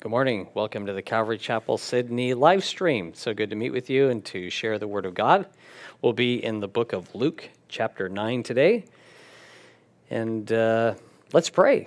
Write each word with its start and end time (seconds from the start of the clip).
Good 0.00 0.08
morning. 0.08 0.48
Welcome 0.54 0.86
to 0.86 0.94
the 0.94 1.02
Calvary 1.02 1.36
Chapel 1.36 1.76
Sydney 1.76 2.32
live 2.32 2.64
stream. 2.64 3.12
So 3.12 3.34
good 3.34 3.50
to 3.50 3.56
meet 3.56 3.68
with 3.68 3.90
you 3.90 4.08
and 4.08 4.24
to 4.24 4.48
share 4.48 4.78
the 4.78 4.88
Word 4.88 5.04
of 5.04 5.12
God. 5.12 5.44
We'll 6.00 6.14
be 6.14 6.42
in 6.42 6.60
the 6.60 6.68
book 6.68 6.94
of 6.94 7.14
Luke, 7.14 7.50
chapter 7.68 8.08
9 8.08 8.42
today. 8.42 8.86
And 10.08 10.50
uh, 10.50 10.94
let's 11.34 11.50
pray. 11.50 11.86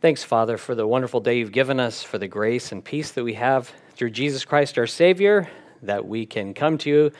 Thanks, 0.00 0.24
Father, 0.24 0.58
for 0.58 0.74
the 0.74 0.84
wonderful 0.84 1.20
day 1.20 1.38
you've 1.38 1.52
given 1.52 1.78
us, 1.78 2.02
for 2.02 2.18
the 2.18 2.26
grace 2.26 2.72
and 2.72 2.84
peace 2.84 3.12
that 3.12 3.22
we 3.22 3.34
have 3.34 3.72
through 3.94 4.10
Jesus 4.10 4.44
Christ, 4.44 4.76
our 4.76 4.88
Savior, 4.88 5.48
that 5.82 6.04
we 6.04 6.26
can 6.26 6.54
come 6.54 6.76
to 6.78 6.90
you 6.90 7.12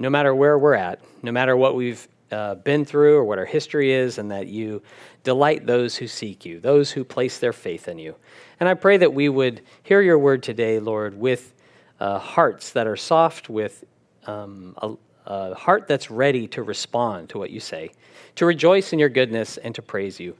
no 0.00 0.10
matter 0.10 0.34
where 0.34 0.58
we're 0.58 0.74
at, 0.74 0.98
no 1.22 1.30
matter 1.30 1.56
what 1.56 1.76
we've 1.76 2.08
uh, 2.34 2.54
been 2.56 2.84
through 2.84 3.16
or 3.16 3.24
what 3.24 3.38
our 3.38 3.44
history 3.44 3.92
is, 3.92 4.18
and 4.18 4.30
that 4.30 4.48
you 4.48 4.82
delight 5.22 5.66
those 5.66 5.96
who 5.96 6.06
seek 6.06 6.44
you, 6.44 6.60
those 6.60 6.90
who 6.90 7.04
place 7.04 7.38
their 7.38 7.52
faith 7.52 7.88
in 7.88 7.98
you. 7.98 8.14
And 8.60 8.68
I 8.68 8.74
pray 8.74 8.96
that 8.98 9.14
we 9.14 9.28
would 9.28 9.62
hear 9.82 10.02
your 10.02 10.18
word 10.18 10.42
today, 10.42 10.78
Lord, 10.80 11.18
with 11.18 11.54
uh, 12.00 12.18
hearts 12.18 12.72
that 12.72 12.86
are 12.86 12.96
soft, 12.96 13.48
with 13.48 13.84
um, 14.26 14.74
a, 14.82 14.94
a 15.26 15.54
heart 15.54 15.86
that's 15.88 16.10
ready 16.10 16.48
to 16.48 16.62
respond 16.62 17.28
to 17.30 17.38
what 17.38 17.50
you 17.50 17.60
say, 17.60 17.90
to 18.34 18.46
rejoice 18.46 18.92
in 18.92 18.98
your 18.98 19.08
goodness, 19.08 19.56
and 19.56 19.74
to 19.74 19.82
praise 19.82 20.20
you. 20.20 20.36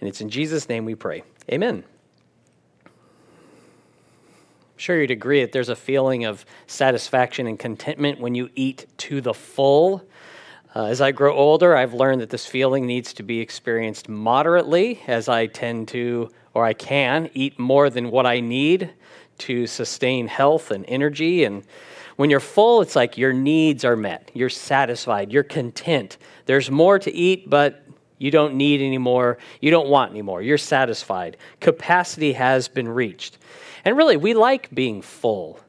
And 0.00 0.08
it's 0.08 0.20
in 0.20 0.30
Jesus' 0.30 0.68
name 0.68 0.84
we 0.84 0.94
pray. 0.94 1.22
Amen. 1.50 1.84
I'm 4.74 4.78
sure 4.78 5.00
you'd 5.00 5.10
agree 5.10 5.40
that 5.40 5.52
there's 5.52 5.68
a 5.68 5.76
feeling 5.76 6.24
of 6.24 6.44
satisfaction 6.66 7.46
and 7.46 7.58
contentment 7.58 8.20
when 8.20 8.34
you 8.34 8.50
eat 8.54 8.86
to 8.98 9.20
the 9.20 9.34
full. 9.34 10.02
Uh, 10.74 10.86
as 10.86 11.00
I 11.00 11.12
grow 11.12 11.32
older, 11.32 11.76
I've 11.76 11.94
learned 11.94 12.20
that 12.20 12.30
this 12.30 12.46
feeling 12.46 12.84
needs 12.84 13.12
to 13.14 13.22
be 13.22 13.38
experienced 13.38 14.08
moderately, 14.08 15.00
as 15.06 15.28
I 15.28 15.46
tend 15.46 15.86
to, 15.88 16.30
or 16.52 16.64
I 16.64 16.72
can, 16.72 17.30
eat 17.32 17.60
more 17.60 17.90
than 17.90 18.10
what 18.10 18.26
I 18.26 18.40
need 18.40 18.92
to 19.38 19.68
sustain 19.68 20.26
health 20.26 20.72
and 20.72 20.84
energy. 20.88 21.44
And 21.44 21.62
when 22.16 22.28
you're 22.28 22.40
full, 22.40 22.80
it's 22.80 22.96
like 22.96 23.16
your 23.16 23.32
needs 23.32 23.84
are 23.84 23.94
met. 23.94 24.32
You're 24.34 24.50
satisfied. 24.50 25.32
You're 25.32 25.44
content. 25.44 26.18
There's 26.46 26.72
more 26.72 26.98
to 26.98 27.12
eat, 27.12 27.48
but 27.48 27.84
you 28.18 28.32
don't 28.32 28.54
need 28.54 28.80
any 28.80 28.98
more. 28.98 29.38
You 29.60 29.70
don't 29.70 29.88
want 29.88 30.10
any 30.10 30.22
more. 30.22 30.42
You're 30.42 30.58
satisfied. 30.58 31.36
Capacity 31.60 32.32
has 32.32 32.66
been 32.66 32.88
reached. 32.88 33.38
And 33.84 33.96
really, 33.96 34.16
we 34.16 34.34
like 34.34 34.74
being 34.74 35.02
full. 35.02 35.60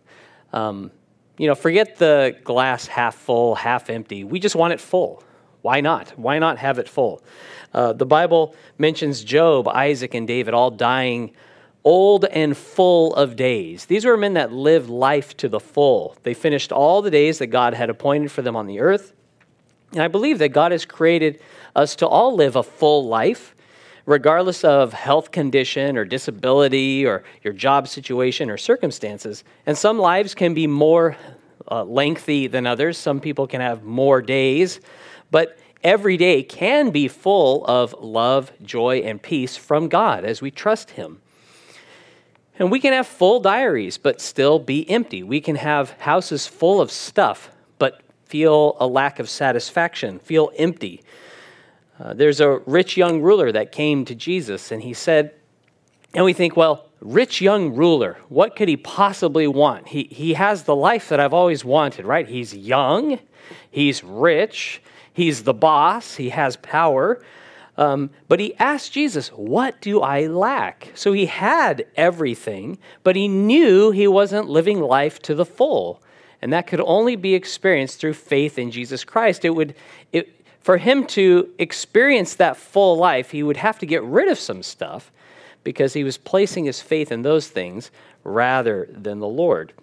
Um, 0.51 0.89
you 1.37 1.47
know, 1.47 1.55
forget 1.55 1.97
the 1.97 2.37
glass 2.43 2.87
half 2.87 3.15
full, 3.15 3.55
half 3.55 3.89
empty. 3.89 4.23
We 4.23 4.39
just 4.39 4.55
want 4.55 4.73
it 4.73 4.79
full. 4.79 5.23
Why 5.61 5.81
not? 5.81 6.17
Why 6.17 6.39
not 6.39 6.57
have 6.59 6.79
it 6.79 6.87
full? 6.87 7.23
Uh, 7.73 7.93
the 7.93 8.05
Bible 8.05 8.55
mentions 8.77 9.23
Job, 9.23 9.67
Isaac, 9.67 10.13
and 10.13 10.27
David 10.27 10.53
all 10.53 10.71
dying 10.71 11.33
old 11.83 12.25
and 12.25 12.55
full 12.55 13.13
of 13.15 13.35
days. 13.35 13.85
These 13.85 14.05
were 14.05 14.17
men 14.17 14.33
that 14.35 14.51
lived 14.51 14.89
life 14.89 15.35
to 15.37 15.49
the 15.49 15.59
full. 15.59 16.17
They 16.23 16.33
finished 16.33 16.71
all 16.71 17.01
the 17.01 17.11
days 17.11 17.39
that 17.39 17.47
God 17.47 17.73
had 17.73 17.89
appointed 17.89 18.31
for 18.31 18.41
them 18.41 18.55
on 18.55 18.67
the 18.67 18.79
earth. 18.79 19.13
And 19.91 20.01
I 20.01 20.07
believe 20.07 20.39
that 20.39 20.49
God 20.49 20.71
has 20.71 20.85
created 20.85 21.39
us 21.75 21.95
to 21.97 22.07
all 22.07 22.35
live 22.35 22.55
a 22.55 22.63
full 22.63 23.07
life 23.07 23.54
regardless 24.05 24.63
of 24.63 24.93
health 24.93 25.31
condition 25.31 25.97
or 25.97 26.05
disability 26.05 27.05
or 27.05 27.23
your 27.43 27.53
job 27.53 27.87
situation 27.87 28.49
or 28.49 28.57
circumstances. 28.57 29.43
And 29.65 29.77
some 29.77 29.97
lives 29.97 30.35
can 30.35 30.53
be 30.53 30.67
more 30.67 31.17
uh, 31.69 31.83
lengthy 31.83 32.47
than 32.47 32.67
others. 32.67 32.97
Some 32.97 33.19
people 33.19 33.47
can 33.47 33.61
have 33.61 33.83
more 33.83 34.21
days, 34.21 34.79
but 35.31 35.57
every 35.83 36.17
day 36.17 36.43
can 36.43 36.91
be 36.91 37.07
full 37.07 37.65
of 37.65 37.95
love, 37.99 38.51
joy, 38.61 38.99
and 38.99 39.21
peace 39.21 39.57
from 39.57 39.87
God 39.87 40.23
as 40.23 40.41
we 40.41 40.51
trust 40.51 40.91
Him. 40.91 41.21
And 42.57 42.71
we 42.71 42.79
can 42.79 42.93
have 42.93 43.07
full 43.07 43.39
diaries, 43.39 43.97
but 43.97 44.21
still 44.21 44.59
be 44.59 44.89
empty. 44.89 45.23
We 45.23 45.41
can 45.41 45.55
have 45.57 45.91
houses 45.91 46.47
full 46.47 46.79
of 46.79 46.89
stuff, 46.91 47.51
but 47.79 48.01
feel 48.25 48.77
a 48.79 48.87
lack 48.87 49.19
of 49.19 49.29
satisfaction, 49.29 50.19
feel 50.19 50.51
empty. 50.57 51.01
Uh, 51.99 52.13
there's 52.13 52.41
a 52.41 52.59
rich 52.65 52.97
young 52.97 53.21
ruler 53.21 53.51
that 53.51 53.71
came 53.71 54.05
to 54.05 54.15
Jesus, 54.15 54.71
and 54.71 54.83
he 54.83 54.93
said, 54.93 55.33
and 56.13 56.23
we 56.23 56.33
think, 56.33 56.55
well, 56.55 56.85
rich 57.01 57.41
young 57.41 57.75
ruler, 57.75 58.17
what 58.29 58.55
could 58.55 58.69
he 58.69 58.77
possibly 58.77 59.47
want? 59.47 59.89
He, 59.89 60.03
he 60.03 60.33
has 60.33 60.63
the 60.63 60.75
life 60.75 61.09
that 61.09 61.19
I've 61.19 61.33
always 61.33 61.65
wanted, 61.65 62.05
right? 62.05 62.27
He's 62.27 62.55
young, 62.55 63.19
he's 63.69 64.03
rich, 64.03 64.81
he's 65.13 65.43
the 65.43 65.53
boss, 65.53 66.15
he 66.15 66.29
has 66.29 66.55
power. 66.57 67.21
Um, 67.77 68.11
but 68.29 68.39
he 68.39 68.55
asked 68.55 68.93
Jesus, 68.93 69.27
What 69.29 69.81
do 69.81 69.99
I 69.99 70.27
lack? 70.27 70.91
So 70.95 71.11
he 71.11 71.25
had 71.25 71.85
everything, 71.97 72.77
but 73.03 73.17
he 73.17 73.27
knew 73.27 73.91
he 73.91 74.07
wasn't 74.07 74.47
living 74.47 74.79
life 74.79 75.21
to 75.23 75.35
the 75.35 75.45
full. 75.45 76.01
And 76.41 76.53
that 76.53 76.67
could 76.67 76.81
only 76.81 77.17
be 77.17 77.33
experienced 77.33 77.99
through 77.99 78.13
faith 78.13 78.57
in 78.57 78.71
Jesus 78.71 79.03
Christ. 79.03 79.43
It 79.43 79.49
would, 79.49 79.75
it, 80.13 80.34
for 80.65 80.77
him 80.77 81.05
to 81.05 81.47
experience 81.59 82.33
that 82.33 82.57
full 82.57 82.97
life, 82.97 83.29
he 83.29 83.43
would 83.43 83.57
have 83.57 83.77
to 83.77 83.85
get 83.85 84.01
rid 84.01 84.27
of 84.27 84.39
some 84.39 84.63
stuff 84.63 85.11
because 85.63 85.93
he 85.93 86.03
was 86.03 86.17
placing 86.17 86.65
his 86.65 86.81
faith 86.81 87.11
in 87.11 87.21
those 87.21 87.47
things 87.47 87.91
rather 88.23 88.89
than 88.91 89.19
the 89.19 89.27
Lord. 89.27 89.73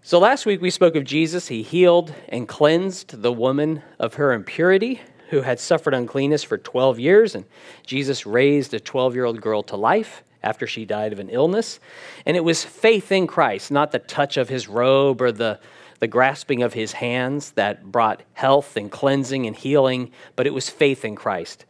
So 0.00 0.18
last 0.18 0.46
week 0.46 0.62
we 0.62 0.70
spoke 0.70 0.96
of 0.96 1.04
Jesus. 1.04 1.48
He 1.48 1.62
healed 1.62 2.14
and 2.30 2.48
cleansed 2.48 3.20
the 3.20 3.34
woman 3.34 3.82
of 3.98 4.14
her 4.14 4.32
impurity 4.32 5.02
who 5.28 5.42
had 5.42 5.60
suffered 5.60 5.92
uncleanness 5.92 6.42
for 6.42 6.56
12 6.56 6.98
years, 6.98 7.34
and 7.34 7.44
Jesus 7.84 8.24
raised 8.24 8.72
a 8.72 8.80
12 8.80 9.14
year 9.14 9.26
old 9.26 9.42
girl 9.42 9.62
to 9.64 9.76
life 9.76 10.22
after 10.42 10.66
she 10.66 10.86
died 10.86 11.12
of 11.12 11.18
an 11.18 11.28
illness. 11.28 11.80
And 12.24 12.34
it 12.34 12.44
was 12.44 12.64
faith 12.64 13.12
in 13.12 13.26
Christ, 13.26 13.70
not 13.70 13.92
the 13.92 13.98
touch 13.98 14.38
of 14.38 14.48
his 14.48 14.68
robe 14.68 15.20
or 15.20 15.32
the 15.32 15.60
the 16.04 16.08
grasping 16.08 16.62
of 16.62 16.74
his 16.74 16.92
hands 16.92 17.52
that 17.52 17.90
brought 17.90 18.22
health 18.34 18.76
and 18.76 18.90
cleansing 18.90 19.46
and 19.46 19.56
healing, 19.56 20.10
but 20.36 20.46
it 20.46 20.52
was 20.52 20.68
faith 20.68 21.02
in 21.02 21.16
Christ 21.16 21.64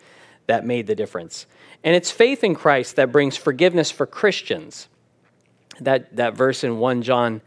that 0.49 0.67
made 0.67 0.89
the 0.89 0.97
difference. 0.97 1.47
And 1.84 1.95
it's 1.95 2.11
faith 2.11 2.43
in 2.43 2.56
Christ 2.56 2.97
that 2.97 3.12
brings 3.12 3.37
forgiveness 3.37 3.93
for 3.93 4.06
Christians. 4.06 4.89
That, 5.78 6.17
that 6.17 6.34
verse 6.34 6.65
in 6.65 6.81
1 6.81 7.03
John 7.03 7.43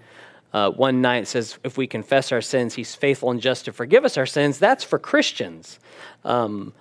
uh, 0.53 0.71
1 0.71 1.01
9 1.01 1.25
says, 1.25 1.59
If 1.65 1.77
we 1.77 1.87
confess 1.87 2.31
our 2.31 2.39
sins, 2.39 2.75
he's 2.75 2.95
faithful 2.95 3.31
and 3.31 3.41
just 3.41 3.65
to 3.65 3.73
forgive 3.73 4.05
us 4.05 4.17
our 4.17 4.25
sins. 4.25 4.57
That's 4.57 4.85
for 4.85 4.97
Christians. 4.97 5.79
Um, 6.23 6.71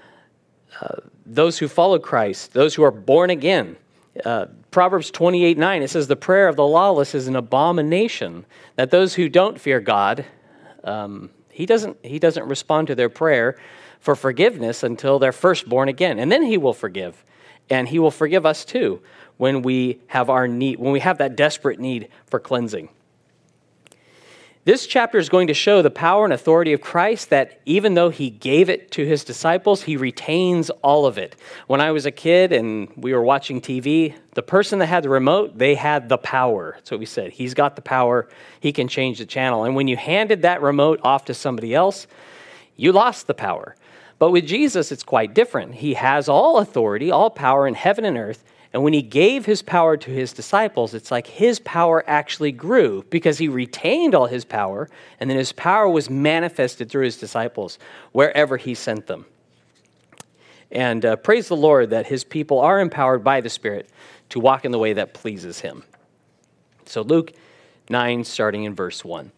uh, 0.81 1.01
those 1.25 1.59
who 1.59 1.67
follow 1.67 1.99
Christ, 1.99 2.53
those 2.53 2.77
who 2.77 2.85
are 2.85 2.93
born 2.93 3.31
again. 3.31 3.77
Uh, 4.25 4.47
Proverbs 4.71 5.11
28 5.11 5.59
9, 5.59 5.83
it 5.83 5.89
says, 5.89 6.07
The 6.07 6.17
prayer 6.17 6.49
of 6.49 6.57
the 6.57 6.67
lawless 6.67 7.15
is 7.15 7.29
an 7.29 7.37
abomination, 7.37 8.47
that 8.77 8.91
those 8.91 9.15
who 9.15 9.29
don't 9.29 9.61
fear 9.61 9.81
God, 9.81 10.25
um, 10.85 11.31
he, 11.51 11.67
doesn't, 11.67 11.97
he 12.05 12.19
doesn't 12.19 12.47
respond 12.47 12.87
to 12.89 12.95
their 12.95 13.09
prayer 13.09 13.57
for 14.01 14.15
forgiveness 14.15 14.83
until 14.83 15.19
they're 15.19 15.33
first 15.33 15.69
born 15.69 15.89
again. 15.89 16.19
And 16.19 16.31
then 16.31 16.43
he 16.43 16.57
will 16.59 16.75
forgive. 16.75 17.25
And 17.69 17.89
he 17.89 17.99
will 17.99 18.11
forgive 18.11 18.47
us 18.47 18.65
too 18.65 19.03
when 19.37 19.63
we 19.63 20.01
have 20.07 20.31
our 20.31 20.47
need, 20.47 20.79
when 20.79 20.93
we 20.93 21.01
have 21.01 21.19
that 21.19 21.37
desperate 21.37 21.81
need 21.81 22.09
for 22.27 22.39
cleansing. 22.39 22.89
This 24.67 24.89
chapter 24.89 25.17
is 25.19 25.29
going 25.29 25.47
to 25.47 25.55
show 25.55 25.81
the 25.81 25.93
power 25.93 26.25
and 26.25 26.33
authority 26.33 26.73
of 26.73 26.81
Christ 26.81 27.31
that 27.31 27.61
even 27.67 27.95
though 27.95 28.11
he 28.11 28.31
gave 28.31 28.69
it 28.69 28.91
to 28.91 29.07
his 29.07 29.23
disciples, 29.23 29.85
he 29.85 29.97
retains 29.97 30.71
all 30.83 31.07
of 31.07 31.19
it. 31.19 31.37
When 31.69 31.81
I 31.81 31.93
was 31.93 32.05
a 32.05 32.11
kid 32.11 32.53
and 32.53 32.91
we 32.97 33.15
were 33.15 33.23
watching 33.23 33.61
TV, 33.61 34.17
the 34.35 34.43
person 34.43 34.81
that 34.81 34.87
had 34.87 35.05
the 35.05 35.09
remote, 35.09 35.57
they 35.57 35.77
had 35.77 36.09
the 36.09 36.19
power. 36.19 36.73
That's 36.75 36.91
what 36.91 36.99
we 36.99 37.07
said. 37.07 37.31
He's 37.31 37.55
got 37.55 37.77
the 37.77 37.81
power, 37.81 38.29
he 38.59 38.73
can 38.73 38.89
change 38.89 39.19
the 39.19 39.25
channel. 39.25 39.63
And 39.63 39.77
when 39.77 39.87
you 39.87 39.97
handed 39.97 40.43
that 40.43 40.61
remote 40.61 40.99
off 41.05 41.27
to 41.27 41.35
somebody 41.35 41.73
else, 41.73 42.09
you 42.75 42.91
lost 42.91 43.29
the 43.29 43.35
power. 43.35 43.77
But 44.19 44.33
with 44.33 44.49
Jesus, 44.49 44.91
it's 44.91 45.05
quite 45.05 45.33
different. 45.33 45.77
He 45.77 45.95
has 45.95 46.29
all 46.29 46.59
authority, 46.59 47.13
all 47.13 47.31
power 47.31 47.69
in 47.69 47.75
heaven 47.75 48.05
and 48.05 48.19
earth, 48.19 48.43
and 48.77 48.85
when 48.85 48.93
he 48.93 49.01
gave 49.01 49.47
his 49.47 49.63
power 49.63 49.97
to 49.97 50.11
his 50.11 50.35
disciples, 50.35 50.93
it's 50.93 51.11
like 51.11 51.27
his 51.27 51.61
power 51.61 52.05
actually 52.07 52.53
grew 52.53 53.07
because 53.09 53.39
he 53.39 53.49
retained 53.49 54.15
all 54.15 54.27
his 54.27 54.45
power, 54.45 54.91
and 55.19 55.31
then 55.31 55.39
his 55.39 55.51
power 55.51 55.89
was 55.89 56.11
manifested 56.11 56.91
through 56.91 57.07
his 57.07 57.17
disciples 57.17 57.79
wherever 58.13 58.59
he 58.59 58.75
sent 58.75 59.07
them. 59.07 59.25
And 60.71 61.07
uh, 61.07 61.17
praise 61.17 61.49
the 61.49 61.57
Lord 61.57 61.89
that 61.89 62.09
his 62.09 62.23
people 62.23 62.61
are 62.61 62.79
empowered 62.79 63.25
by 63.25 63.41
the 63.41 63.49
Spirit 63.49 63.89
to 64.29 64.41
walk 64.41 64.67
in 64.67 64.73
the 64.73 64.79
way 64.79 64.93
that 64.93 65.15
pleases 65.15 65.61
him. 65.61 65.83
So, 66.85 67.01
Luke 67.01 67.33
9, 67.89 68.25
starting 68.25 68.65
in 68.65 68.75
verse 68.75 69.03
1. 69.03 69.33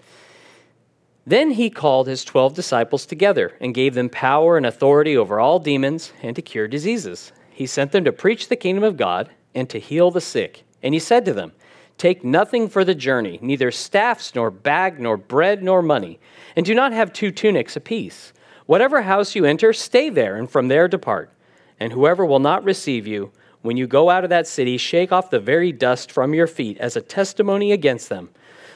Then 1.24 1.52
he 1.52 1.70
called 1.70 2.08
his 2.08 2.24
twelve 2.24 2.54
disciples 2.54 3.06
together 3.06 3.56
and 3.60 3.72
gave 3.72 3.94
them 3.94 4.08
power 4.08 4.56
and 4.56 4.66
authority 4.66 5.16
over 5.16 5.38
all 5.38 5.60
demons 5.60 6.12
and 6.24 6.34
to 6.34 6.42
cure 6.42 6.66
diseases 6.66 7.30
he 7.58 7.66
sent 7.66 7.90
them 7.90 8.04
to 8.04 8.12
preach 8.12 8.46
the 8.46 8.54
kingdom 8.54 8.84
of 8.84 8.96
God 8.96 9.30
and 9.52 9.68
to 9.68 9.80
heal 9.80 10.12
the 10.12 10.20
sick. 10.20 10.62
And 10.80 10.94
he 10.94 11.00
said 11.00 11.24
to 11.24 11.34
them, 11.34 11.50
Take 11.96 12.22
nothing 12.22 12.68
for 12.68 12.84
the 12.84 12.94
journey, 12.94 13.40
neither 13.42 13.72
staffs, 13.72 14.32
nor 14.32 14.48
bag, 14.52 15.00
nor 15.00 15.16
bread, 15.16 15.60
nor 15.60 15.82
money, 15.82 16.20
and 16.54 16.64
do 16.64 16.72
not 16.72 16.92
have 16.92 17.12
two 17.12 17.32
tunics 17.32 17.74
apiece. 17.74 18.32
Whatever 18.66 19.02
house 19.02 19.34
you 19.34 19.44
enter, 19.44 19.72
stay 19.72 20.08
there, 20.08 20.36
and 20.36 20.48
from 20.48 20.68
there 20.68 20.86
depart. 20.86 21.32
And 21.80 21.92
whoever 21.92 22.24
will 22.24 22.38
not 22.38 22.62
receive 22.62 23.08
you 23.08 23.32
When 23.60 23.76
you 23.76 23.88
go 23.88 24.08
out 24.08 24.22
of 24.22 24.30
that 24.30 24.46
city, 24.46 24.76
shake 24.76 25.10
off 25.10 25.30
the 25.30 25.40
very 25.40 25.72
dust 25.72 26.12
from 26.12 26.32
your 26.32 26.46
feet 26.46 26.78
as 26.78 26.94
a 26.94 27.00
testimony 27.00 27.72
against 27.72 28.08
them. 28.08 28.30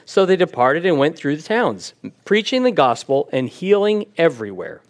So 0.04 0.26
they 0.26 0.34
departed 0.34 0.84
and 0.84 0.98
went 0.98 1.16
through 1.16 1.36
the 1.36 1.42
towns, 1.42 1.94
preaching 2.24 2.64
the 2.64 2.72
gospel 2.72 3.28
and 3.32 3.48
healing 3.48 4.06
everywhere. 4.18 4.82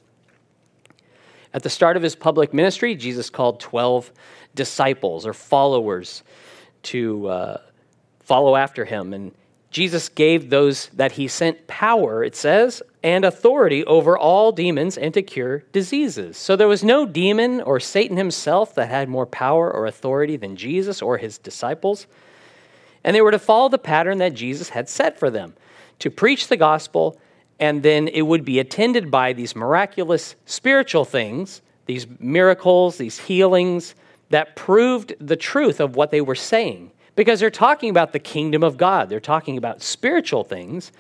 At 1.55 1.63
the 1.63 1.71
start 1.71 1.97
of 1.97 2.03
his 2.03 2.15
public 2.15 2.55
ministry, 2.55 2.95
Jesus 2.95 3.31
called 3.31 3.61
12 3.61 4.13
disciples 4.55 5.27
or 5.27 5.33
followers 5.33 6.23
to 6.85 7.27
uh, 7.29 7.61
follow 8.21 8.57
after 8.57 8.85
him. 8.85 9.13
And 9.13 9.33
Jesus 9.71 10.09
gave 10.09 10.51
those 10.51 10.89
that 10.89 11.13
he 11.13 11.29
sent 11.29 11.67
power, 11.67 12.23
it 12.23 12.37
says, 12.37 12.83
and 13.03 13.25
authority 13.25 13.85
over 13.85 14.19
all 14.19 14.53
demons 14.53 14.99
and 14.99 15.15
to 15.15 15.23
cure 15.23 15.65
diseases. 15.73 16.37
So 16.37 16.57
there 16.57 16.69
was 16.69 16.85
no 16.85 17.07
demon 17.07 17.61
or 17.63 17.81
Satan 17.81 18.17
himself 18.17 18.75
that 18.75 18.91
had 18.91 19.09
more 19.09 19.27
power 19.27 19.73
or 19.73 19.87
authority 19.87 20.37
than 20.37 20.57
Jesus 20.57 21.01
or 21.01 21.17
his 21.17 21.39
disciples. 21.39 22.07
And 23.03 23.17
they 23.17 23.23
were 23.23 23.31
to 23.31 23.39
follow 23.39 23.69
the 23.69 23.79
pattern 23.79 24.19
that 24.19 24.35
Jesus 24.35 24.69
had 24.69 24.89
set 24.89 25.19
for 25.19 25.31
them 25.31 25.55
to 25.99 26.11
preach 26.11 26.49
the 26.49 26.57
gospel, 26.57 27.19
and 27.59 27.83
then 27.83 28.09
it 28.09 28.23
would 28.23 28.45
be 28.45 28.59
attended 28.59 29.11
by 29.11 29.33
these 29.33 29.55
miraculous 29.55 30.35
spiritual 30.47 31.05
things, 31.05 31.63
these 31.87 32.07
miracles, 32.19 32.99
these 32.99 33.19
healings 33.19 33.95
that 34.31 34.57
proved 34.57 35.15
the 35.21 35.37
truth 35.37 35.79
of 35.81 35.95
what 35.95 36.11
they 36.11 36.21
were 36.21 36.35
saying. 36.35 36.91
Because 37.15 37.41
they're 37.41 37.51
talking 37.51 37.91
about 37.91 38.13
the 38.13 38.19
kingdom 38.19 38.65
of 38.65 38.77
God, 38.77 39.09
they're 39.09 39.21
talking 39.21 39.59
about 39.59 39.83
spiritual 39.83 40.45
things. 40.45 40.91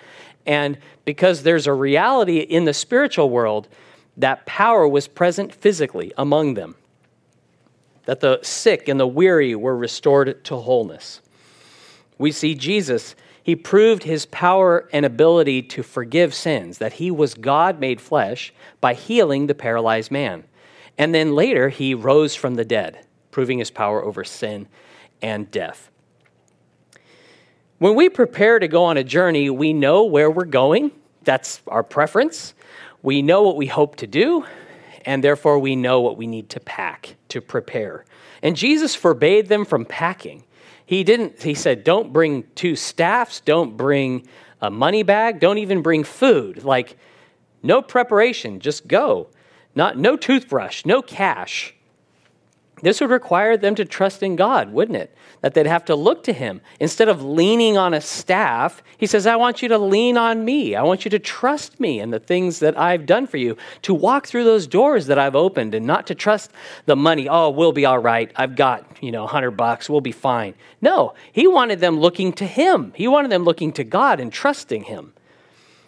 And 0.44 0.78
because 1.04 1.42
there's 1.42 1.66
a 1.66 1.72
reality 1.72 2.38
in 2.38 2.64
the 2.64 2.74
spiritual 2.74 3.30
world, 3.30 3.68
that 4.16 4.44
power 4.44 4.86
was 4.86 5.08
present 5.08 5.54
physically 5.54 6.12
among 6.18 6.54
them. 6.54 6.74
That 8.04 8.20
the 8.20 8.40
sick 8.42 8.88
and 8.88 9.00
the 9.00 9.06
weary 9.06 9.54
were 9.54 9.76
restored 9.76 10.44
to 10.44 10.56
wholeness. 10.56 11.22
We 12.18 12.32
see 12.32 12.54
Jesus, 12.54 13.14
he 13.42 13.56
proved 13.56 14.04
his 14.04 14.26
power 14.26 14.88
and 14.92 15.04
ability 15.04 15.62
to 15.62 15.82
forgive 15.82 16.32
sins, 16.34 16.78
that 16.78 16.94
he 16.94 17.10
was 17.10 17.34
God 17.34 17.80
made 17.80 18.00
flesh 18.00 18.52
by 18.80 18.94
healing 18.94 19.46
the 19.46 19.54
paralyzed 19.54 20.10
man. 20.10 20.44
And 20.96 21.14
then 21.14 21.34
later, 21.34 21.68
he 21.68 21.94
rose 21.94 22.34
from 22.34 22.54
the 22.54 22.64
dead, 22.64 23.04
proving 23.30 23.58
his 23.58 23.70
power 23.70 24.04
over 24.04 24.24
sin 24.24 24.68
and 25.20 25.50
death. 25.50 25.90
When 27.78 27.96
we 27.96 28.08
prepare 28.08 28.60
to 28.60 28.68
go 28.68 28.84
on 28.84 28.96
a 28.96 29.02
journey, 29.02 29.50
we 29.50 29.72
know 29.72 30.04
where 30.04 30.30
we're 30.30 30.44
going. 30.44 30.92
That's 31.24 31.62
our 31.66 31.82
preference. 31.82 32.54
We 33.02 33.22
know 33.22 33.42
what 33.42 33.56
we 33.56 33.66
hope 33.66 33.96
to 33.96 34.06
do, 34.06 34.44
and 35.04 35.24
therefore 35.24 35.58
we 35.58 35.74
know 35.74 36.00
what 36.00 36.16
we 36.16 36.28
need 36.28 36.48
to 36.50 36.60
pack 36.60 37.16
to 37.30 37.40
prepare. 37.40 38.04
And 38.40 38.56
Jesus 38.56 38.94
forbade 38.94 39.48
them 39.48 39.64
from 39.64 39.84
packing. 39.84 40.44
He 40.86 41.04
didn't, 41.04 41.42
he 41.42 41.54
said, 41.54 41.84
don't 41.84 42.12
bring 42.12 42.44
two 42.54 42.76
staffs, 42.76 43.40
don't 43.40 43.76
bring 43.76 44.26
a 44.60 44.70
money 44.70 45.02
bag, 45.02 45.40
don't 45.40 45.58
even 45.58 45.82
bring 45.82 46.04
food. 46.04 46.64
Like, 46.64 46.96
no 47.62 47.82
preparation, 47.82 48.60
just 48.60 48.86
go. 48.86 49.28
Not, 49.74 49.96
no 49.96 50.16
toothbrush, 50.16 50.84
no 50.84 51.02
cash. 51.02 51.74
This 52.82 53.00
would 53.00 53.10
require 53.10 53.56
them 53.56 53.76
to 53.76 53.84
trust 53.84 54.22
in 54.22 54.34
God, 54.34 54.72
wouldn't 54.72 54.98
it? 54.98 55.16
That 55.40 55.54
they'd 55.54 55.66
have 55.66 55.84
to 55.86 55.94
look 55.94 56.24
to 56.24 56.32
Him. 56.32 56.60
Instead 56.80 57.08
of 57.08 57.22
leaning 57.22 57.78
on 57.78 57.94
a 57.94 58.00
staff, 58.00 58.82
He 58.98 59.06
says, 59.06 59.26
I 59.26 59.36
want 59.36 59.62
you 59.62 59.68
to 59.68 59.78
lean 59.78 60.18
on 60.18 60.44
me. 60.44 60.74
I 60.74 60.82
want 60.82 61.04
you 61.04 61.10
to 61.12 61.18
trust 61.18 61.78
me 61.78 62.00
and 62.00 62.12
the 62.12 62.18
things 62.18 62.58
that 62.58 62.76
I've 62.78 63.06
done 63.06 63.28
for 63.28 63.36
you, 63.36 63.56
to 63.82 63.94
walk 63.94 64.26
through 64.26 64.44
those 64.44 64.66
doors 64.66 65.06
that 65.06 65.18
I've 65.18 65.36
opened 65.36 65.74
and 65.74 65.86
not 65.86 66.08
to 66.08 66.14
trust 66.14 66.50
the 66.86 66.96
money. 66.96 67.28
Oh, 67.28 67.50
we'll 67.50 67.72
be 67.72 67.86
all 67.86 68.00
right. 68.00 68.32
I've 68.34 68.56
got, 68.56 68.84
you 69.00 69.12
know, 69.12 69.22
100 69.22 69.52
bucks. 69.52 69.88
We'll 69.88 70.00
be 70.00 70.12
fine. 70.12 70.54
No, 70.80 71.14
He 71.32 71.46
wanted 71.46 71.78
them 71.78 72.00
looking 72.00 72.32
to 72.34 72.46
Him. 72.46 72.92
He 72.96 73.06
wanted 73.06 73.30
them 73.30 73.44
looking 73.44 73.72
to 73.74 73.84
God 73.84 74.18
and 74.18 74.32
trusting 74.32 74.84
Him 74.84 75.12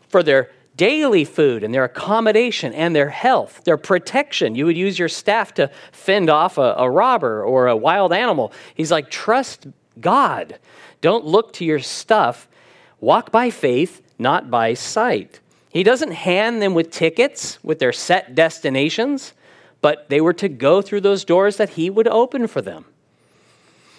for 0.08 0.22
their 0.22 0.50
daily 0.76 1.24
food 1.24 1.62
and 1.62 1.72
their 1.72 1.84
accommodation 1.84 2.72
and 2.72 2.94
their 2.94 3.10
health, 3.10 3.62
their 3.64 3.76
protection. 3.76 4.54
You 4.54 4.66
would 4.66 4.76
use 4.76 4.98
your 4.98 5.08
staff 5.08 5.54
to 5.54 5.70
fend 5.92 6.28
off 6.28 6.58
a, 6.58 6.74
a, 6.78 6.90
robber 6.90 7.44
or 7.44 7.68
a 7.68 7.76
wild 7.76 8.12
animal. 8.12 8.52
He's 8.74 8.90
like, 8.90 9.10
trust 9.10 9.66
God. 10.00 10.58
Don't 11.00 11.24
look 11.24 11.52
to 11.54 11.64
your 11.64 11.80
stuff. 11.80 12.48
Walk 13.00 13.30
by 13.30 13.50
faith, 13.50 14.02
not 14.18 14.50
by 14.50 14.74
sight. 14.74 15.40
He 15.68 15.82
doesn't 15.82 16.12
hand 16.12 16.62
them 16.62 16.74
with 16.74 16.90
tickets 16.90 17.62
with 17.62 17.78
their 17.78 17.92
set 17.92 18.34
destinations, 18.34 19.32
but 19.80 20.08
they 20.08 20.20
were 20.20 20.32
to 20.34 20.48
go 20.48 20.82
through 20.82 21.02
those 21.02 21.24
doors 21.24 21.56
that 21.56 21.70
he 21.70 21.90
would 21.90 22.08
open 22.08 22.46
for 22.46 22.62
them. 22.62 22.84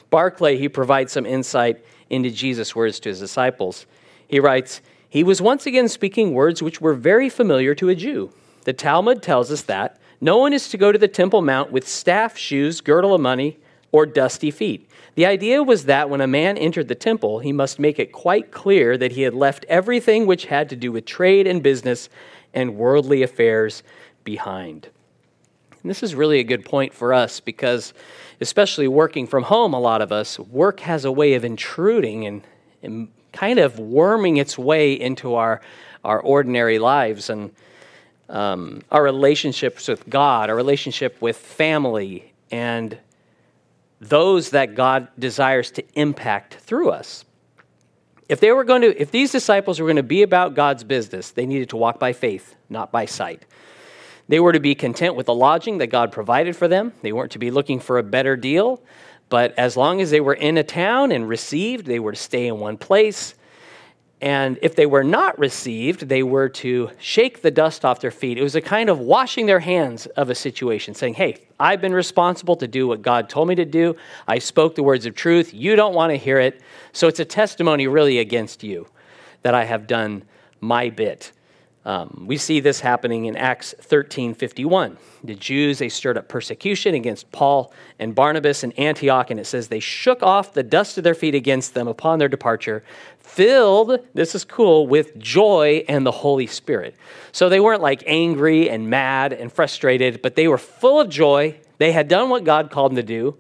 Barclay, 0.10 0.58
he 0.58 0.70
provides 0.70 1.12
some 1.12 1.26
insight 1.26 1.84
into 2.10 2.32
Jesus' 2.32 2.76
words 2.76 3.00
to 3.02 3.10
his 3.10 3.20
disciples. 3.20 3.86
He 4.28 4.40
writes, 4.40 4.82
he 5.10 5.24
was 5.24 5.42
once 5.42 5.66
again 5.66 5.88
speaking 5.88 6.34
words 6.34 6.62
which 6.62 6.82
were 6.82 6.94
very 6.94 7.30
familiar 7.30 7.76
to 7.76 7.90
a 7.90 7.96
Jew. 7.96 8.32
The 8.64 8.74
Talmud 8.74 9.22
tells 9.22 9.52
us 9.52 9.62
that 9.64 10.00
no 10.20 10.38
one 10.38 10.54
is 10.54 10.70
to 10.70 10.78
go 10.78 10.92
to 10.92 10.98
the 10.98 11.08
Temple 11.08 11.42
Mount 11.42 11.72
with 11.72 11.88
staff, 11.88 12.38
shoes, 12.38 12.82
girdle 12.82 13.14
of 13.14 13.22
money, 13.22 13.58
or 13.92 14.06
dusty 14.06 14.52
feet. 14.52 14.90
The 15.16 15.26
idea 15.26 15.64
was 15.64 15.86
that 15.86 16.10
when 16.10 16.20
a 16.20 16.28
man 16.28 16.58
entered 16.58 16.90
the 16.90 16.96
temple, 16.96 17.40
he 17.40 17.54
must 17.54 17.80
make 17.80 18.00
it 18.00 18.12
quite 18.12 18.52
clear 18.52 18.98
that 18.98 19.14
he 19.14 19.22
had 19.22 19.34
left 19.34 19.66
everything 19.70 20.26
which 20.26 20.48
had 20.48 20.70
to 20.70 20.76
do 20.76 20.92
with 20.92 21.06
trade 21.06 21.48
and 21.48 21.64
business 21.64 22.10
and 22.54 22.76
worldly 22.76 23.24
affairs 23.24 23.84
behind. 24.26 24.90
And 25.82 25.90
this 25.90 26.04
is 26.04 26.16
really 26.16 26.40
a 26.40 26.44
good 26.44 26.66
point 26.66 26.94
for 26.94 27.14
us 27.14 27.40
because, 27.40 27.94
especially 28.42 28.90
working 28.90 29.28
from 29.28 29.44
home, 29.44 29.74
a 29.74 29.80
lot 29.80 30.02
of 30.02 30.12
us, 30.12 30.38
work 30.40 30.82
has 30.82 31.06
a 31.06 31.12
way 31.12 31.36
of 31.36 31.46
intruding 31.46 32.26
and, 32.26 32.42
and 32.84 33.08
kind 33.36 33.60
of 33.60 33.78
worming 33.78 34.38
its 34.38 34.58
way 34.58 34.94
into 34.94 35.36
our, 35.36 35.62
our 36.04 36.20
ordinary 36.22 36.80
lives 36.80 37.30
and 37.30 37.52
um, 38.30 38.82
our 38.92 39.04
relationships 39.04 39.88
with 39.88 40.10
God, 40.10 40.50
our 40.50 40.56
relationship 40.56 41.22
with 41.22 41.38
family, 41.38 42.34
and 42.50 42.98
those 44.00 44.52
that 44.52 44.74
God 44.74 45.10
desires 45.20 45.70
to 45.72 45.84
impact 45.94 46.56
through 46.56 46.90
us. 46.90 47.26
If 48.28 48.40
they 48.40 48.52
were 48.52 48.64
going 48.64 48.82
to, 48.82 49.00
if 49.00 49.12
these 49.12 49.32
disciples 49.32 49.80
were 49.80 49.86
going 49.86 49.98
to 49.98 50.04
be 50.04 50.24
about 50.24 50.56
God's 50.56 50.84
business, 50.84 51.32
they 51.32 51.46
needed 51.46 51.70
to 51.70 51.78
walk 51.78 52.00
by 52.00 52.14
faith, 52.14 52.56
not 52.70 52.92
by 52.92 53.06
sight. 53.06 53.46
They 54.28 54.40
were 54.40 54.54
to 54.54 54.60
be 54.60 54.74
content 54.74 55.16
with 55.16 55.28
the 55.28 55.36
lodging 55.36 55.78
that 55.80 55.88
God 55.88 56.12
provided 56.12 56.56
for 56.56 56.68
them. 56.68 56.94
They 57.04 57.12
weren't 57.12 57.34
to 57.34 57.40
be 57.40 57.52
looking 57.52 57.80
for 57.80 58.00
a 58.00 58.04
better 58.04 58.36
deal. 58.36 58.82
But 59.30 59.58
as 59.58 59.76
long 59.76 60.02
as 60.02 60.12
they 60.12 60.22
were 60.22 60.34
in 60.34 60.58
a 60.58 60.64
town 60.64 61.12
and 61.12 61.28
received, 61.28 61.86
they 61.86 62.00
were 62.00 62.12
to 62.12 62.18
stay 62.18 62.48
in 62.48 62.60
one 62.60 62.78
place. 62.78 63.36
And 64.22 64.58
if 64.62 64.76
they 64.76 64.86
were 64.86 65.04
not 65.04 65.38
received, 65.38 66.08
they 66.08 66.24
were 66.24 66.48
to 66.50 66.90
shake 67.00 67.42
the 67.42 67.52
dust 67.52 67.84
off 67.84 68.00
their 68.00 68.12
feet. 68.12 68.38
It 68.38 68.44
was 68.44 68.56
a 68.56 68.62
kind 68.62 68.90
of 68.90 69.00
washing 69.00 69.46
their 69.46 69.60
hands 69.60 70.06
of 70.06 70.30
a 70.30 70.36
situation, 70.36 70.94
saying, 70.94 71.16
Hey, 71.16 71.38
I've 71.60 71.82
been 71.82 71.94
responsible 71.94 72.56
to 72.58 72.68
do 72.68 72.88
what 72.88 73.02
God 73.02 73.30
told 73.30 73.48
me 73.48 73.56
to 73.56 73.66
do. 73.66 73.96
I 74.28 74.40
spoke 74.40 74.76
the 74.76 74.84
words 74.84 75.06
of 75.06 75.16
truth. 75.16 75.54
You 75.54 75.76
don't 75.76 75.94
want 75.94 76.12
to 76.12 76.18
hear 76.18 76.40
it. 76.40 76.62
So 76.94 77.08
it's 77.08 77.20
a 77.20 77.26
testimony 77.26 77.88
really 77.88 78.20
against 78.20 78.64
you 78.64 78.88
that 79.42 79.54
I 79.54 79.66
have 79.66 79.86
done 79.86 80.24
my 80.62 80.90
bit. 80.90 81.32
Um, 81.86 82.26
we 82.26 82.38
see 82.38 82.60
this 82.60 82.80
happening 82.80 83.26
in 83.26 83.38
Acts 83.38 83.76
13 83.80 84.34
51. 84.34 84.98
The 85.24 85.36
Jews, 85.36 85.78
they 85.78 85.90
stirred 85.90 86.18
up 86.18 86.28
persecution 86.28 86.96
against 86.96 87.32
Paul 87.32 87.72
and 88.00 88.16
Barnabas 88.16 88.64
in 88.64 88.72
Antioch, 88.74 89.30
and 89.30 89.40
it 89.40 89.46
says 89.46 89.68
they 89.68 89.80
shook 89.80 90.24
off 90.24 90.54
the 90.54 90.64
dust 90.64 90.98
of 90.98 91.04
their 91.04 91.14
feet 91.14 91.36
against 91.36 91.76
them 91.76 91.88
upon 91.88 92.18
their 92.18 92.28
departure, 92.28 92.84
filled, 93.20 94.00
this 94.16 94.34
is 94.34 94.44
cool, 94.44 94.88
with 94.88 95.18
joy 95.20 95.86
and 95.88 96.06
the 96.06 96.12
Holy 96.12 96.48
Spirit. 96.48 96.96
So 97.32 97.50
they 97.50 97.60
weren't 97.60 97.82
like 97.82 98.04
angry 98.08 98.68
and 98.70 98.90
mad 98.90 99.34
and 99.34 99.54
frustrated, 99.54 100.24
but 100.24 100.36
they 100.36 100.48
were 100.48 100.58
full 100.58 101.00
of 101.00 101.10
joy. 101.10 101.60
They 101.78 101.92
had 101.92 102.08
done 102.08 102.30
what 102.30 102.44
God 102.44 102.72
called 102.72 102.92
them 102.92 102.98
to 102.98 103.04
do. 103.04 103.38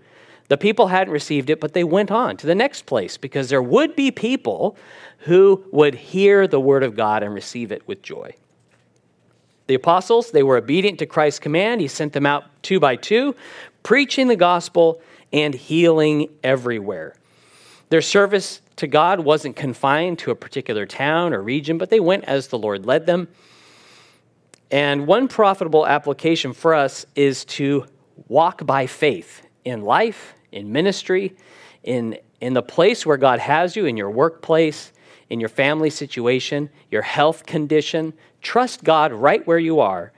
The 0.47 0.57
people 0.57 0.87
hadn't 0.87 1.13
received 1.13 1.49
it, 1.49 1.59
but 1.59 1.73
they 1.73 1.83
went 1.83 2.11
on 2.11 2.37
to 2.37 2.47
the 2.47 2.55
next 2.55 2.85
place 2.85 3.17
because 3.17 3.49
there 3.49 3.61
would 3.61 3.95
be 3.95 4.11
people 4.11 4.77
who 5.19 5.65
would 5.71 5.95
hear 5.95 6.47
the 6.47 6.59
word 6.59 6.83
of 6.83 6.95
God 6.95 7.23
and 7.23 7.33
receive 7.33 7.71
it 7.71 7.87
with 7.87 8.01
joy. 8.03 8.35
The 9.67 9.73
apostles, 9.73 10.29
they 10.29 10.43
were 10.43 10.57
obedient 10.57 10.99
to 10.99 11.07
Christ's 11.07 11.39
command. 11.39 11.81
He 11.81 11.87
sent 11.87 12.13
them 12.13 12.27
out 12.27 12.43
two 12.61 12.79
by 12.79 12.95
two, 12.95 13.35
preaching 13.81 14.27
the 14.27 14.35
gospel 14.35 15.01
and 15.33 15.55
healing 15.55 16.29
everywhere. 16.43 17.15
Their 17.89 18.01
service 18.01 18.61
to 18.75 18.87
God 18.87 19.21
wasn't 19.21 19.55
confined 19.55 20.19
to 20.19 20.31
a 20.31 20.35
particular 20.35 20.85
town 20.85 21.33
or 21.33 21.41
region, 21.41 21.79
but 21.79 21.89
they 21.89 21.99
went 21.99 22.25
as 22.25 22.47
the 22.47 22.59
Lord 22.59 22.85
led 22.85 23.07
them. 23.07 23.27
And 24.69 25.07
one 25.07 25.27
profitable 25.27 25.87
application 25.87 26.53
for 26.53 26.75
us 26.75 27.05
is 27.15 27.45
to 27.45 27.85
walk 28.27 28.65
by 28.65 28.85
faith 28.85 29.41
in 29.63 29.81
life, 29.81 30.34
in 30.55 30.71
ministry, 30.71 31.35
in, 31.83 32.17
in 32.41 32.53
the 32.53 32.63
place 32.63 33.05
where 33.05 33.17
God 33.17 33.39
has 33.39 33.75
you, 33.75 33.85
in 33.85 33.97
your 33.97 34.09
workplace, 34.09 34.91
in 35.29 35.39
your 35.39 35.49
family 35.49 35.89
situation, 35.89 36.69
your 36.89 37.01
health 37.03 37.45
condition. 37.45 38.13
Trust 38.41 38.83
God 38.83 39.11
right 39.13 39.45
where 39.45 39.59
you 39.59 39.79
are. 39.79 40.11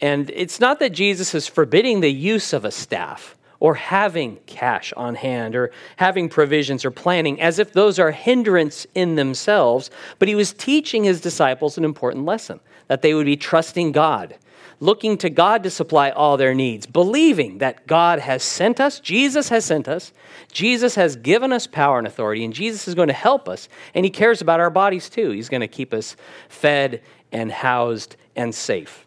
And 0.00 0.30
it's 0.30 0.60
not 0.60 0.78
that 0.78 0.90
Jesus 0.90 1.34
is 1.34 1.46
forbidding 1.46 2.00
the 2.00 2.12
use 2.12 2.52
of 2.52 2.64
a 2.64 2.70
staff 2.70 3.36
or 3.60 3.74
having 3.74 4.36
cash 4.46 4.92
on 4.96 5.16
hand 5.16 5.56
or 5.56 5.72
having 5.96 6.28
provisions 6.28 6.84
or 6.84 6.92
planning 6.92 7.40
as 7.40 7.58
if 7.58 7.72
those 7.72 7.98
are 7.98 8.12
hindrance 8.12 8.86
in 8.94 9.16
themselves, 9.16 9.90
but 10.20 10.28
he 10.28 10.36
was 10.36 10.52
teaching 10.52 11.02
his 11.02 11.20
disciples 11.20 11.76
an 11.76 11.84
important 11.84 12.24
lesson 12.24 12.60
that 12.86 13.02
they 13.02 13.14
would 13.14 13.26
be 13.26 13.36
trusting 13.36 13.90
God, 13.90 14.36
looking 14.80 15.18
to 15.18 15.30
God 15.30 15.62
to 15.64 15.70
supply 15.70 16.10
all 16.10 16.36
their 16.36 16.54
needs, 16.54 16.86
believing 16.86 17.58
that 17.58 17.86
God 17.86 18.20
has 18.20 18.42
sent 18.42 18.80
us, 18.80 19.00
Jesus 19.00 19.48
has 19.48 19.64
sent 19.64 19.88
us, 19.88 20.12
Jesus 20.52 20.94
has 20.94 21.16
given 21.16 21.52
us 21.52 21.66
power 21.66 21.98
and 21.98 22.06
authority, 22.06 22.44
and 22.44 22.54
Jesus 22.54 22.86
is 22.86 22.94
going 22.94 23.08
to 23.08 23.14
help 23.14 23.48
us, 23.48 23.68
and 23.94 24.04
he 24.04 24.10
cares 24.10 24.40
about 24.40 24.60
our 24.60 24.70
bodies 24.70 25.08
too. 25.08 25.30
He's 25.30 25.48
going 25.48 25.62
to 25.62 25.68
keep 25.68 25.92
us 25.92 26.16
fed 26.48 27.02
and 27.32 27.50
housed 27.50 28.16
and 28.36 28.54
safe. 28.54 29.06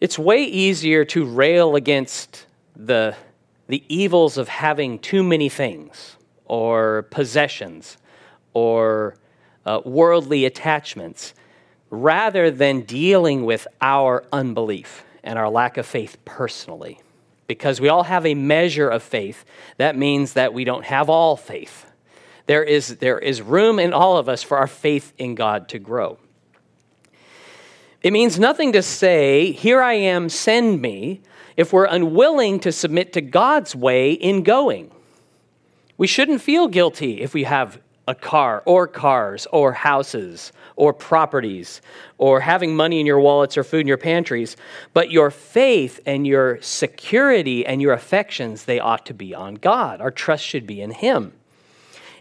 It's 0.00 0.18
way 0.18 0.42
easier 0.42 1.04
to 1.06 1.24
rail 1.24 1.76
against 1.76 2.46
the, 2.76 3.16
the 3.68 3.82
evils 3.88 4.36
of 4.36 4.48
having 4.48 4.98
too 4.98 5.22
many 5.22 5.48
things 5.48 6.16
or 6.44 7.06
possessions 7.10 7.96
or 8.52 9.16
uh, 9.64 9.80
worldly 9.84 10.44
attachments 10.44 11.32
rather 11.90 12.50
than 12.50 12.82
dealing 12.82 13.44
with 13.44 13.66
our 13.80 14.24
unbelief 14.32 15.04
and 15.22 15.38
our 15.38 15.48
lack 15.48 15.76
of 15.76 15.86
faith 15.86 16.16
personally. 16.24 17.00
Because 17.46 17.80
we 17.80 17.88
all 17.88 18.04
have 18.04 18.24
a 18.24 18.34
measure 18.34 18.88
of 18.88 19.02
faith, 19.02 19.44
that 19.76 19.96
means 19.96 20.32
that 20.32 20.54
we 20.54 20.64
don't 20.64 20.84
have 20.84 21.10
all 21.10 21.36
faith. 21.36 21.86
There 22.46 22.62
is, 22.62 22.96
there 22.96 23.18
is 23.18 23.42
room 23.42 23.78
in 23.78 23.92
all 23.92 24.16
of 24.16 24.28
us 24.28 24.42
for 24.42 24.58
our 24.58 24.66
faith 24.66 25.12
in 25.18 25.34
God 25.34 25.68
to 25.68 25.78
grow. 25.78 26.18
It 28.02 28.12
means 28.12 28.38
nothing 28.38 28.72
to 28.72 28.82
say, 28.82 29.52
Here 29.52 29.80
I 29.82 29.94
am, 29.94 30.28
send 30.28 30.80
me, 30.80 31.22
if 31.56 31.72
we're 31.72 31.86
unwilling 31.86 32.60
to 32.60 32.72
submit 32.72 33.12
to 33.14 33.20
God's 33.20 33.74
way 33.74 34.12
in 34.12 34.42
going. 34.42 34.90
We 35.96 36.06
shouldn't 36.06 36.42
feel 36.42 36.68
guilty 36.68 37.20
if 37.20 37.32
we 37.32 37.44
have 37.44 37.80
a 38.06 38.14
car 38.14 38.62
or 38.66 38.86
cars 38.86 39.46
or 39.52 39.72
houses 39.72 40.52
or 40.76 40.92
properties 40.92 41.80
or 42.18 42.40
having 42.40 42.74
money 42.74 43.00
in 43.00 43.06
your 43.06 43.20
wallets 43.20 43.56
or 43.56 43.64
food 43.64 43.80
in 43.82 43.86
your 43.86 43.96
pantries, 43.96 44.56
but 44.92 45.10
your 45.10 45.30
faith 45.30 46.00
and 46.06 46.26
your 46.26 46.60
security 46.60 47.64
and 47.64 47.80
your 47.80 47.92
affections, 47.92 48.64
they 48.64 48.80
ought 48.80 49.06
to 49.06 49.14
be 49.14 49.34
on 49.34 49.54
God. 49.54 50.00
Our 50.00 50.10
trust 50.10 50.44
should 50.44 50.66
be 50.66 50.80
in 50.80 50.90
Him. 50.90 51.32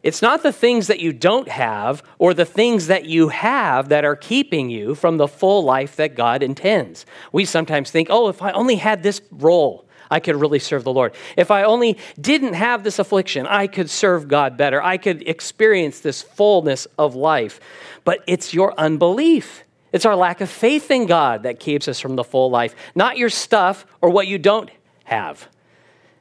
It's 0.04 0.22
not 0.22 0.44
the 0.44 0.52
things 0.52 0.88
that 0.88 1.00
you 1.00 1.14
don't 1.14 1.48
have 1.48 2.04
or 2.20 2.34
the 2.34 2.46
things 2.46 2.88
that 2.88 3.06
you 3.06 3.30
have 3.30 3.88
that 3.88 4.04
are 4.04 4.18
keeping 4.18 4.70
you 4.70 4.96
from 4.96 5.16
the 5.16 5.30
full 5.30 5.64
life 5.64 5.96
that 5.96 6.16
God 6.16 6.44
intends. 6.44 7.06
We 7.32 7.46
sometimes 7.46 7.90
think, 7.90 8.10
oh, 8.12 8.28
if 8.28 8.42
I 8.42 8.52
only 8.52 8.76
had 8.76 9.02
this 9.02 9.22
role, 9.32 9.88
I 10.10 10.20
could 10.20 10.36
really 10.36 10.60
serve 10.60 10.84
the 10.84 10.94
Lord. 10.94 11.14
If 11.38 11.52
I 11.52 11.64
only 11.64 11.98
didn't 12.20 12.54
have 12.54 12.84
this 12.84 13.00
affliction, 13.00 13.48
I 13.48 13.68
could 13.68 13.90
serve 13.90 14.28
God 14.28 14.58
better. 14.58 14.82
I 14.82 14.98
could 14.98 15.28
experience 15.28 16.00
this 16.00 16.22
fullness 16.22 16.88
of 16.98 17.16
life. 17.16 17.60
But 18.04 18.24
it's 18.28 18.54
your 18.54 18.78
unbelief. 18.80 19.64
It's 19.92 20.06
our 20.06 20.16
lack 20.16 20.42
of 20.42 20.50
faith 20.50 20.90
in 20.90 21.06
God 21.06 21.44
that 21.44 21.60
keeps 21.60 21.88
us 21.88 22.00
from 22.00 22.16
the 22.16 22.24
full 22.24 22.50
life, 22.50 22.76
not 22.96 23.18
your 23.18 23.30
stuff 23.30 23.86
or 24.02 24.10
what 24.10 24.28
you 24.28 24.40
don't 24.40 24.70
have. 25.04 25.48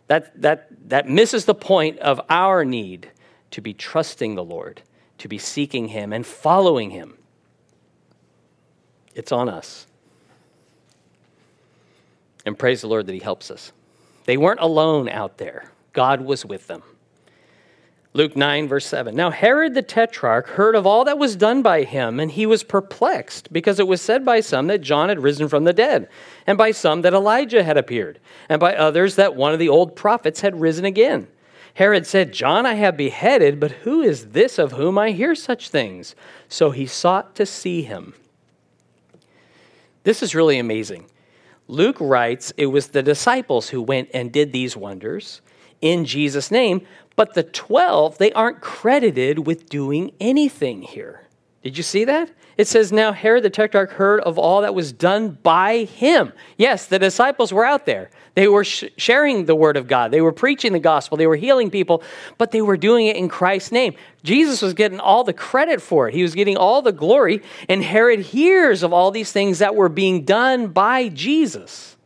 That, 0.08 0.40
that, 0.42 0.68
that 0.88 1.08
misses 1.08 1.46
the 1.46 1.54
point 1.54 1.98
of 2.00 2.20
our 2.28 2.64
need 2.64 3.10
to 3.52 3.60
be 3.60 3.72
trusting 3.72 4.34
the 4.34 4.44
Lord, 4.44 4.82
to 5.18 5.28
be 5.28 5.38
seeking 5.38 5.88
Him 5.88 6.12
and 6.12 6.26
following 6.26 6.90
Him. 6.90 7.16
It's 9.14 9.32
on 9.32 9.48
us. 9.48 9.86
And 12.44 12.58
praise 12.58 12.80
the 12.80 12.88
Lord 12.88 13.06
that 13.06 13.12
He 13.12 13.20
helps 13.20 13.50
us. 13.50 13.72
They 14.24 14.36
weren't 14.36 14.60
alone 14.60 15.08
out 15.08 15.38
there, 15.38 15.70
God 15.92 16.20
was 16.20 16.44
with 16.44 16.66
them. 16.66 16.82
Luke 18.14 18.36
9, 18.36 18.68
verse 18.68 18.84
7. 18.84 19.16
Now 19.16 19.30
Herod 19.30 19.72
the 19.72 19.80
Tetrarch 19.80 20.46
heard 20.48 20.74
of 20.74 20.86
all 20.86 21.06
that 21.06 21.16
was 21.18 21.34
done 21.34 21.62
by 21.62 21.84
him, 21.84 22.20
and 22.20 22.30
he 22.30 22.44
was 22.44 22.62
perplexed, 22.62 23.50
because 23.50 23.80
it 23.80 23.88
was 23.88 24.02
said 24.02 24.22
by 24.22 24.40
some 24.40 24.66
that 24.66 24.82
John 24.82 25.08
had 25.08 25.22
risen 25.22 25.48
from 25.48 25.64
the 25.64 25.72
dead, 25.72 26.08
and 26.46 26.58
by 26.58 26.72
some 26.72 27.02
that 27.02 27.14
Elijah 27.14 27.64
had 27.64 27.78
appeared, 27.78 28.18
and 28.50 28.60
by 28.60 28.76
others 28.76 29.16
that 29.16 29.34
one 29.34 29.54
of 29.54 29.58
the 29.58 29.70
old 29.70 29.96
prophets 29.96 30.42
had 30.42 30.60
risen 30.60 30.84
again. 30.84 31.26
Herod 31.74 32.06
said, 32.06 32.34
John 32.34 32.66
I 32.66 32.74
have 32.74 32.98
beheaded, 32.98 33.58
but 33.58 33.70
who 33.70 34.02
is 34.02 34.32
this 34.32 34.58
of 34.58 34.72
whom 34.72 34.98
I 34.98 35.12
hear 35.12 35.34
such 35.34 35.70
things? 35.70 36.14
So 36.50 36.70
he 36.70 36.84
sought 36.84 37.34
to 37.36 37.46
see 37.46 37.80
him. 37.80 38.12
This 40.02 40.22
is 40.22 40.34
really 40.34 40.58
amazing. 40.58 41.06
Luke 41.68 41.96
writes 42.00 42.52
it 42.56 42.66
was 42.66 42.88
the 42.88 43.02
disciples 43.02 43.70
who 43.70 43.80
went 43.80 44.10
and 44.12 44.32
did 44.32 44.52
these 44.52 44.76
wonders 44.76 45.40
in 45.80 46.04
Jesus' 46.04 46.50
name, 46.50 46.86
but 47.16 47.34
the 47.34 47.42
12, 47.42 48.18
they 48.18 48.32
aren't 48.32 48.60
credited 48.60 49.46
with 49.46 49.68
doing 49.68 50.12
anything 50.20 50.82
here. 50.82 51.28
Did 51.62 51.76
you 51.76 51.82
see 51.82 52.04
that? 52.04 52.30
It 52.58 52.66
says, 52.66 52.92
Now 52.92 53.12
Herod 53.12 53.44
the 53.44 53.50
Tetrarch 53.50 53.92
heard 53.92 54.20
of 54.20 54.38
all 54.38 54.62
that 54.62 54.74
was 54.74 54.92
done 54.92 55.38
by 55.42 55.84
him. 55.84 56.32
Yes, 56.56 56.86
the 56.86 56.98
disciples 56.98 57.52
were 57.52 57.64
out 57.64 57.86
there. 57.86 58.10
They 58.34 58.48
were 58.48 58.64
sh- 58.64 58.84
sharing 58.96 59.44
the 59.44 59.54
word 59.54 59.76
of 59.76 59.86
God. 59.86 60.10
They 60.10 60.20
were 60.20 60.32
preaching 60.32 60.72
the 60.72 60.80
gospel. 60.80 61.16
They 61.16 61.26
were 61.26 61.36
healing 61.36 61.70
people, 61.70 62.02
but 62.38 62.50
they 62.50 62.62
were 62.62 62.76
doing 62.76 63.06
it 63.06 63.16
in 63.16 63.28
Christ's 63.28 63.72
name. 63.72 63.94
Jesus 64.22 64.60
was 64.60 64.74
getting 64.74 65.00
all 65.00 65.22
the 65.24 65.32
credit 65.32 65.80
for 65.80 66.08
it. 66.08 66.14
He 66.14 66.22
was 66.22 66.34
getting 66.34 66.56
all 66.56 66.82
the 66.82 66.92
glory. 66.92 67.42
And 67.68 67.82
Herod 67.82 68.20
hears 68.20 68.82
of 68.82 68.92
all 68.92 69.10
these 69.10 69.32
things 69.32 69.60
that 69.60 69.74
were 69.74 69.88
being 69.88 70.24
done 70.24 70.68
by 70.68 71.08
Jesus. 71.08 71.96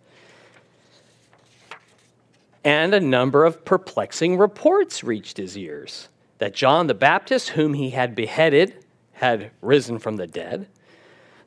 And 2.62 2.94
a 2.94 3.00
number 3.00 3.44
of 3.44 3.64
perplexing 3.64 4.38
reports 4.38 5.04
reached 5.04 5.36
his 5.36 5.56
ears 5.56 6.08
that 6.38 6.52
John 6.52 6.86
the 6.86 6.94
Baptist, 6.94 7.50
whom 7.50 7.74
he 7.74 7.90
had 7.90 8.14
beheaded, 8.14 8.84
had 9.16 9.50
risen 9.62 9.98
from 9.98 10.16
the 10.16 10.26
dead, 10.26 10.68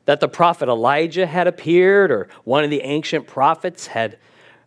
that 0.04 0.20
the 0.20 0.28
prophet 0.28 0.68
Elijah 0.68 1.26
had 1.26 1.46
appeared, 1.46 2.10
or 2.10 2.28
one 2.44 2.64
of 2.64 2.70
the 2.70 2.82
ancient 2.82 3.26
prophets 3.26 3.86
had 3.86 4.18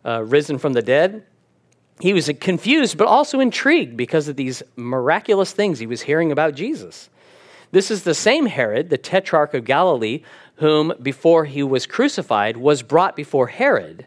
uh, 0.04 0.22
risen 0.22 0.58
from 0.58 0.72
the 0.72 0.82
dead. 0.82 1.24
He 2.00 2.12
was 2.12 2.30
confused, 2.40 2.96
but 2.96 3.06
also 3.06 3.40
intrigued 3.40 3.96
because 3.96 4.26
of 4.28 4.36
these 4.36 4.62
miraculous 4.74 5.52
things 5.52 5.78
he 5.78 5.86
was 5.86 6.02
hearing 6.02 6.32
about 6.32 6.54
Jesus. 6.54 7.10
This 7.72 7.90
is 7.90 8.04
the 8.04 8.14
same 8.14 8.46
Herod, 8.46 8.88
the 8.88 8.98
tetrarch 8.98 9.52
of 9.52 9.64
Galilee, 9.64 10.22
whom 10.56 10.92
before 11.02 11.44
he 11.44 11.62
was 11.62 11.86
crucified 11.86 12.56
was 12.56 12.82
brought 12.82 13.16
before 13.16 13.48
Herod. 13.48 14.06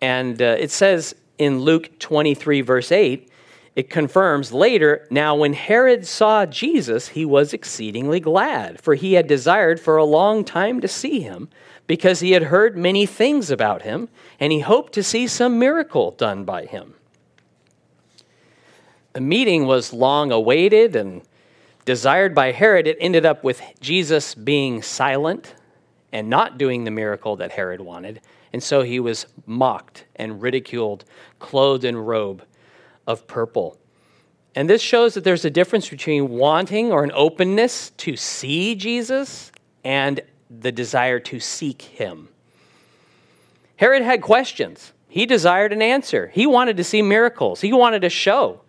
And 0.00 0.40
uh, 0.42 0.56
it 0.58 0.70
says 0.70 1.14
in 1.38 1.60
Luke 1.60 1.98
23, 1.98 2.62
verse 2.62 2.90
8, 2.90 3.30
it 3.74 3.88
confirms 3.88 4.52
later, 4.52 5.06
now 5.10 5.34
when 5.34 5.54
Herod 5.54 6.06
saw 6.06 6.44
Jesus, 6.44 7.08
he 7.08 7.24
was 7.24 7.54
exceedingly 7.54 8.20
glad, 8.20 8.80
for 8.80 8.94
he 8.94 9.14
had 9.14 9.26
desired 9.26 9.80
for 9.80 9.96
a 9.96 10.04
long 10.04 10.44
time 10.44 10.80
to 10.82 10.88
see 10.88 11.20
him 11.20 11.48
because 11.86 12.20
he 12.20 12.32
had 12.32 12.44
heard 12.44 12.76
many 12.76 13.06
things 13.06 13.50
about 13.50 13.82
him, 13.82 14.10
and 14.38 14.52
he 14.52 14.60
hoped 14.60 14.92
to 14.92 15.02
see 15.02 15.26
some 15.26 15.58
miracle 15.58 16.10
done 16.12 16.44
by 16.44 16.66
him. 16.66 16.94
The 19.14 19.20
meeting 19.22 19.66
was 19.66 19.92
long 19.92 20.30
awaited 20.30 20.94
and 20.94 21.22
desired 21.84 22.34
by 22.34 22.52
Herod. 22.52 22.86
It 22.86 22.98
ended 23.00 23.24
up 23.24 23.42
with 23.42 23.62
Jesus 23.80 24.34
being 24.34 24.82
silent 24.82 25.54
and 26.12 26.28
not 26.28 26.58
doing 26.58 26.84
the 26.84 26.90
miracle 26.90 27.36
that 27.36 27.52
Herod 27.52 27.80
wanted. 27.80 28.20
And 28.52 28.62
so 28.62 28.82
he 28.82 29.00
was 29.00 29.26
mocked 29.46 30.04
and 30.16 30.40
ridiculed, 30.42 31.04
clothed 31.38 31.84
in 31.84 31.96
robe 31.96 32.42
of 33.06 33.26
purple. 33.26 33.78
And 34.54 34.68
this 34.68 34.82
shows 34.82 35.14
that 35.14 35.24
there's 35.24 35.44
a 35.44 35.50
difference 35.50 35.88
between 35.88 36.28
wanting 36.28 36.92
or 36.92 37.04
an 37.04 37.12
openness 37.14 37.90
to 37.98 38.16
see 38.16 38.74
Jesus 38.74 39.50
and 39.82 40.20
the 40.50 40.72
desire 40.72 41.18
to 41.20 41.40
seek 41.40 41.82
him. 41.82 42.28
Herod 43.76 44.02
had 44.02 44.20
questions. 44.20 44.92
He 45.08 45.26
desired 45.26 45.72
an 45.72 45.82
answer. 45.82 46.30
He 46.34 46.46
wanted 46.46 46.76
to 46.76 46.84
see 46.84 47.02
miracles. 47.02 47.60
He 47.60 47.72
wanted 47.72 48.04
a 48.04 48.10
show. 48.10 48.60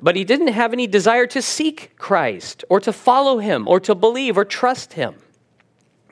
But 0.00 0.16
he 0.16 0.24
didn't 0.24 0.48
have 0.48 0.72
any 0.72 0.86
desire 0.86 1.26
to 1.28 1.42
seek 1.42 1.96
Christ 1.96 2.64
or 2.68 2.80
to 2.80 2.92
follow 2.92 3.38
him 3.38 3.68
or 3.68 3.80
to 3.80 3.94
believe 3.94 4.36
or 4.36 4.44
trust 4.44 4.94
him. 4.94 5.14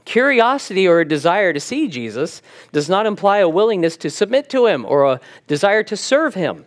Curiosity 0.05 0.89
or 0.89 1.01
a 1.01 1.09
desire 1.09 1.53
to 1.53 1.61
see 1.61 1.89
Jesus 1.89 2.41
does 2.73 2.89
not 2.89 3.07
imply 3.07 3.39
a 3.39 3.49
willingness 3.49 3.97
to 3.99 4.11
submit 4.11 4.49
to 4.51 4.67
him 4.67 4.85
or 4.87 5.05
a 5.05 5.21
desire 5.47 5.83
to 5.83 5.97
serve 5.97 6.35
him. 6.35 6.65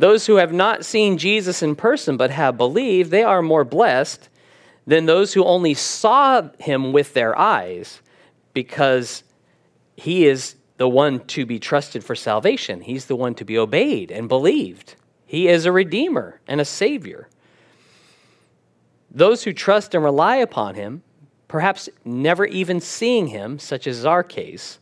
Those 0.00 0.24
who 0.24 0.36
have 0.36 0.50
not 0.50 0.86
seen 0.86 1.18
Jesus 1.18 1.62
in 1.62 1.76
person 1.76 2.16
but 2.16 2.30
have 2.30 2.56
believed, 2.56 3.10
they 3.10 3.22
are 3.22 3.42
more 3.42 3.64
blessed 3.64 4.30
than 4.86 5.04
those 5.04 5.34
who 5.34 5.44
only 5.44 5.74
saw 5.74 6.48
him 6.58 6.94
with 6.94 7.12
their 7.12 7.38
eyes 7.38 8.00
because 8.54 9.24
he 9.96 10.26
is 10.26 10.56
the 10.78 10.88
one 10.88 11.20
to 11.26 11.44
be 11.44 11.58
trusted 11.58 12.02
for 12.02 12.14
salvation. 12.14 12.80
He's 12.80 13.04
the 13.04 13.14
one 13.14 13.34
to 13.34 13.44
be 13.44 13.58
obeyed 13.58 14.10
and 14.10 14.26
believed. 14.26 14.94
He 15.26 15.48
is 15.48 15.66
a 15.66 15.72
redeemer 15.72 16.40
and 16.48 16.62
a 16.62 16.64
savior. 16.64 17.28
Those 19.10 19.42
who 19.42 19.52
trust 19.52 19.94
and 19.94 20.02
rely 20.02 20.36
upon 20.36 20.76
him 20.76 21.02
perhaps 21.46 21.90
never 22.06 22.46
even 22.46 22.80
seeing 22.80 23.26
him, 23.26 23.58
such 23.58 23.86
as 23.86 24.06
our 24.06 24.22
case, 24.22 24.78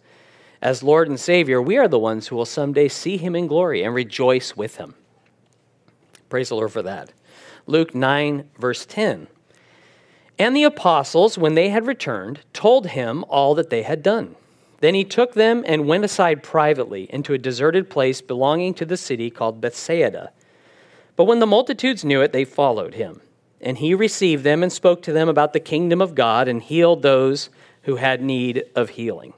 as 0.63 0.85
Lord 0.85 1.09
and 1.09 1.19
Savior, 1.19 1.61
we 1.61 1.77
are 1.77 1.89
the 1.89 1.99
ones 1.99 2.29
who 2.29 2.37
will 2.37 2.45
someday 2.45 2.87
see 2.87 3.17
him 3.17 3.35
in 3.35 3.49
glory 3.49 3.83
and 3.83 3.93
rejoice 3.93 4.57
with 4.57 4.77
him. 4.77 4.95
Praise 6.29 6.49
the 6.51 6.57
Lord 6.57 6.73
for 6.73 6.83
that. 6.83 7.13
Luke 7.67 7.95
9, 7.95 8.49
verse 8.59 8.87
10. 8.87 9.29
And 10.39 10.57
the 10.57 10.65
apostles, 10.65 11.37
when 11.37 11.55
they 11.55 11.71
had 11.71 11.87
returned, 11.87 12.41
told 12.53 12.89
him 12.89 13.25
all 13.29 13.55
that 13.55 13.71
they 13.71 13.83
had 13.83 14.03
done. 14.03 14.37
Then 14.81 14.95
he 14.95 15.05
took 15.05 15.35
them 15.35 15.65
and 15.67 15.89
went 15.89 16.05
aside 16.05 16.43
privately 16.43 17.09
into 17.11 17.35
a 17.35 17.39
deserted 17.39 17.91
place 17.91 18.21
belonging 18.21 18.75
to 18.75 18.85
the 18.85 18.97
city 18.97 19.31
called 19.31 19.61
Bethsaida. 19.61 20.31
But 21.17 21.25
when 21.25 21.41
the 21.41 21.47
multitudes 21.47 22.05
knew 22.05 22.21
it, 22.21 22.33
they 22.33 22.45
followed 22.45 22.95
him. 22.95 23.21
And 23.61 23.79
he 23.79 23.93
received 23.93 24.45
them 24.45 24.63
and 24.63 24.73
spoke 24.73 25.03
to 25.03 25.13
them 25.13 25.29
about 25.29 25.53
the 25.53 25.61
kingdom 25.61 26.01
of 26.01 26.15
God 26.15 26.47
and 26.47 26.63
healed 26.63 27.03
those 27.03 27.51
who 27.83 27.97
had 27.97 28.23
need 28.23 28.65
of 28.77 28.91
healing. 28.91 29.33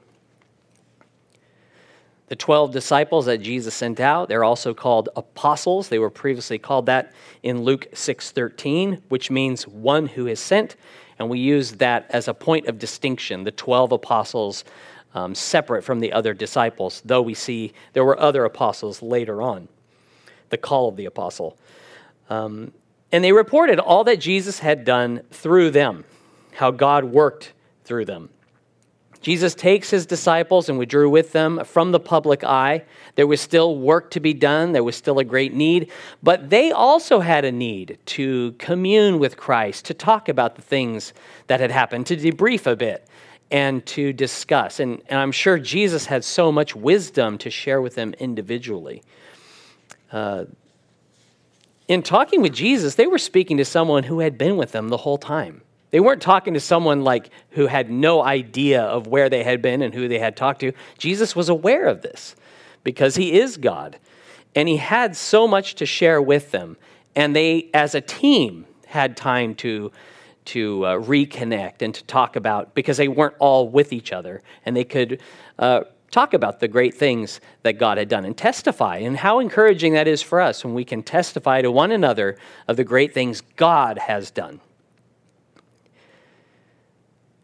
The 2.31 2.37
12 2.37 2.71
disciples 2.71 3.25
that 3.25 3.39
Jesus 3.39 3.75
sent 3.75 3.99
out, 3.99 4.29
they're 4.29 4.45
also 4.45 4.73
called 4.73 5.09
apostles. 5.17 5.89
They 5.89 5.99
were 5.99 6.09
previously 6.09 6.57
called 6.57 6.85
that 6.85 7.11
in 7.43 7.63
Luke 7.63 7.87
6:13, 7.91 9.01
which 9.09 9.29
means 9.29 9.67
one 9.67 10.05
who 10.05 10.27
is 10.27 10.39
sent, 10.39 10.77
and 11.19 11.29
we 11.29 11.39
use 11.39 11.73
that 11.73 12.05
as 12.09 12.29
a 12.29 12.33
point 12.33 12.67
of 12.67 12.79
distinction, 12.79 13.43
the 13.43 13.51
12 13.51 13.91
apostles 13.91 14.63
um, 15.13 15.35
separate 15.35 15.83
from 15.83 15.99
the 15.99 16.13
other 16.13 16.33
disciples, 16.33 17.01
though 17.03 17.21
we 17.21 17.33
see 17.33 17.73
there 17.91 18.05
were 18.05 18.17
other 18.17 18.45
apostles 18.45 19.01
later 19.01 19.41
on. 19.41 19.67
The 20.51 20.57
call 20.57 20.87
of 20.87 20.95
the 20.95 21.07
apostle. 21.07 21.57
Um, 22.29 22.71
and 23.11 23.25
they 23.25 23.33
reported 23.33 23.77
all 23.77 24.05
that 24.05 24.21
Jesus 24.21 24.59
had 24.59 24.85
done 24.85 25.23
through 25.31 25.71
them, 25.71 26.05
how 26.53 26.71
God 26.71 27.03
worked 27.03 27.51
through 27.83 28.05
them. 28.05 28.29
Jesus 29.21 29.53
takes 29.53 29.89
his 29.91 30.05
disciples 30.05 30.67
and 30.67 30.79
withdrew 30.79 31.09
with 31.09 31.31
them 31.31 31.63
from 31.63 31.91
the 31.91 31.99
public 31.99 32.43
eye. 32.43 32.83
There 33.15 33.27
was 33.27 33.39
still 33.39 33.77
work 33.77 34.11
to 34.11 34.19
be 34.19 34.33
done, 34.33 34.71
there 34.71 34.83
was 34.83 34.95
still 34.95 35.19
a 35.19 35.23
great 35.23 35.53
need, 35.53 35.91
but 36.23 36.49
they 36.49 36.71
also 36.71 37.19
had 37.19 37.45
a 37.45 37.51
need 37.51 37.99
to 38.07 38.53
commune 38.53 39.19
with 39.19 39.37
Christ, 39.37 39.85
to 39.85 39.93
talk 39.93 40.27
about 40.27 40.55
the 40.55 40.61
things 40.61 41.13
that 41.47 41.59
had 41.59 41.71
happened, 41.71 42.07
to 42.07 42.17
debrief 42.17 42.65
a 42.65 42.75
bit, 42.75 43.07
and 43.51 43.85
to 43.85 44.11
discuss. 44.11 44.79
And, 44.79 45.01
and 45.07 45.19
I'm 45.19 45.31
sure 45.31 45.59
Jesus 45.59 46.05
had 46.07 46.23
so 46.23 46.51
much 46.51 46.75
wisdom 46.75 47.37
to 47.39 47.49
share 47.49 47.81
with 47.81 47.95
them 47.95 48.13
individually. 48.13 49.03
Uh, 50.11 50.45
in 51.87 52.01
talking 52.01 52.41
with 52.41 52.53
Jesus, 52.53 52.95
they 52.95 53.07
were 53.07 53.17
speaking 53.17 53.57
to 53.57 53.65
someone 53.65 54.03
who 54.03 54.19
had 54.19 54.37
been 54.37 54.57
with 54.57 54.71
them 54.71 54.89
the 54.89 54.97
whole 54.97 55.17
time. 55.17 55.61
They 55.91 55.99
weren't 55.99 56.21
talking 56.21 56.53
to 56.53 56.59
someone 56.59 57.03
like 57.03 57.29
who 57.51 57.67
had 57.67 57.91
no 57.91 58.23
idea 58.23 58.81
of 58.81 59.07
where 59.07 59.29
they 59.29 59.43
had 59.43 59.61
been 59.61 59.81
and 59.81 59.93
who 59.93 60.07
they 60.07 60.19
had 60.19 60.35
talked 60.35 60.61
to. 60.61 60.71
Jesus 60.97 61.35
was 61.35 61.49
aware 61.49 61.85
of 61.85 62.01
this 62.01 62.35
because 62.83 63.15
he 63.15 63.39
is 63.39 63.57
God. 63.57 63.97
And 64.55 64.67
he 64.67 64.77
had 64.77 65.15
so 65.15 65.47
much 65.47 65.75
to 65.75 65.85
share 65.85 66.21
with 66.21 66.51
them. 66.51 66.77
And 67.15 67.35
they, 67.35 67.69
as 67.73 67.93
a 67.93 68.01
team, 68.01 68.65
had 68.87 69.15
time 69.17 69.53
to, 69.55 69.91
to 70.45 70.85
uh, 70.85 70.95
reconnect 70.97 71.81
and 71.81 71.93
to 71.93 72.03
talk 72.05 72.35
about 72.35 72.73
because 72.73 72.97
they 72.97 73.07
weren't 73.07 73.35
all 73.39 73.67
with 73.67 73.93
each 73.93 74.11
other. 74.13 74.41
And 74.65 74.75
they 74.75 74.83
could 74.83 75.21
uh, 75.59 75.81
talk 76.09 76.33
about 76.33 76.59
the 76.61 76.67
great 76.67 76.93
things 76.93 77.41
that 77.63 77.73
God 77.73 77.97
had 77.97 78.07
done 78.07 78.23
and 78.23 78.37
testify. 78.37 78.97
And 78.97 79.17
how 79.17 79.39
encouraging 79.39 79.93
that 79.93 80.07
is 80.07 80.21
for 80.21 80.39
us 80.39 80.63
when 80.63 80.73
we 80.73 80.85
can 80.85 81.03
testify 81.03 81.61
to 81.61 81.71
one 81.71 81.91
another 81.91 82.37
of 82.67 82.77
the 82.77 82.83
great 82.85 83.13
things 83.13 83.41
God 83.57 83.97
has 83.97 84.31
done. 84.31 84.61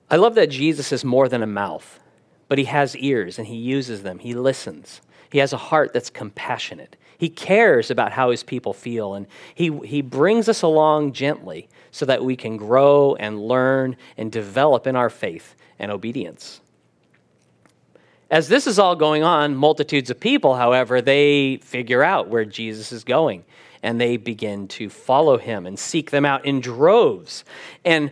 I 0.09 0.15
love 0.15 0.35
that 0.35 0.49
Jesus 0.49 0.91
is 0.91 1.03
more 1.03 1.27
than 1.27 1.43
a 1.43 1.47
mouth, 1.47 1.99
but 2.47 2.57
he 2.57 2.65
has 2.65 2.95
ears 2.97 3.37
and 3.37 3.47
he 3.47 3.57
uses 3.57 4.03
them. 4.03 4.19
He 4.19 4.33
listens. 4.33 5.01
He 5.31 5.39
has 5.39 5.53
a 5.53 5.57
heart 5.57 5.93
that's 5.93 6.09
compassionate. 6.09 6.95
He 7.17 7.29
cares 7.29 7.91
about 7.91 8.11
how 8.11 8.29
his 8.29 8.43
people 8.43 8.73
feel, 8.73 9.15
and 9.15 9.25
he, 9.53 9.75
he 9.83 10.01
brings 10.01 10.47
us 10.47 10.61
along 10.61 11.13
gently 11.13 11.67
so 11.91 12.05
that 12.05 12.23
we 12.23 12.35
can 12.35 12.57
grow 12.57 13.15
and 13.15 13.41
learn 13.41 13.97
and 14.17 14.31
develop 14.31 14.85
in 14.85 14.95
our 14.95 15.09
faith 15.09 15.55
and 15.79 15.91
obedience. 15.91 16.61
As 18.29 18.49
this 18.49 18.67
is 18.67 18.77
all 18.77 18.95
going 18.95 19.23
on, 19.23 19.55
multitudes 19.55 20.09
of 20.09 20.19
people, 20.19 20.55
however, 20.55 21.01
they 21.01 21.57
figure 21.57 22.03
out 22.03 22.27
where 22.27 22.45
Jesus 22.45 22.91
is 22.91 23.03
going 23.03 23.45
and 23.81 24.01
they 24.01 24.17
begin 24.17 24.67
to 24.67 24.89
follow 24.89 25.37
him 25.37 25.65
and 25.65 25.79
seek 25.79 26.11
them 26.11 26.25
out 26.25 26.45
in 26.45 26.59
droves. 26.59 27.45
And 27.85 28.11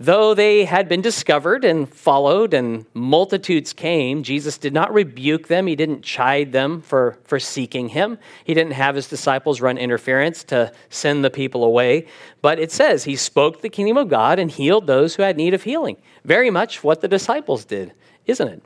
Though 0.00 0.32
they 0.32 0.64
had 0.64 0.88
been 0.88 1.00
discovered 1.00 1.64
and 1.64 1.92
followed, 1.92 2.54
and 2.54 2.86
multitudes 2.94 3.72
came, 3.72 4.22
Jesus 4.22 4.56
did 4.56 4.72
not 4.72 4.94
rebuke 4.94 5.48
them. 5.48 5.66
He 5.66 5.74
didn't 5.74 6.02
chide 6.02 6.52
them 6.52 6.82
for, 6.82 7.18
for 7.24 7.40
seeking 7.40 7.88
him. 7.88 8.16
He 8.44 8.54
didn't 8.54 8.74
have 8.74 8.94
his 8.94 9.08
disciples 9.08 9.60
run 9.60 9.76
interference 9.76 10.44
to 10.44 10.70
send 10.88 11.24
the 11.24 11.30
people 11.30 11.64
away. 11.64 12.06
But 12.42 12.60
it 12.60 12.70
says 12.70 13.02
he 13.02 13.16
spoke 13.16 13.60
the 13.60 13.68
kingdom 13.68 13.96
of 13.96 14.08
God 14.08 14.38
and 14.38 14.52
healed 14.52 14.86
those 14.86 15.16
who 15.16 15.24
had 15.24 15.36
need 15.36 15.52
of 15.52 15.64
healing. 15.64 15.96
Very 16.24 16.48
much 16.48 16.84
what 16.84 17.00
the 17.00 17.08
disciples 17.08 17.64
did, 17.64 17.92
isn't 18.24 18.46
it? 18.46 18.62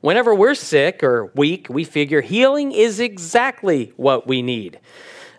Whenever 0.00 0.34
we're 0.34 0.56
sick 0.56 1.04
or 1.04 1.26
weak, 1.36 1.68
we 1.68 1.84
figure 1.84 2.22
healing 2.22 2.72
is 2.72 2.98
exactly 2.98 3.92
what 3.96 4.26
we 4.26 4.42
need. 4.42 4.80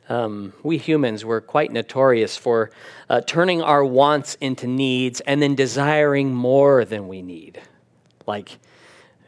Um, 0.10 0.54
we 0.63 0.78
humans 0.78 1.26
were 1.26 1.41
quite 1.41 1.72
notorious 1.72 2.38
for 2.38 2.72
uh, 3.10 3.22
turning 3.22 3.62
our 3.62 3.84
wants 3.84 4.36
into 4.36 4.67
needs 4.67 5.20
and 5.22 5.41
then 5.41 5.56
desiring 5.56 6.34
more 6.34 6.86
than 6.86 7.08
we 7.08 7.22
need. 7.22 7.62
Like, 8.26 8.58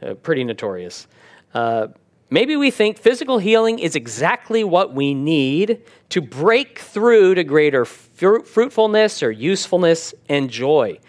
uh, 0.01 0.13
pretty 0.15 0.43
notorious. 0.43 1.07
Uh, 1.53 1.87
maybe 2.29 2.55
we 2.55 2.71
think 2.71 2.97
physical 2.97 3.39
healing 3.39 3.79
is 3.79 3.95
exactly 3.95 4.63
what 4.63 4.93
we 4.93 5.13
need 5.13 5.81
to 6.09 6.21
break 6.21 6.79
through 6.79 7.35
to 7.35 7.43
greater 7.43 7.83
fru- 7.85 8.43
fruitfulness 8.43 9.21
or 9.21 9.31
usefulness 9.31 10.13
and 10.29 10.49
joy. 10.49 10.99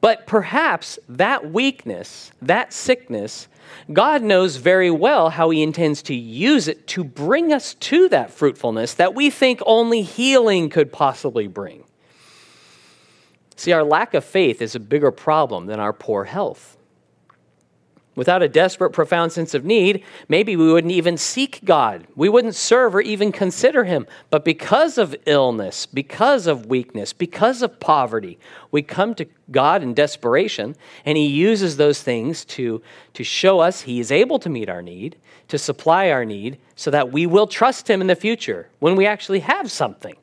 But 0.00 0.26
perhaps 0.26 0.98
that 1.08 1.52
weakness, 1.52 2.32
that 2.42 2.72
sickness, 2.72 3.46
God 3.92 4.22
knows 4.22 4.56
very 4.56 4.90
well 4.90 5.30
how 5.30 5.50
He 5.50 5.62
intends 5.62 6.02
to 6.04 6.14
use 6.14 6.68
it 6.68 6.86
to 6.88 7.04
bring 7.04 7.52
us 7.52 7.74
to 7.74 8.08
that 8.10 8.30
fruitfulness 8.30 8.94
that 8.94 9.14
we 9.14 9.30
think 9.30 9.60
only 9.66 10.02
healing 10.02 10.70
could 10.70 10.92
possibly 10.92 11.46
bring. 11.46 11.84
See, 13.56 13.72
our 13.72 13.84
lack 13.84 14.14
of 14.14 14.24
faith 14.24 14.60
is 14.60 14.74
a 14.74 14.80
bigger 14.80 15.10
problem 15.10 15.66
than 15.66 15.78
our 15.78 15.92
poor 15.92 16.24
health. 16.24 16.76
Without 18.14 18.42
a 18.42 18.48
desperate, 18.48 18.90
profound 18.90 19.32
sense 19.32 19.54
of 19.54 19.64
need, 19.64 20.04
maybe 20.28 20.54
we 20.54 20.70
wouldn't 20.70 20.92
even 20.92 21.16
seek 21.16 21.64
God. 21.64 22.06
We 22.14 22.28
wouldn't 22.28 22.54
serve 22.54 22.94
or 22.94 23.00
even 23.00 23.32
consider 23.32 23.84
Him. 23.84 24.06
But 24.28 24.44
because 24.44 24.98
of 24.98 25.16
illness, 25.24 25.86
because 25.86 26.46
of 26.46 26.66
weakness, 26.66 27.14
because 27.14 27.62
of 27.62 27.80
poverty, 27.80 28.38
we 28.70 28.82
come 28.82 29.14
to 29.14 29.26
God 29.50 29.82
in 29.82 29.94
desperation, 29.94 30.76
and 31.06 31.16
He 31.16 31.26
uses 31.26 31.78
those 31.78 32.02
things 32.02 32.44
to, 32.46 32.82
to 33.14 33.24
show 33.24 33.60
us 33.60 33.82
He 33.82 33.98
is 33.98 34.12
able 34.12 34.38
to 34.40 34.50
meet 34.50 34.68
our 34.68 34.82
need, 34.82 35.16
to 35.48 35.56
supply 35.56 36.10
our 36.10 36.26
need, 36.26 36.58
so 36.76 36.90
that 36.90 37.12
we 37.12 37.24
will 37.24 37.46
trust 37.46 37.88
Him 37.88 38.02
in 38.02 38.08
the 38.08 38.14
future 38.14 38.68
when 38.78 38.94
we 38.94 39.06
actually 39.06 39.40
have 39.40 39.70
something, 39.70 40.16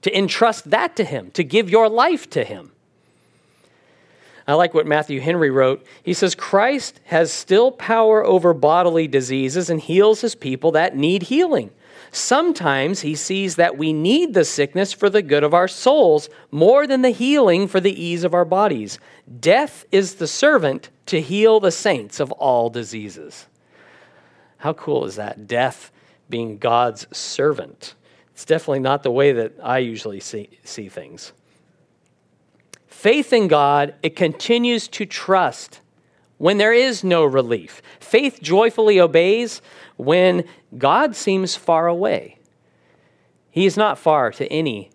to 0.00 0.16
entrust 0.16 0.70
that 0.70 0.96
to 0.96 1.04
Him, 1.04 1.30
to 1.32 1.44
give 1.44 1.68
your 1.68 1.90
life 1.90 2.30
to 2.30 2.42
Him. 2.42 2.72
I 4.48 4.54
like 4.54 4.72
what 4.72 4.86
Matthew 4.86 5.20
Henry 5.20 5.50
wrote. 5.50 5.84
He 6.02 6.14
says, 6.14 6.34
Christ 6.34 7.00
has 7.04 7.30
still 7.30 7.70
power 7.70 8.24
over 8.24 8.54
bodily 8.54 9.06
diseases 9.06 9.68
and 9.68 9.78
heals 9.78 10.22
his 10.22 10.34
people 10.34 10.72
that 10.72 10.96
need 10.96 11.24
healing. 11.24 11.70
Sometimes 12.10 13.02
he 13.02 13.14
sees 13.14 13.56
that 13.56 13.76
we 13.76 13.92
need 13.92 14.32
the 14.32 14.46
sickness 14.46 14.94
for 14.94 15.10
the 15.10 15.20
good 15.20 15.44
of 15.44 15.52
our 15.52 15.68
souls 15.68 16.30
more 16.50 16.86
than 16.86 17.02
the 17.02 17.10
healing 17.10 17.68
for 17.68 17.78
the 17.78 18.02
ease 18.02 18.24
of 18.24 18.32
our 18.32 18.46
bodies. 18.46 18.98
Death 19.38 19.84
is 19.92 20.14
the 20.14 20.26
servant 20.26 20.88
to 21.04 21.20
heal 21.20 21.60
the 21.60 21.70
saints 21.70 22.18
of 22.18 22.32
all 22.32 22.70
diseases. 22.70 23.46
How 24.56 24.72
cool 24.72 25.04
is 25.04 25.16
that? 25.16 25.46
Death 25.46 25.92
being 26.30 26.56
God's 26.56 27.06
servant. 27.14 27.94
It's 28.32 28.46
definitely 28.46 28.80
not 28.80 29.02
the 29.02 29.10
way 29.10 29.32
that 29.32 29.52
I 29.62 29.78
usually 29.78 30.20
see, 30.20 30.48
see 30.64 30.88
things 30.88 31.34
faith 32.98 33.32
in 33.32 33.46
God, 33.46 33.94
it 34.02 34.16
continues 34.16 34.88
to 34.88 35.06
trust 35.06 35.80
when 36.36 36.58
there 36.58 36.72
is 36.72 37.04
no 37.04 37.24
relief. 37.24 37.80
Faith 38.00 38.40
joyfully 38.42 38.98
obeys 39.00 39.62
when 39.96 40.42
God 40.76 41.14
seems 41.14 41.54
far 41.54 41.86
away. 41.86 42.38
He 43.50 43.66
is 43.66 43.76
not 43.76 43.98
far 43.98 44.32
to 44.32 44.46
any 44.52 44.90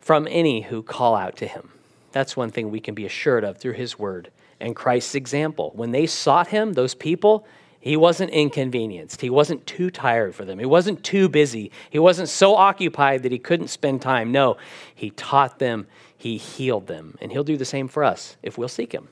from 0.00 0.28
any 0.30 0.62
who 0.62 0.82
call 0.82 1.16
out 1.16 1.36
to 1.36 1.46
him. 1.46 1.70
That's 2.12 2.36
one 2.36 2.50
thing 2.50 2.70
we 2.70 2.80
can 2.80 2.94
be 2.94 3.06
assured 3.06 3.44
of 3.44 3.56
through 3.56 3.72
his 3.74 3.98
word 3.98 4.30
and 4.60 4.76
Christ's 4.76 5.14
example. 5.14 5.72
When 5.74 5.92
they 5.92 6.06
sought 6.06 6.48
him, 6.48 6.74
those 6.74 6.94
people, 6.94 7.46
He 7.86 7.96
wasn't 7.96 8.32
inconvenienced. 8.32 9.20
He 9.20 9.30
wasn't 9.30 9.64
too 9.64 9.90
tired 9.90 10.34
for 10.34 10.44
them. 10.44 10.58
He 10.58 10.66
wasn't 10.66 11.04
too 11.04 11.28
busy. 11.28 11.70
He 11.88 12.00
wasn't 12.00 12.28
so 12.28 12.56
occupied 12.56 13.22
that 13.22 13.30
he 13.30 13.38
couldn't 13.38 13.68
spend 13.68 14.02
time. 14.02 14.32
No, 14.32 14.56
he 14.92 15.10
taught 15.10 15.60
them, 15.60 15.86
he 16.16 16.36
healed 16.36 16.86
them. 16.86 17.16
And 17.20 17.32
he'll 17.32 17.44
do 17.44 17.56
the 17.56 17.64
same 17.64 17.88
for 17.88 18.04
us 18.04 18.36
if 18.42 18.56
we'll 18.56 18.68
seek 18.68 18.92
him. 18.92 19.08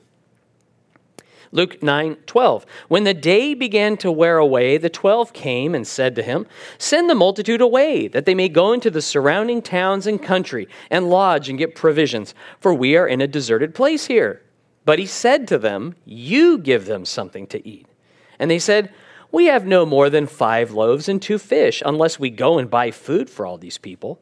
Luke 1.51 1.81
9 1.81 2.17
12. 2.25 2.65
When 2.87 3.03
the 3.05 3.13
day 3.13 3.53
began 3.53 3.97
to 3.97 4.11
wear 4.11 4.37
away, 4.37 4.77
the 4.77 4.89
twelve 4.89 5.31
came 5.31 5.73
and 5.73 5.87
said 5.87 6.15
to 6.15 6.23
him, 6.23 6.47
Send 6.77 7.09
the 7.09 7.15
multitude 7.15 7.61
away, 7.61 8.07
that 8.09 8.25
they 8.25 8.35
may 8.35 8.49
go 8.49 8.73
into 8.73 8.89
the 8.89 9.01
surrounding 9.01 9.61
towns 9.61 10.05
and 10.05 10.21
country 10.21 10.67
and 10.89 11.09
lodge 11.09 11.47
and 11.47 11.57
get 11.57 11.75
provisions, 11.75 12.33
for 12.59 12.73
we 12.73 12.97
are 12.97 13.07
in 13.07 13.21
a 13.21 13.27
deserted 13.27 13.73
place 13.73 14.07
here. 14.07 14.41
But 14.83 14.99
he 14.99 15.05
said 15.05 15.47
to 15.47 15.57
them, 15.57 15.95
You 16.03 16.57
give 16.57 16.85
them 16.85 17.05
something 17.05 17.47
to 17.47 17.65
eat. 17.67 17.87
And 18.37 18.51
they 18.51 18.59
said, 18.59 18.93
We 19.31 19.45
have 19.45 19.65
no 19.65 19.85
more 19.85 20.09
than 20.09 20.27
five 20.27 20.71
loaves 20.71 21.07
and 21.07 21.21
two 21.21 21.37
fish, 21.37 21.81
unless 21.85 22.19
we 22.19 22.29
go 22.29 22.59
and 22.59 22.69
buy 22.69 22.91
food 22.91 23.29
for 23.29 23.45
all 23.45 23.57
these 23.57 23.77
people. 23.77 24.19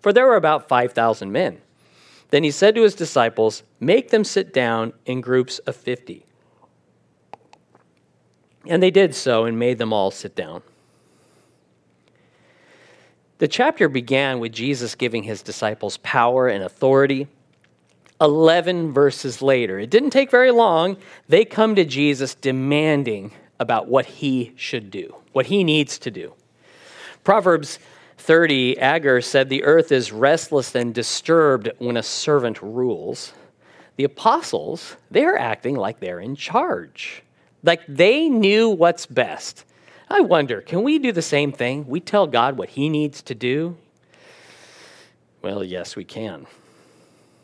For 0.00 0.12
there 0.12 0.26
were 0.26 0.36
about 0.36 0.68
5,000 0.68 1.32
men. 1.32 1.60
Then 2.30 2.44
he 2.44 2.50
said 2.50 2.74
to 2.74 2.82
his 2.82 2.94
disciples, 2.94 3.62
Make 3.80 4.10
them 4.10 4.24
sit 4.24 4.52
down 4.52 4.92
in 5.06 5.20
groups 5.20 5.58
of 5.60 5.76
50. 5.76 6.24
And 8.66 8.82
they 8.82 8.90
did 8.90 9.14
so 9.14 9.44
and 9.44 9.58
made 9.58 9.78
them 9.78 9.92
all 9.92 10.10
sit 10.10 10.34
down. 10.34 10.62
The 13.38 13.48
chapter 13.48 13.88
began 13.88 14.40
with 14.40 14.52
Jesus 14.52 14.94
giving 14.94 15.22
his 15.22 15.42
disciples 15.42 15.96
power 15.98 16.48
and 16.48 16.64
authority. 16.64 17.28
11 18.20 18.92
verses 18.92 19.40
later, 19.40 19.78
it 19.78 19.90
didn't 19.90 20.10
take 20.10 20.30
very 20.30 20.50
long, 20.50 20.96
they 21.28 21.44
come 21.44 21.76
to 21.76 21.84
Jesus 21.84 22.34
demanding 22.34 23.30
about 23.60 23.86
what 23.86 24.06
he 24.06 24.52
should 24.56 24.90
do, 24.90 25.14
what 25.32 25.46
he 25.46 25.62
needs 25.62 25.98
to 26.00 26.10
do. 26.10 26.34
Proverbs 27.22 27.78
30, 28.18 28.78
Agur 28.78 29.20
said, 29.20 29.48
The 29.48 29.64
earth 29.64 29.90
is 29.90 30.12
restless 30.12 30.74
and 30.74 30.94
disturbed 30.94 31.70
when 31.78 31.96
a 31.96 32.02
servant 32.02 32.60
rules. 32.60 33.32
The 33.96 34.04
apostles, 34.04 34.96
they're 35.10 35.38
acting 35.38 35.76
like 35.76 36.00
they're 36.00 36.20
in 36.20 36.36
charge. 36.36 37.22
Like 37.62 37.82
they 37.88 38.28
knew 38.28 38.68
what's 38.68 39.06
best. 39.06 39.64
I 40.10 40.20
wonder, 40.20 40.60
can 40.60 40.82
we 40.82 40.98
do 40.98 41.12
the 41.12 41.22
same 41.22 41.52
thing? 41.52 41.86
We 41.86 42.00
tell 42.00 42.26
God 42.26 42.56
what 42.56 42.70
He 42.70 42.88
needs 42.88 43.22
to 43.22 43.34
do? 43.34 43.76
Well, 45.42 45.62
yes, 45.62 45.96
we 45.96 46.04
can. 46.04 46.46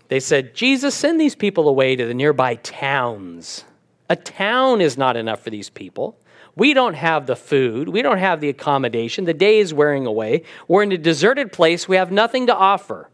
They 0.09 0.21
said, 0.21 0.55
Jesus, 0.55 0.95
send 0.95 1.21
these 1.21 1.35
people 1.35 1.69
away 1.69 1.97
to 1.97 2.07
the 2.07 2.15
nearby 2.15 2.57
towns. 2.57 3.65
A 4.09 4.17
town 4.17 4.81
is 4.81 4.99
not 4.99 5.17
enough 5.17 5.43
for 5.43 5.51
these 5.51 5.71
people. 5.71 6.17
We 6.57 6.75
don't 6.75 6.95
have 6.95 7.27
the 7.27 7.37
food. 7.37 7.89
We 7.89 8.03
don't 8.03 8.19
have 8.19 8.41
the 8.41 8.49
accommodation. 8.49 9.25
The 9.25 9.35
day 9.35 9.59
is 9.59 9.75
wearing 9.75 10.07
away. 10.07 10.45
We're 10.69 10.83
in 10.85 10.93
a 10.93 10.99
deserted 10.99 11.53
place. 11.53 11.89
We 11.89 11.97
have 11.97 12.13
nothing 12.13 12.47
to 12.47 12.55
offer. 12.55 13.09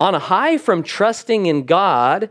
On 0.00 0.14
a 0.14 0.18
high 0.18 0.58
from 0.58 0.82
trusting 0.82 1.46
in 1.46 1.64
God, 1.64 2.28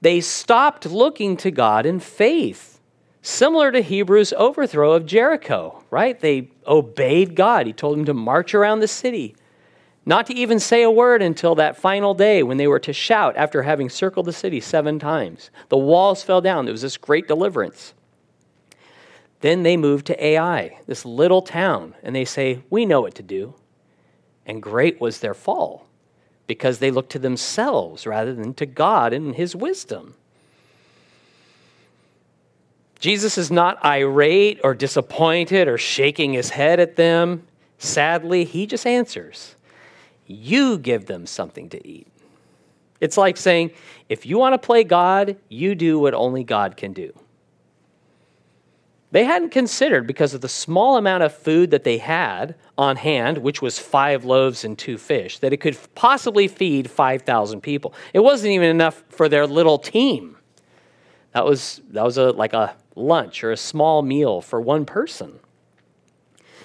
they 0.00 0.20
stopped 0.20 0.86
looking 0.86 1.36
to 1.38 1.50
God 1.50 1.86
in 1.86 1.98
faith 2.00 2.72
similar 3.22 3.70
to 3.70 3.80
Hebrews' 3.80 4.32
overthrow 4.36 4.92
of 4.92 5.06
Jericho, 5.06 5.82
right? 5.90 6.18
They 6.18 6.50
obeyed 6.66 7.36
God. 7.36 7.66
He 7.66 7.72
told 7.72 7.96
them 7.96 8.04
to 8.06 8.14
march 8.14 8.54
around 8.54 8.80
the 8.80 8.88
city, 8.88 9.36
not 10.04 10.26
to 10.26 10.34
even 10.34 10.58
say 10.58 10.82
a 10.82 10.90
word 10.90 11.22
until 11.22 11.54
that 11.54 11.76
final 11.76 12.14
day 12.14 12.42
when 12.42 12.56
they 12.56 12.66
were 12.66 12.80
to 12.80 12.92
shout 12.92 13.36
after 13.36 13.62
having 13.62 13.88
circled 13.88 14.26
the 14.26 14.32
city 14.32 14.60
seven 14.60 14.98
times. 14.98 15.50
The 15.68 15.78
walls 15.78 16.24
fell 16.24 16.40
down. 16.40 16.64
There 16.64 16.72
was 16.72 16.82
this 16.82 16.96
great 16.96 17.28
deliverance. 17.28 17.94
Then 19.42 19.64
they 19.64 19.76
move 19.76 20.04
to 20.04 20.24
Ai, 20.24 20.78
this 20.86 21.04
little 21.04 21.42
town, 21.42 21.94
and 22.02 22.16
they 22.16 22.24
say, 22.24 22.62
We 22.70 22.86
know 22.86 23.02
what 23.02 23.14
to 23.16 23.22
do. 23.22 23.54
And 24.46 24.62
great 24.62 25.00
was 25.00 25.18
their 25.18 25.34
fall 25.34 25.86
because 26.46 26.78
they 26.78 26.90
looked 26.90 27.12
to 27.12 27.18
themselves 27.18 28.06
rather 28.06 28.34
than 28.34 28.54
to 28.54 28.66
God 28.66 29.12
and 29.12 29.34
His 29.34 29.54
wisdom. 29.54 30.14
Jesus 33.02 33.36
is 33.36 33.50
not 33.50 33.84
irate 33.84 34.60
or 34.62 34.74
disappointed 34.74 35.66
or 35.66 35.76
shaking 35.76 36.34
his 36.34 36.50
head 36.50 36.78
at 36.78 36.94
them. 36.94 37.42
Sadly, 37.78 38.44
he 38.44 38.64
just 38.64 38.86
answers, 38.86 39.56
You 40.28 40.78
give 40.78 41.06
them 41.06 41.26
something 41.26 41.68
to 41.70 41.84
eat. 41.84 42.06
It's 43.00 43.16
like 43.16 43.36
saying, 43.36 43.72
If 44.08 44.24
you 44.24 44.38
want 44.38 44.54
to 44.54 44.64
play 44.64 44.84
God, 44.84 45.36
you 45.48 45.74
do 45.74 45.98
what 45.98 46.14
only 46.14 46.44
God 46.44 46.76
can 46.76 46.92
do. 46.92 47.12
They 49.12 49.24
hadn't 49.24 49.50
considered, 49.50 50.06
because 50.06 50.32
of 50.32 50.40
the 50.40 50.48
small 50.48 50.96
amount 50.96 51.22
of 51.22 51.34
food 51.34 51.70
that 51.70 51.84
they 51.84 51.98
had 51.98 52.54
on 52.78 52.96
hand, 52.96 53.38
which 53.38 53.60
was 53.60 53.78
five 53.78 54.24
loaves 54.24 54.64
and 54.64 54.76
two 54.76 54.96
fish, 54.96 55.38
that 55.40 55.52
it 55.52 55.58
could 55.58 55.78
possibly 55.94 56.48
feed 56.48 56.90
5,000 56.90 57.60
people. 57.60 57.92
It 58.14 58.20
wasn't 58.20 58.52
even 58.52 58.70
enough 58.70 59.04
for 59.10 59.28
their 59.28 59.46
little 59.46 59.78
team. 59.78 60.38
That 61.34 61.44
was, 61.44 61.82
that 61.90 62.04
was 62.04 62.16
a, 62.16 62.30
like 62.32 62.54
a 62.54 62.74
lunch 62.96 63.44
or 63.44 63.52
a 63.52 63.56
small 63.56 64.00
meal 64.00 64.40
for 64.40 64.62
one 64.62 64.86
person. 64.86 65.40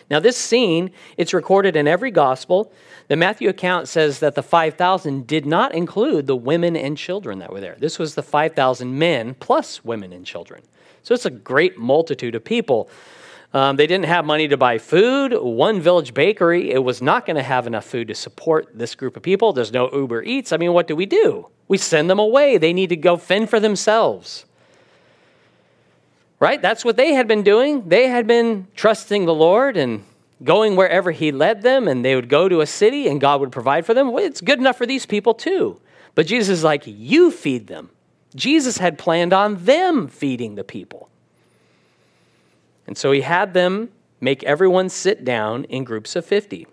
Now, 0.09 0.19
this 0.19 0.37
scene, 0.37 0.91
it's 1.17 1.33
recorded 1.33 1.75
in 1.75 1.87
every 1.87 2.11
gospel. 2.11 2.71
The 3.07 3.15
Matthew 3.15 3.49
account 3.49 3.87
says 3.87 4.19
that 4.19 4.35
the 4.35 4.43
5,000 4.43 5.27
did 5.27 5.45
not 5.45 5.73
include 5.73 6.27
the 6.27 6.35
women 6.35 6.75
and 6.75 6.97
children 6.97 7.39
that 7.39 7.51
were 7.51 7.59
there. 7.59 7.75
This 7.79 7.99
was 7.99 8.15
the 8.15 8.23
5,000 8.23 8.97
men 8.97 9.35
plus 9.35 9.83
women 9.83 10.13
and 10.13 10.25
children. 10.25 10.61
So 11.03 11.13
it's 11.13 11.25
a 11.25 11.31
great 11.31 11.77
multitude 11.77 12.35
of 12.35 12.43
people. 12.43 12.89
Um, 13.53 13.77
they 13.77 13.87
didn't 13.87 14.05
have 14.05 14.25
money 14.25 14.47
to 14.49 14.57
buy 14.57 14.77
food. 14.77 15.33
One 15.33 15.79
village 15.79 16.13
bakery, 16.13 16.71
it 16.71 16.83
was 16.83 17.01
not 17.01 17.25
going 17.25 17.37
to 17.37 17.43
have 17.43 17.65
enough 17.65 17.85
food 17.85 18.09
to 18.09 18.15
support 18.15 18.67
this 18.77 18.93
group 18.93 19.15
of 19.15 19.23
people. 19.23 19.53
There's 19.53 19.71
no 19.71 19.89
Uber 19.91 20.23
Eats. 20.23 20.51
I 20.51 20.57
mean, 20.57 20.73
what 20.73 20.87
do 20.87 20.95
we 20.95 21.05
do? 21.05 21.47
We 21.69 21.77
send 21.77 22.09
them 22.09 22.19
away. 22.19 22.57
They 22.57 22.73
need 22.73 22.89
to 22.89 22.97
go 22.97 23.15
fend 23.15 23.49
for 23.49 23.59
themselves 23.59 24.45
right? 26.39 26.61
That's 26.61 26.85
what 26.85 26.97
they 26.97 27.13
had 27.13 27.27
been 27.27 27.43
doing. 27.43 27.87
They 27.89 28.07
had 28.07 28.27
been 28.27 28.67
trusting 28.75 29.25
the 29.25 29.33
Lord 29.33 29.77
and 29.77 30.03
going 30.43 30.75
wherever 30.75 31.11
He 31.11 31.31
led 31.31 31.61
them, 31.61 31.87
and 31.87 32.05
they 32.05 32.15
would 32.15 32.29
go 32.29 32.47
to 32.47 32.61
a 32.61 32.67
city 32.67 33.07
and 33.07 33.19
God 33.19 33.39
would 33.39 33.51
provide 33.51 33.85
for 33.85 33.93
them. 33.93 34.11
Well, 34.11 34.23
it's 34.23 34.41
good 34.41 34.59
enough 34.59 34.77
for 34.77 34.85
these 34.85 35.05
people 35.05 35.33
too. 35.33 35.79
But 36.15 36.27
Jesus 36.27 36.49
is 36.49 36.63
like, 36.63 36.83
You 36.85 37.31
feed 37.31 37.67
them. 37.67 37.89
Jesus 38.35 38.77
had 38.77 38.97
planned 38.97 39.33
on 39.33 39.65
them 39.65 40.07
feeding 40.07 40.55
the 40.55 40.63
people. 40.63 41.09
And 42.85 42.97
so 42.97 43.11
He 43.11 43.21
had 43.21 43.53
them 43.53 43.89
make 44.21 44.43
everyone 44.43 44.89
sit 44.89 45.23
down 45.25 45.63
in 45.65 45.83
groups 45.83 46.15
of 46.15 46.25
50. 46.25 46.67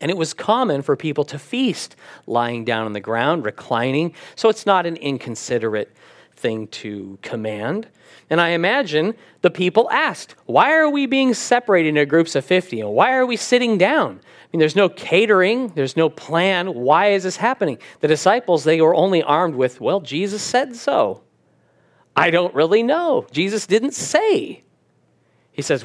And 0.00 0.10
it 0.10 0.16
was 0.16 0.34
common 0.34 0.82
for 0.82 0.96
people 0.96 1.24
to 1.26 1.38
feast 1.38 1.94
lying 2.26 2.64
down 2.64 2.86
on 2.86 2.92
the 2.92 3.00
ground, 3.00 3.44
reclining. 3.44 4.14
So 4.34 4.48
it's 4.48 4.66
not 4.66 4.84
an 4.84 4.96
inconsiderate 4.96 5.94
thing 6.42 6.66
to 6.68 7.18
command. 7.22 7.88
And 8.28 8.40
I 8.40 8.50
imagine 8.50 9.14
the 9.40 9.50
people 9.50 9.90
asked, 9.90 10.34
Why 10.46 10.72
are 10.74 10.90
we 10.90 11.06
being 11.06 11.32
separated 11.32 11.90
into 11.90 12.04
groups 12.04 12.34
of 12.34 12.44
50? 12.44 12.80
And 12.80 12.90
why 12.90 13.14
are 13.14 13.24
we 13.24 13.36
sitting 13.36 13.78
down? 13.78 14.20
I 14.20 14.48
mean, 14.52 14.60
there's 14.60 14.76
no 14.76 14.88
catering, 14.88 15.68
there's 15.68 15.96
no 15.96 16.10
plan. 16.10 16.74
Why 16.74 17.08
is 17.08 17.22
this 17.22 17.36
happening? 17.36 17.78
The 18.00 18.08
disciples, 18.08 18.64
they 18.64 18.80
were 18.80 18.94
only 18.94 19.22
armed 19.22 19.54
with, 19.54 19.80
Well, 19.80 20.00
Jesus 20.00 20.42
said 20.42 20.76
so. 20.76 21.22
I 22.14 22.30
don't 22.30 22.54
really 22.54 22.82
know. 22.82 23.26
Jesus 23.32 23.66
didn't 23.66 23.92
say. 23.92 24.62
He 25.52 25.62
says, 25.62 25.84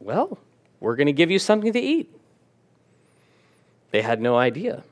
Well, 0.00 0.38
we're 0.80 0.96
going 0.96 1.06
to 1.06 1.12
give 1.12 1.30
you 1.30 1.38
something 1.38 1.72
to 1.72 1.80
eat. 1.80 2.14
They 3.90 4.02
had 4.02 4.20
no 4.20 4.36
idea. 4.36 4.84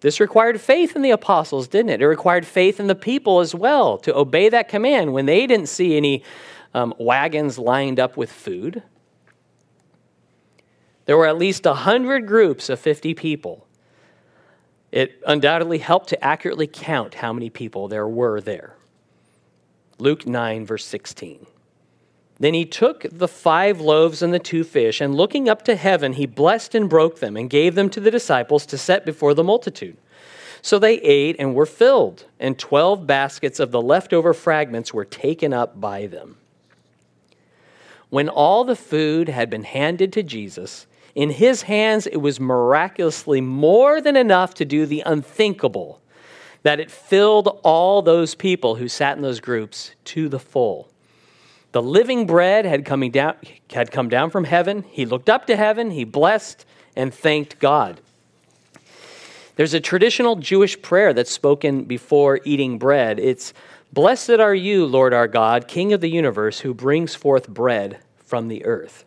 This 0.00 0.20
required 0.20 0.60
faith 0.60 0.94
in 0.94 1.02
the 1.02 1.10
apostles, 1.10 1.68
didn't 1.68 1.90
it? 1.90 2.02
It 2.02 2.06
required 2.06 2.46
faith 2.46 2.78
in 2.78 2.86
the 2.86 2.94
people 2.94 3.40
as 3.40 3.54
well 3.54 3.98
to 3.98 4.14
obey 4.14 4.48
that 4.48 4.68
command 4.68 5.12
when 5.12 5.26
they 5.26 5.46
didn't 5.46 5.68
see 5.68 5.96
any 5.96 6.22
um, 6.74 6.94
wagons 6.98 7.58
lined 7.58 7.98
up 7.98 8.16
with 8.16 8.30
food. 8.30 8.82
There 11.06 11.16
were 11.16 11.26
at 11.26 11.38
least 11.38 11.64
100 11.64 12.26
groups 12.26 12.68
of 12.68 12.78
50 12.78 13.14
people. 13.14 13.66
It 14.92 15.22
undoubtedly 15.26 15.78
helped 15.78 16.08
to 16.10 16.24
accurately 16.24 16.66
count 16.66 17.14
how 17.14 17.32
many 17.32 17.48
people 17.48 17.88
there 17.88 18.06
were 18.06 18.40
there. 18.40 18.76
Luke 19.98 20.26
9, 20.26 20.66
verse 20.66 20.84
16. 20.84 21.46
Then 22.38 22.52
he 22.52 22.66
took 22.66 23.06
the 23.10 23.28
five 23.28 23.80
loaves 23.80 24.20
and 24.20 24.32
the 24.32 24.38
two 24.38 24.62
fish, 24.62 25.00
and 25.00 25.14
looking 25.14 25.48
up 25.48 25.62
to 25.62 25.74
heaven, 25.74 26.12
he 26.14 26.26
blessed 26.26 26.74
and 26.74 26.88
broke 26.88 27.20
them 27.20 27.36
and 27.36 27.48
gave 27.48 27.74
them 27.74 27.88
to 27.90 28.00
the 28.00 28.10
disciples 28.10 28.66
to 28.66 28.78
set 28.78 29.06
before 29.06 29.32
the 29.32 29.44
multitude. 29.44 29.96
So 30.60 30.78
they 30.78 30.96
ate 30.96 31.36
and 31.38 31.54
were 31.54 31.64
filled, 31.64 32.26
and 32.38 32.58
twelve 32.58 33.06
baskets 33.06 33.58
of 33.58 33.70
the 33.70 33.80
leftover 33.80 34.34
fragments 34.34 34.92
were 34.92 35.04
taken 35.04 35.54
up 35.54 35.80
by 35.80 36.06
them. 36.06 36.36
When 38.10 38.28
all 38.28 38.64
the 38.64 38.76
food 38.76 39.28
had 39.28 39.48
been 39.48 39.64
handed 39.64 40.12
to 40.12 40.22
Jesus, 40.22 40.86
in 41.14 41.30
his 41.30 41.62
hands 41.62 42.06
it 42.06 42.18
was 42.18 42.38
miraculously 42.38 43.40
more 43.40 44.00
than 44.00 44.16
enough 44.16 44.54
to 44.54 44.64
do 44.64 44.84
the 44.84 45.02
unthinkable, 45.06 46.00
that 46.62 46.80
it 46.80 46.90
filled 46.90 47.60
all 47.62 48.02
those 48.02 48.34
people 48.34 48.74
who 48.74 48.88
sat 48.88 49.16
in 49.16 49.22
those 49.22 49.40
groups 49.40 49.92
to 50.04 50.28
the 50.28 50.38
full. 50.38 50.90
The 51.76 51.82
living 51.82 52.26
bread 52.26 52.64
had, 52.64 52.86
coming 52.86 53.10
down, 53.10 53.34
had 53.68 53.90
come 53.90 54.08
down 54.08 54.30
from 54.30 54.44
heaven. 54.44 54.82
He 54.88 55.04
looked 55.04 55.28
up 55.28 55.46
to 55.48 55.56
heaven, 55.56 55.90
he 55.90 56.04
blessed 56.04 56.64
and 56.96 57.12
thanked 57.12 57.58
God. 57.58 58.00
There's 59.56 59.74
a 59.74 59.80
traditional 59.80 60.36
Jewish 60.36 60.80
prayer 60.80 61.12
that's 61.12 61.30
spoken 61.30 61.84
before 61.84 62.40
eating 62.46 62.78
bread. 62.78 63.20
It's, 63.20 63.52
Blessed 63.92 64.40
are 64.40 64.54
you, 64.54 64.86
Lord 64.86 65.12
our 65.12 65.28
God, 65.28 65.68
King 65.68 65.92
of 65.92 66.00
the 66.00 66.08
universe, 66.08 66.60
who 66.60 66.72
brings 66.72 67.14
forth 67.14 67.46
bread 67.46 67.98
from 68.24 68.48
the 68.48 68.64
earth. 68.64 69.04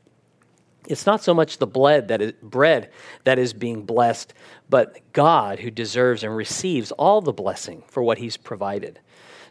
It's 0.87 1.07
not 1.07 1.23
so 1.23 1.33
much 1.33 1.57
the 1.57 1.65
bread 1.65 2.09
that 2.09 2.21
is, 2.21 2.33
bread 2.33 2.91
that 3.23 3.39
is 3.39 3.51
being 3.51 3.83
blessed, 3.83 4.31
but 4.69 4.99
God 5.11 5.57
who 5.57 5.71
deserves 5.71 6.23
and 6.23 6.35
receives 6.35 6.91
all 6.91 7.21
the 7.21 7.33
blessing 7.33 7.81
for 7.87 8.03
what 8.03 8.19
he's 8.19 8.37
provided. 8.37 8.99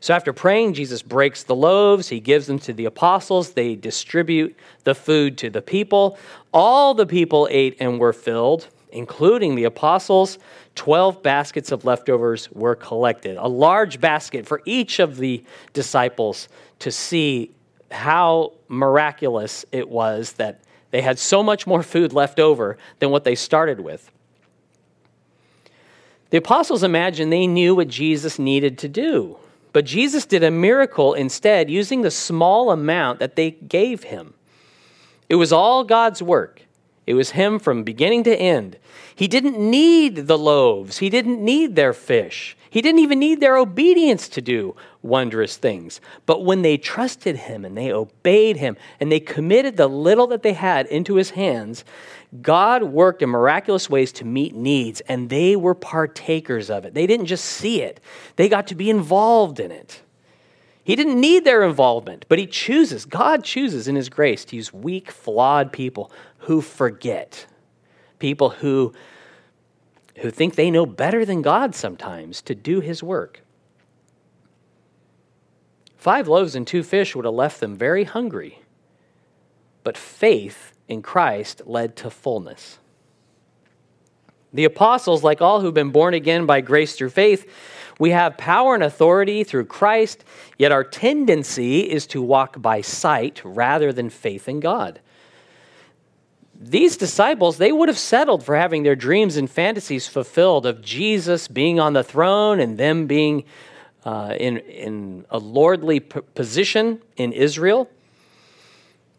So 0.00 0.14
after 0.14 0.32
praying, 0.32 0.74
Jesus 0.74 1.02
breaks 1.02 1.42
the 1.42 1.56
loaves, 1.56 2.08
he 2.08 2.20
gives 2.20 2.46
them 2.46 2.58
to 2.60 2.72
the 2.72 2.84
apostles, 2.84 3.52
they 3.52 3.74
distribute 3.74 4.56
the 4.84 4.94
food 4.94 5.36
to 5.38 5.50
the 5.50 5.62
people. 5.62 6.18
All 6.52 6.94
the 6.94 7.06
people 7.06 7.48
ate 7.50 7.76
and 7.80 7.98
were 7.98 8.12
filled, 8.12 8.68
including 8.92 9.54
the 9.54 9.64
apostles. 9.64 10.38
12 10.76 11.22
baskets 11.22 11.72
of 11.72 11.84
leftovers 11.84 12.50
were 12.52 12.76
collected, 12.76 13.36
a 13.36 13.48
large 13.48 14.00
basket 14.00 14.46
for 14.46 14.62
each 14.64 15.00
of 15.00 15.16
the 15.16 15.42
disciples 15.72 16.48
to 16.78 16.92
see 16.92 17.50
how 17.90 18.52
miraculous 18.68 19.64
it 19.72 19.88
was 19.88 20.34
that 20.34 20.60
they 20.90 21.02
had 21.02 21.18
so 21.18 21.42
much 21.42 21.66
more 21.66 21.82
food 21.82 22.12
left 22.12 22.38
over 22.38 22.78
than 22.98 23.10
what 23.10 23.24
they 23.24 23.34
started 23.34 23.80
with. 23.80 24.10
The 26.30 26.38
apostles 26.38 26.82
imagined 26.82 27.32
they 27.32 27.46
knew 27.46 27.74
what 27.74 27.88
Jesus 27.88 28.38
needed 28.38 28.78
to 28.78 28.88
do, 28.88 29.38
but 29.78 29.84
Jesus 29.84 30.26
did 30.26 30.42
a 30.42 30.50
miracle 30.50 31.14
instead 31.14 31.70
using 31.70 32.02
the 32.02 32.10
small 32.10 32.72
amount 32.72 33.20
that 33.20 33.36
they 33.36 33.52
gave 33.52 34.02
him. 34.02 34.34
It 35.28 35.36
was 35.36 35.52
all 35.52 35.84
God's 35.84 36.20
work. 36.20 36.62
It 37.06 37.14
was 37.14 37.30
him 37.30 37.60
from 37.60 37.84
beginning 37.84 38.24
to 38.24 38.36
end. 38.36 38.76
He 39.14 39.28
didn't 39.28 39.56
need 39.56 40.26
the 40.26 40.36
loaves, 40.36 40.98
he 40.98 41.08
didn't 41.08 41.40
need 41.40 41.76
their 41.76 41.92
fish. 41.92 42.56
He 42.68 42.82
didn't 42.82 42.98
even 42.98 43.20
need 43.20 43.38
their 43.38 43.56
obedience 43.56 44.28
to 44.30 44.42
do 44.42 44.74
wondrous 45.00 45.56
things. 45.56 46.00
But 46.26 46.44
when 46.44 46.62
they 46.62 46.76
trusted 46.76 47.36
him 47.36 47.64
and 47.64 47.78
they 47.78 47.92
obeyed 47.92 48.56
him 48.56 48.76
and 48.98 49.12
they 49.12 49.20
committed 49.20 49.76
the 49.76 49.88
little 49.88 50.26
that 50.26 50.42
they 50.42 50.54
had 50.54 50.86
into 50.88 51.14
his 51.14 51.30
hands, 51.30 51.84
God 52.42 52.82
worked 52.82 53.22
in 53.22 53.30
miraculous 53.30 53.88
ways 53.88 54.12
to 54.12 54.24
meet 54.24 54.54
needs, 54.54 55.00
and 55.02 55.30
they 55.30 55.56
were 55.56 55.74
partakers 55.74 56.68
of 56.68 56.84
it. 56.84 56.92
They 56.92 57.06
didn't 57.06 57.26
just 57.26 57.44
see 57.44 57.82
it, 57.82 58.00
they 58.36 58.48
got 58.48 58.66
to 58.68 58.74
be 58.74 58.90
involved 58.90 59.60
in 59.60 59.70
it. 59.70 60.02
He 60.84 60.96
didn't 60.96 61.20
need 61.20 61.44
their 61.44 61.64
involvement, 61.64 62.24
but 62.28 62.38
he 62.38 62.46
chooses, 62.46 63.04
God 63.04 63.44
chooses 63.44 63.88
in 63.88 63.94
his 63.94 64.08
grace 64.08 64.46
to 64.46 64.56
use 64.56 64.72
weak, 64.72 65.10
flawed 65.10 65.70
people 65.70 66.10
who 66.38 66.62
forget, 66.62 67.46
people 68.18 68.48
who, 68.48 68.94
who 70.20 70.30
think 70.30 70.54
they 70.54 70.70
know 70.70 70.86
better 70.86 71.26
than 71.26 71.42
God 71.42 71.74
sometimes 71.74 72.40
to 72.42 72.54
do 72.54 72.80
his 72.80 73.02
work. 73.02 73.42
Five 75.98 76.26
loaves 76.26 76.54
and 76.54 76.66
two 76.66 76.82
fish 76.82 77.14
would 77.14 77.26
have 77.26 77.34
left 77.34 77.60
them 77.60 77.76
very 77.76 78.04
hungry, 78.04 78.60
but 79.84 79.98
faith 79.98 80.72
in 80.88 81.02
Christ 81.02 81.62
led 81.66 81.94
to 81.96 82.10
fullness. 82.10 82.78
The 84.52 84.64
apostles, 84.64 85.22
like 85.22 85.42
all 85.42 85.60
who've 85.60 85.74
been 85.74 85.90
born 85.90 86.14
again 86.14 86.46
by 86.46 86.62
grace 86.62 86.96
through 86.96 87.10
faith, 87.10 87.50
we 87.98 88.10
have 88.10 88.38
power 88.38 88.74
and 88.74 88.82
authority 88.82 89.44
through 89.44 89.66
Christ, 89.66 90.24
yet 90.56 90.72
our 90.72 90.84
tendency 90.84 91.80
is 91.80 92.06
to 92.08 92.22
walk 92.22 92.60
by 92.62 92.80
sight 92.80 93.42
rather 93.44 93.92
than 93.92 94.08
faith 94.08 94.48
in 94.48 94.60
God. 94.60 95.00
These 96.60 96.96
disciples, 96.96 97.58
they 97.58 97.70
would 97.70 97.88
have 97.88 97.98
settled 97.98 98.42
for 98.42 98.56
having 98.56 98.82
their 98.82 98.96
dreams 98.96 99.36
and 99.36 99.48
fantasies 99.48 100.08
fulfilled 100.08 100.66
of 100.66 100.82
Jesus 100.82 101.46
being 101.46 101.78
on 101.78 101.92
the 101.92 102.02
throne 102.02 102.58
and 102.58 102.78
them 102.78 103.06
being 103.06 103.44
uh, 104.04 104.34
in, 104.38 104.58
in 104.58 105.26
a 105.30 105.38
lordly 105.38 106.00
p- 106.00 106.20
position 106.34 107.00
in 107.16 107.32
Israel. 107.32 107.88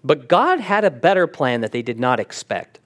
But 0.04 0.28
God 0.28 0.60
had 0.60 0.86
a 0.86 0.92
better 0.92 1.28
plan 1.28 1.62
that 1.62 1.72
they 1.72 1.82
did 1.82 2.00
not 2.00 2.20
expect. 2.20 2.80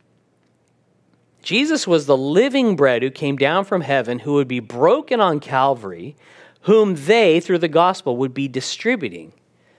Jesus 1.42 1.86
was 1.86 2.06
the 2.06 2.18
living 2.18 2.76
bread 2.76 3.04
who 3.04 3.12
came 3.12 3.36
down 3.36 3.66
from 3.66 3.82
heaven, 3.82 4.20
who 4.20 4.34
would 4.34 4.48
be 4.48 4.62
broken 4.62 5.20
on 5.20 5.40
Calvary, 5.40 6.16
whom 6.62 6.96
they, 6.96 7.40
through 7.40 7.58
the 7.60 7.68
gospel, 7.68 8.16
would 8.16 8.34
be 8.34 8.48
distributing, 8.48 9.34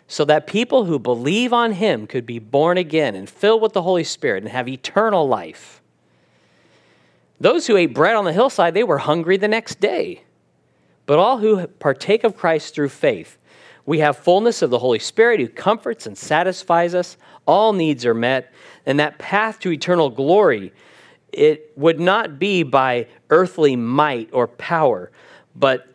so 0.06 0.24
that 0.26 0.46
people 0.46 0.84
who 0.84 0.98
believe 0.98 1.52
on 1.52 1.72
him 1.72 2.06
could 2.06 2.26
be 2.26 2.38
born 2.38 2.76
again 2.76 3.14
and 3.14 3.28
filled 3.28 3.62
with 3.62 3.72
the 3.72 3.82
Holy 3.82 4.04
Spirit 4.04 4.42
and 4.42 4.52
have 4.52 4.68
eternal 4.68 5.26
life. 5.26 5.80
Those 7.40 7.66
who 7.66 7.76
ate 7.76 7.94
bread 7.94 8.14
on 8.14 8.26
the 8.26 8.32
hillside, 8.32 8.74
they 8.74 8.84
were 8.84 8.98
hungry 8.98 9.38
the 9.38 9.48
next 9.48 9.80
day. 9.80 10.22
But 11.06 11.18
all 11.18 11.38
who 11.38 11.66
partake 11.66 12.24
of 12.24 12.36
Christ 12.36 12.74
through 12.74 12.90
faith, 12.90 13.38
we 13.86 13.98
have 13.98 14.16
fullness 14.16 14.62
of 14.62 14.70
the 14.70 14.78
Holy 14.78 14.98
Spirit 14.98 15.40
who 15.40 15.48
comforts 15.48 16.06
and 16.06 16.16
satisfies 16.16 16.94
us. 16.94 17.16
All 17.46 17.72
needs 17.72 18.06
are 18.06 18.14
met. 18.14 18.52
And 18.86 18.98
that 19.00 19.18
path 19.18 19.60
to 19.60 19.72
eternal 19.72 20.10
glory 20.10 20.72
it 21.34 21.72
would 21.76 21.98
not 21.98 22.38
be 22.38 22.62
by 22.62 23.08
earthly 23.28 23.74
might 23.74 24.30
or 24.32 24.46
power, 24.46 25.10
but 25.56 25.88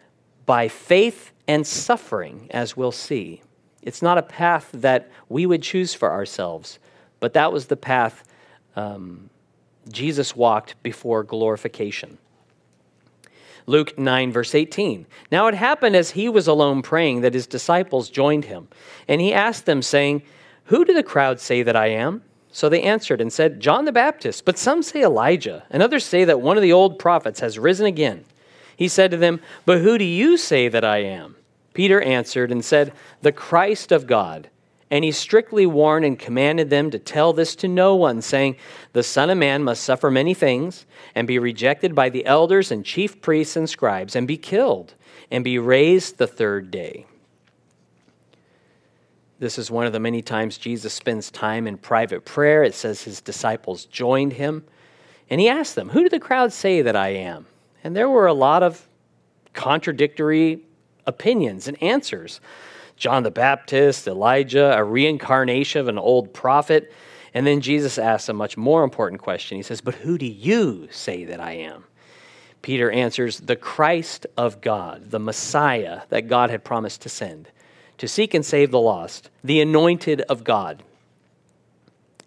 by 0.46 0.68
faith 0.68 1.32
and 1.48 1.66
suffering, 1.66 2.48
as 2.52 2.76
we'll 2.76 2.92
see. 2.92 3.42
It's 3.82 4.02
not 4.02 4.18
a 4.18 4.22
path 4.22 4.70
that 4.74 5.10
we 5.30 5.46
would 5.46 5.64
choose 5.64 5.94
for 5.94 6.12
ourselves, 6.12 6.80
but 7.20 7.34
that 7.34 7.54
was 7.54 7.68
the 7.68 7.78
path 7.78 8.28
um, 8.76 9.30
Jesus 9.90 10.36
walked 10.36 10.82
before 10.84 11.24
glorification. 11.24 12.18
Luke 13.70 14.00
9, 14.00 14.32
verse 14.32 14.56
18. 14.56 15.06
Now 15.32 15.46
it 15.46 15.54
happened 15.54 15.96
as 15.96 16.10
he 16.10 16.28
was 16.28 16.48
alone 16.48 16.82
praying 16.82 17.22
that 17.22 17.36
his 17.36 17.46
disciples 17.46 18.10
joined 18.10 18.46
him. 18.46 18.68
And 19.08 19.22
he 19.22 19.32
asked 19.32 19.68
them, 19.68 19.84
saying, 19.84 20.24
Who 20.66 20.84
do 20.84 20.92
the 20.92 21.04
crowd 21.04 21.40
say 21.40 21.62
that 21.62 21.76
I 21.76 21.90
am? 21.90 22.24
So 22.52 22.68
they 22.68 22.82
answered 22.82 23.22
and 23.22 23.32
said, 23.32 23.60
John 23.60 23.86
the 23.86 23.92
Baptist, 23.92 24.44
but 24.44 24.58
some 24.58 24.82
say 24.82 25.04
Elijah, 25.04 25.66
and 25.70 25.84
others 25.84 26.04
say 26.04 26.24
that 26.24 26.42
one 26.42 26.58
of 26.58 26.64
the 26.64 26.74
old 26.74 26.98
prophets 26.98 27.42
has 27.42 27.60
risen 27.60 27.86
again. 27.86 28.26
He 28.76 28.88
said 28.88 29.12
to 29.12 29.18
them, 29.18 29.40
But 29.68 29.82
who 29.82 30.00
do 30.00 30.04
you 30.04 30.36
say 30.36 30.68
that 30.68 30.84
I 30.84 31.04
am? 31.04 31.36
Peter 31.76 32.02
answered 32.02 32.52
and 32.52 32.66
said, 32.66 32.92
The 33.22 33.32
Christ 33.32 33.92
of 33.92 34.08
God. 34.08 34.50
And 34.92 35.04
he 35.04 35.12
strictly 35.12 35.66
warned 35.66 36.06
and 36.06 36.18
commanded 36.18 36.70
them 36.70 36.90
to 36.92 37.00
tell 37.00 37.32
this 37.32 37.56
to 37.58 37.68
no 37.68 37.96
one, 37.96 38.22
saying, 38.22 38.56
The 38.94 39.04
Son 39.04 39.30
of 39.30 39.38
Man 39.38 39.64
must 39.64 39.84
suffer 39.84 40.10
many 40.10 40.34
things, 40.34 40.86
and 41.14 41.28
be 41.28 41.38
rejected 41.38 41.94
by 41.94 42.10
the 42.10 42.26
elders 42.26 42.72
and 42.72 42.84
chief 42.84 43.22
priests 43.22 43.56
and 43.56 43.70
scribes, 43.70 44.16
and 44.16 44.28
be 44.28 44.38
killed, 44.38 44.96
and 45.30 45.44
be 45.44 45.60
raised 45.60 46.18
the 46.18 46.26
third 46.26 46.72
day. 46.72 47.06
This 49.40 49.58
is 49.58 49.72
one 49.72 49.86
of 49.86 49.94
the 49.94 50.00
many 50.00 50.22
times 50.22 50.58
Jesus 50.58 50.94
spends 50.94 51.32
time 51.32 51.66
in 51.66 51.78
private 51.78 52.26
prayer. 52.26 52.64
It 52.64 52.74
says 52.74 53.04
his 53.04 53.22
disciples 53.22 53.86
joined 53.86 54.34
him. 54.34 54.66
And 55.30 55.40
he 55.40 55.48
asked 55.48 55.76
them, 55.76 55.90
Who 55.90 56.04
do 56.04 56.10
the 56.10 56.20
crowd 56.20 56.52
say 56.52 56.82
that 56.82 56.96
I 56.96 57.10
am? 57.10 57.46
And 57.84 57.96
there 57.96 58.10
were 58.10 58.28
a 58.28 58.34
lot 58.34 58.64
of 58.64 58.86
contradictory 59.54 60.62
opinions 61.06 61.68
and 61.68 61.82
answers. 61.82 62.42
John 63.00 63.24
the 63.24 63.32
Baptist, 63.32 64.08
Elijah, 64.08 64.74
a 64.78 64.84
reincarnation 64.84 65.82
of 65.82 65.88
an 65.88 65.98
old 65.98 66.34
prophet. 66.34 66.94
And 67.34 67.48
then 67.48 67.62
Jesus 67.62 67.98
asks 67.98 68.30
a 68.30 68.34
much 68.34 68.58
more 68.58 68.84
important 68.84 69.22
question. 69.22 69.58
He 69.58 69.64
says, 69.64 69.82
But 69.82 69.96
who 69.96 70.18
do 70.18 70.28
you 70.28 70.88
say 70.92 71.24
that 71.26 71.40
I 71.40 71.54
am? 71.54 71.86
Peter 72.62 72.92
answers, 72.92 73.40
The 73.40 73.56
Christ 73.56 74.28
of 74.38 74.62
God, 74.62 75.10
the 75.10 75.20
Messiah 75.20 76.02
that 76.10 76.28
God 76.28 76.50
had 76.50 76.64
promised 76.64 77.02
to 77.02 77.10
send 77.10 77.50
to 78.00 78.08
seek 78.08 78.34
and 78.34 78.46
save 78.46 78.72
the 78.72 78.80
lost, 78.80 79.30
the 79.44 79.60
anointed 79.60 80.22
of 80.22 80.44
God. 80.46 80.82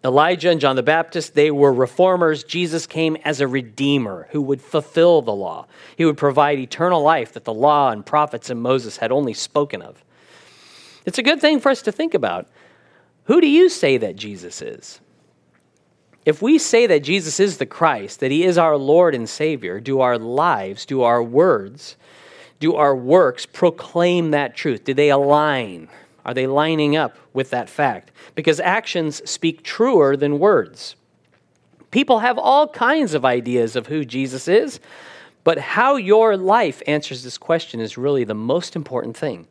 Elijah 0.04 0.50
and 0.50 0.60
John 0.60 0.76
the 0.76 0.82
Baptist, 0.82 1.34
they 1.34 1.50
were 1.50 1.72
reformers. 1.72 2.44
Jesus 2.44 2.86
came 2.86 3.16
as 3.24 3.40
a 3.40 3.48
redeemer 3.48 4.28
who 4.32 4.42
would 4.42 4.60
fulfill 4.60 5.22
the 5.22 5.34
law. 5.34 5.66
He 5.96 6.04
would 6.04 6.18
provide 6.18 6.58
eternal 6.58 7.02
life 7.02 7.32
that 7.32 7.44
the 7.44 7.54
law 7.54 7.90
and 7.90 8.04
prophets 8.04 8.50
and 8.50 8.60
Moses 8.60 8.98
had 8.98 9.12
only 9.12 9.32
spoken 9.32 9.80
of. 9.80 10.04
It's 11.04 11.18
a 11.18 11.22
good 11.22 11.40
thing 11.40 11.60
for 11.60 11.70
us 11.70 11.82
to 11.82 11.92
think 11.92 12.14
about. 12.14 12.48
Who 13.24 13.40
do 13.40 13.48
you 13.48 13.68
say 13.68 13.96
that 13.98 14.16
Jesus 14.16 14.62
is? 14.62 15.00
If 16.24 16.40
we 16.40 16.58
say 16.58 16.86
that 16.86 17.02
Jesus 17.02 17.40
is 17.40 17.58
the 17.58 17.66
Christ, 17.66 18.20
that 18.20 18.30
he 18.30 18.44
is 18.44 18.56
our 18.56 18.76
Lord 18.76 19.14
and 19.14 19.28
Savior, 19.28 19.80
do 19.80 20.00
our 20.00 20.18
lives, 20.18 20.86
do 20.86 21.02
our 21.02 21.22
words, 21.22 21.96
do 22.60 22.76
our 22.76 22.94
works 22.94 23.44
proclaim 23.44 24.30
that 24.30 24.54
truth? 24.54 24.84
Do 24.84 24.94
they 24.94 25.10
align? 25.10 25.88
Are 26.24 26.34
they 26.34 26.46
lining 26.46 26.94
up 26.96 27.16
with 27.32 27.50
that 27.50 27.68
fact? 27.68 28.12
Because 28.36 28.60
actions 28.60 29.28
speak 29.28 29.64
truer 29.64 30.16
than 30.16 30.38
words. 30.38 30.94
People 31.90 32.20
have 32.20 32.38
all 32.38 32.68
kinds 32.68 33.14
of 33.14 33.24
ideas 33.24 33.74
of 33.74 33.88
who 33.88 34.04
Jesus 34.04 34.46
is, 34.46 34.78
but 35.42 35.58
how 35.58 35.96
your 35.96 36.36
life 36.36 36.82
answers 36.86 37.24
this 37.24 37.36
question 37.36 37.80
is 37.80 37.98
really 37.98 38.22
the 38.22 38.34
most 38.34 38.76
important 38.76 39.16
thing. 39.16 39.48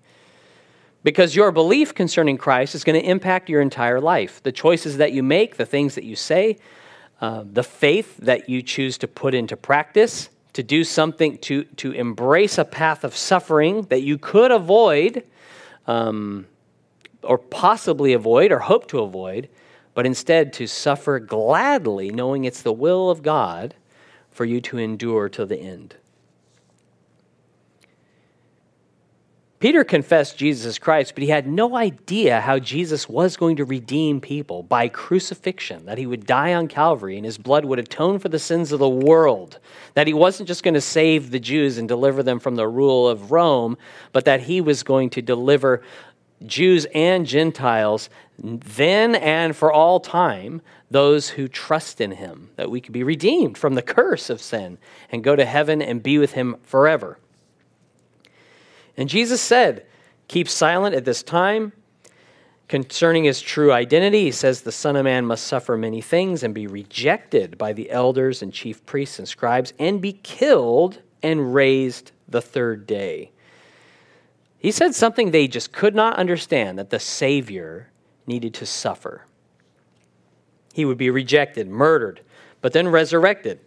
Because 1.03 1.35
your 1.35 1.51
belief 1.51 1.95
concerning 1.95 2.37
Christ 2.37 2.75
is 2.75 2.83
going 2.83 3.01
to 3.01 3.07
impact 3.07 3.49
your 3.49 3.61
entire 3.61 3.99
life. 3.99 4.41
The 4.43 4.51
choices 4.51 4.97
that 4.97 5.13
you 5.13 5.23
make, 5.23 5.57
the 5.57 5.65
things 5.65 5.95
that 5.95 6.03
you 6.03 6.15
say, 6.15 6.57
uh, 7.19 7.43
the 7.51 7.63
faith 7.63 8.17
that 8.17 8.49
you 8.49 8.61
choose 8.61 8.97
to 8.99 9.07
put 9.07 9.33
into 9.33 9.57
practice, 9.57 10.29
to 10.53 10.63
do 10.63 10.83
something, 10.83 11.37
to, 11.39 11.63
to 11.63 11.91
embrace 11.91 12.57
a 12.57 12.65
path 12.65 13.03
of 13.03 13.15
suffering 13.15 13.83
that 13.83 14.01
you 14.01 14.17
could 14.17 14.51
avoid, 14.51 15.23
um, 15.87 16.45
or 17.23 17.37
possibly 17.37 18.13
avoid, 18.13 18.51
or 18.51 18.59
hope 18.59 18.87
to 18.87 18.99
avoid, 18.99 19.49
but 19.93 20.05
instead 20.05 20.53
to 20.53 20.67
suffer 20.67 21.19
gladly, 21.19 22.09
knowing 22.09 22.45
it's 22.45 22.61
the 22.61 22.73
will 22.73 23.09
of 23.09 23.23
God 23.23 23.75
for 24.31 24.45
you 24.45 24.61
to 24.61 24.77
endure 24.77 25.29
to 25.29 25.45
the 25.45 25.57
end. 25.57 25.95
Peter 29.62 29.84
confessed 29.84 30.39
Jesus 30.39 30.80
Christ, 30.80 31.13
but 31.13 31.21
he 31.21 31.30
had 31.30 31.45
no 31.45 31.78
idea 31.78 32.41
how 32.41 32.58
Jesus 32.58 33.08
was 33.08 33.38
going 33.38 33.58
to 33.58 33.63
redeem 33.63 34.19
people 34.19 34.63
by 34.63 34.88
crucifixion, 34.88 35.86
that 35.86 36.00
he 36.00 36.08
would 36.08 36.26
die 36.26 36.56
on 36.56 36.67
Calvary 36.67 37.15
and 37.15 37.24
his 37.24 37.38
blood 37.38 37.63
would 37.65 37.78
atone 37.78 38.17
for 38.17 38.28
the 38.28 38.39
sins 38.39 38.71
of 38.71 38.80
the 38.80 38.89
world, 38.89 39.60
that 39.93 40.08
he 40.08 40.15
wasn't 40.15 40.47
just 40.47 40.63
going 40.63 40.74
to 40.74 40.82
save 40.82 41.30
the 41.30 41.39
Jews 41.39 41.78
and 41.78 41.88
deliver 41.88 42.24
them 42.24 42.39
from 42.39 42.56
the 42.56 42.67
rule 42.67 43.08
of 43.08 43.32
Rome, 43.32 43.78
but 44.13 44.26
that 44.26 44.41
he 44.41 44.62
was 44.62 44.82
going 44.82 45.12
to 45.12 45.21
deliver 45.21 45.84
Jews 46.43 46.88
and 46.95 47.28
Gentiles 47.28 48.10
then 48.39 49.13
and 49.13 49.56
for 49.56 49.71
all 49.71 50.00
time, 50.00 50.63
those 50.89 51.30
who 51.30 51.47
trust 51.47 52.02
in 52.02 52.13
him, 52.13 52.50
that 52.56 52.71
we 52.71 52.82
could 52.82 52.93
be 52.93 53.04
redeemed 53.04 53.60
from 53.60 53.76
the 53.76 53.84
curse 53.84 54.32
of 54.32 54.41
sin 54.41 54.80
and 55.12 55.24
go 55.24 55.36
to 55.36 55.45
heaven 55.45 55.84
and 55.84 56.02
be 56.02 56.17
with 56.17 56.32
him 56.32 56.56
forever. 56.63 57.19
And 58.97 59.10
Jesus 59.10 59.41
said, 59.41 59.86
Keep 60.27 60.47
silent 60.47 60.95
at 60.95 61.06
this 61.06 61.23
time. 61.23 61.73
Concerning 62.67 63.25
his 63.25 63.41
true 63.41 63.73
identity, 63.73 64.23
he 64.23 64.32
says 64.32 64.62
the 64.62 64.71
Son 64.71 64.95
of 64.95 65.04
Man 65.04 65.25
must 65.25 65.45
suffer 65.45 65.75
many 65.75 65.99
things 65.99 66.41
and 66.41 66.54
be 66.54 66.67
rejected 66.67 67.58
by 67.58 67.73
the 67.73 67.91
elders 67.91 68.41
and 68.41 68.54
chief 68.54 68.86
priests 68.86 69.19
and 69.19 69.27
scribes 69.27 69.73
and 69.77 70.01
be 70.01 70.13
killed 70.13 71.01
and 71.21 71.54
raised 71.54 72.13
the 72.30 72.41
third 72.41 72.88
day. 72.88 73.32
He 74.58 74.71
said 74.71 74.95
something 74.95 75.32
they 75.32 75.49
just 75.49 75.73
could 75.73 75.95
not 75.95 76.15
understand 76.15 76.80
that 76.80 76.91
the 76.91 76.99
Savior 76.99 77.89
needed 78.25 78.54
to 78.54 78.65
suffer. 78.65 79.25
He 80.73 80.86
would 80.86 80.97
be 80.97 81.10
rejected, 81.10 81.67
murdered, 81.67 82.21
but 82.62 82.71
then 82.71 82.88
resurrected. 82.88 83.60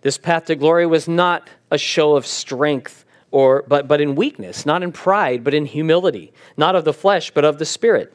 This 0.00 0.18
path 0.18 0.46
to 0.46 0.56
glory 0.56 0.86
was 0.86 1.06
not 1.06 1.48
a 1.70 1.78
show 1.78 2.16
of 2.16 2.26
strength 2.26 3.04
or 3.32 3.64
but, 3.66 3.88
but 3.88 4.00
in 4.00 4.14
weakness, 4.14 4.64
not 4.64 4.82
in 4.82 4.92
pride, 4.92 5.42
but 5.42 5.54
in 5.54 5.66
humility, 5.66 6.32
not 6.56 6.76
of 6.76 6.84
the 6.84 6.92
flesh, 6.92 7.32
but 7.32 7.44
of 7.44 7.58
the 7.58 7.64
spirit. 7.64 8.12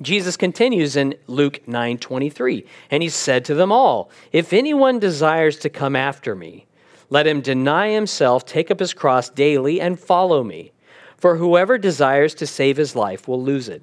Jesus 0.00 0.38
continues 0.38 0.96
in 0.96 1.14
Luke 1.26 1.60
9:23, 1.66 2.64
and 2.90 3.02
he 3.02 3.10
said 3.10 3.44
to 3.44 3.54
them 3.54 3.70
all, 3.70 4.10
"If 4.32 4.54
anyone 4.54 4.98
desires 4.98 5.58
to 5.58 5.68
come 5.68 5.94
after 5.94 6.34
me, 6.34 6.66
let 7.10 7.26
him 7.26 7.42
deny 7.42 7.90
himself, 7.90 8.46
take 8.46 8.70
up 8.70 8.80
his 8.80 8.94
cross 8.94 9.28
daily 9.28 9.80
and 9.80 10.00
follow 10.00 10.42
me. 10.42 10.72
For 11.18 11.36
whoever 11.36 11.76
desires 11.76 12.34
to 12.36 12.46
save 12.46 12.78
his 12.78 12.96
life 12.96 13.28
will 13.28 13.42
lose 13.42 13.68
it, 13.68 13.82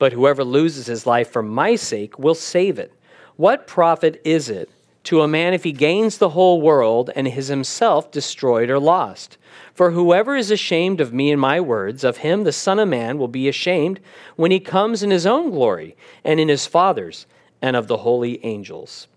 but 0.00 0.12
whoever 0.12 0.42
loses 0.42 0.86
his 0.86 1.06
life 1.06 1.30
for 1.30 1.42
my 1.42 1.76
sake 1.76 2.18
will 2.18 2.34
save 2.34 2.78
it. 2.78 2.92
What 3.36 3.68
profit 3.68 4.20
is 4.24 4.48
it 4.48 4.68
to 5.04 5.20
a 5.20 5.28
man 5.28 5.54
if 5.54 5.62
he 5.62 5.72
gains 5.72 6.18
the 6.18 6.30
whole 6.30 6.60
world 6.60 7.10
and 7.14 7.28
is 7.28 7.48
himself 7.48 8.10
destroyed 8.10 8.68
or 8.68 8.80
lost?" 8.80 9.36
For 9.74 9.92
whoever 9.92 10.36
is 10.36 10.50
ashamed 10.50 11.00
of 11.00 11.12
me 11.12 11.30
and 11.32 11.40
my 11.40 11.60
words, 11.60 12.04
of 12.04 12.18
him 12.18 12.44
the 12.44 12.52
Son 12.52 12.78
of 12.78 12.88
Man 12.88 13.18
will 13.18 13.28
be 13.28 13.48
ashamed 13.48 14.00
when 14.36 14.50
he 14.50 14.60
comes 14.60 15.02
in 15.02 15.10
his 15.10 15.26
own 15.26 15.50
glory 15.50 15.96
and 16.24 16.38
in 16.38 16.48
his 16.48 16.66
Father's 16.66 17.26
and 17.62 17.74
of 17.74 17.86
the 17.86 17.98
holy 17.98 18.44
angels. 18.44 19.08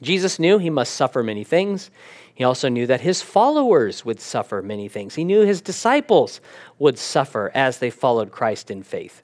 Jesus 0.00 0.38
knew 0.38 0.58
he 0.58 0.70
must 0.70 0.94
suffer 0.94 1.22
many 1.22 1.44
things. 1.44 1.90
He 2.34 2.44
also 2.44 2.68
knew 2.68 2.86
that 2.86 3.00
his 3.00 3.20
followers 3.20 4.04
would 4.04 4.20
suffer 4.20 4.62
many 4.62 4.88
things. 4.88 5.16
He 5.16 5.24
knew 5.24 5.40
his 5.40 5.60
disciples 5.60 6.40
would 6.78 6.96
suffer 6.96 7.50
as 7.52 7.78
they 7.78 7.90
followed 7.90 8.30
Christ 8.30 8.70
in 8.70 8.84
faith. 8.84 9.22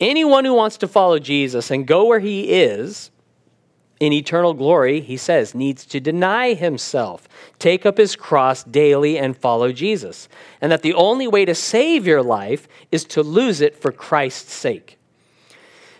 Anyone 0.00 0.44
who 0.44 0.52
wants 0.52 0.76
to 0.78 0.88
follow 0.88 1.18
Jesus 1.18 1.70
and 1.70 1.86
go 1.86 2.04
where 2.04 2.18
he 2.18 2.52
is, 2.52 3.10
in 3.98 4.12
eternal 4.12 4.52
glory, 4.52 5.00
he 5.00 5.16
says, 5.16 5.54
needs 5.54 5.86
to 5.86 6.00
deny 6.00 6.52
himself, 6.52 7.28
take 7.58 7.86
up 7.86 7.96
his 7.96 8.14
cross 8.14 8.62
daily, 8.64 9.18
and 9.18 9.36
follow 9.36 9.72
Jesus. 9.72 10.28
And 10.60 10.70
that 10.70 10.82
the 10.82 10.94
only 10.94 11.26
way 11.26 11.44
to 11.44 11.54
save 11.54 12.06
your 12.06 12.22
life 12.22 12.68
is 12.92 13.04
to 13.04 13.22
lose 13.22 13.60
it 13.60 13.76
for 13.76 13.90
Christ's 13.90 14.52
sake. 14.52 14.98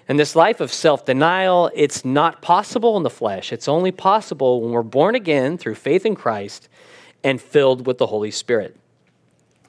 And 0.09 0.21
this 0.21 0.37
life 0.37 0.61
of 0.61 0.73
self 0.73 1.05
denial, 1.05 1.71
it's 1.75 2.05
not 2.05 2.43
possible 2.43 2.97
in 2.97 3.03
the 3.03 3.11
flesh. 3.11 3.53
It's 3.53 3.67
only 3.67 3.91
possible 3.91 4.61
when 4.61 4.73
we're 4.73 4.83
born 4.83 5.15
again 5.15 5.59
through 5.59 5.75
faith 5.75 6.07
in 6.07 6.15
Christ 6.15 6.69
and 7.25 7.41
filled 7.41 7.87
with 7.87 7.99
the 7.99 8.07
Holy 8.07 8.31
Spirit 8.31 8.77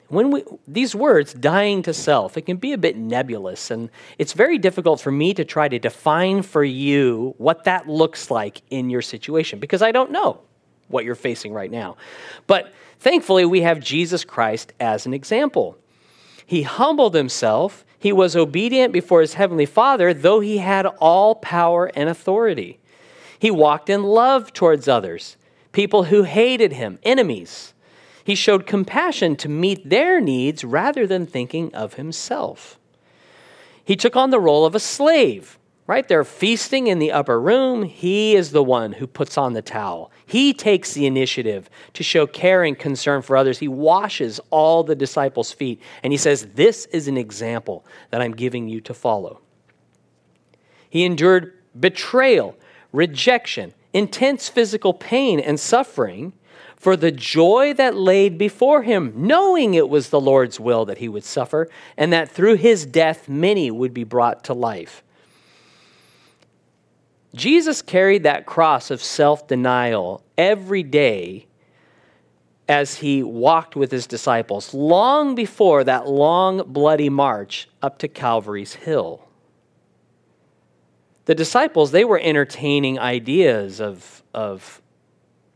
when 0.08 0.30
we, 0.30 0.42
these 0.66 0.94
words, 0.94 1.34
dying 1.34 1.82
to 1.82 1.92
self, 1.92 2.36
it 2.36 2.42
can 2.42 2.56
be 2.56 2.72
a 2.72 2.78
bit 2.78 2.96
nebulous, 2.96 3.70
and 3.70 3.90
it's 4.18 4.32
very 4.32 4.56
difficult 4.56 5.00
for 5.00 5.12
me 5.12 5.34
to 5.34 5.44
try 5.44 5.68
to 5.68 5.78
define 5.78 6.42
for 6.42 6.64
you 6.64 7.34
what 7.36 7.64
that 7.64 7.88
looks 7.88 8.30
like 8.30 8.62
in 8.70 8.88
your 8.88 9.02
situation 9.02 9.58
because 9.58 9.82
I 9.82 9.92
don't 9.92 10.10
know 10.10 10.40
what 10.88 11.04
you're 11.04 11.14
facing 11.14 11.52
right 11.52 11.70
now. 11.70 11.96
But 12.46 12.72
thankfully, 12.98 13.44
we 13.44 13.60
have 13.60 13.80
Jesus 13.80 14.24
Christ 14.24 14.72
as 14.80 15.04
an 15.04 15.12
example. 15.12 15.76
He 16.46 16.62
humbled 16.62 17.14
himself, 17.14 17.84
he 17.98 18.12
was 18.12 18.36
obedient 18.36 18.92
before 18.92 19.20
his 19.20 19.34
heavenly 19.34 19.66
Father, 19.66 20.14
though 20.14 20.40
he 20.40 20.58
had 20.58 20.86
all 20.86 21.34
power 21.34 21.90
and 21.94 22.08
authority. 22.08 22.78
He 23.38 23.50
walked 23.50 23.90
in 23.90 24.02
love 24.02 24.52
towards 24.52 24.88
others, 24.88 25.36
people 25.72 26.04
who 26.04 26.22
hated 26.22 26.72
him, 26.72 26.98
enemies. 27.02 27.74
He 28.28 28.34
showed 28.34 28.66
compassion 28.66 29.36
to 29.36 29.48
meet 29.48 29.88
their 29.88 30.20
needs 30.20 30.62
rather 30.62 31.06
than 31.06 31.24
thinking 31.24 31.74
of 31.74 31.94
himself. 31.94 32.78
He 33.82 33.96
took 33.96 34.16
on 34.16 34.28
the 34.28 34.38
role 34.38 34.66
of 34.66 34.74
a 34.74 34.80
slave, 34.80 35.58
right? 35.86 36.06
They're 36.06 36.24
feasting 36.24 36.88
in 36.88 36.98
the 36.98 37.10
upper 37.10 37.40
room. 37.40 37.84
He 37.84 38.36
is 38.36 38.50
the 38.50 38.62
one 38.62 38.92
who 38.92 39.06
puts 39.06 39.38
on 39.38 39.54
the 39.54 39.62
towel. 39.62 40.12
He 40.26 40.52
takes 40.52 40.92
the 40.92 41.06
initiative 41.06 41.70
to 41.94 42.02
show 42.02 42.26
care 42.26 42.64
and 42.64 42.78
concern 42.78 43.22
for 43.22 43.34
others. 43.34 43.60
He 43.60 43.66
washes 43.66 44.40
all 44.50 44.84
the 44.84 44.94
disciples' 44.94 45.52
feet. 45.52 45.80
And 46.02 46.12
he 46.12 46.18
says, 46.18 46.48
This 46.52 46.84
is 46.92 47.08
an 47.08 47.16
example 47.16 47.86
that 48.10 48.20
I'm 48.20 48.34
giving 48.34 48.68
you 48.68 48.82
to 48.82 48.92
follow. 48.92 49.40
He 50.90 51.06
endured 51.06 51.54
betrayal, 51.80 52.58
rejection, 52.92 53.72
intense 53.94 54.50
physical 54.50 54.92
pain 54.92 55.40
and 55.40 55.58
suffering 55.58 56.34
for 56.78 56.96
the 56.96 57.10
joy 57.10 57.74
that 57.74 57.96
laid 57.96 58.38
before 58.38 58.82
him, 58.82 59.12
knowing 59.16 59.74
it 59.74 59.88
was 59.88 60.10
the 60.10 60.20
Lord's 60.20 60.60
will 60.60 60.84
that 60.84 60.98
he 60.98 61.08
would 61.08 61.24
suffer, 61.24 61.68
and 61.96 62.12
that 62.12 62.30
through 62.30 62.54
his 62.54 62.86
death 62.86 63.28
many 63.28 63.70
would 63.70 63.92
be 63.92 64.04
brought 64.04 64.44
to 64.44 64.54
life. 64.54 65.02
Jesus 67.34 67.82
carried 67.82 68.22
that 68.22 68.46
cross 68.46 68.90
of 68.90 69.02
self 69.02 69.46
denial 69.48 70.22
every 70.36 70.82
day 70.82 71.46
as 72.68 72.96
he 72.96 73.22
walked 73.22 73.74
with 73.74 73.90
his 73.90 74.06
disciples, 74.06 74.72
long 74.72 75.34
before 75.34 75.82
that 75.84 76.06
long, 76.06 76.62
bloody 76.66 77.08
march 77.08 77.68
up 77.82 77.98
to 77.98 78.08
Calvary's 78.08 78.74
Hill. 78.74 79.26
The 81.24 81.34
disciples, 81.34 81.90
they 81.90 82.04
were 82.04 82.20
entertaining 82.20 82.98
ideas 82.98 83.80
of, 83.80 84.22
of 84.32 84.80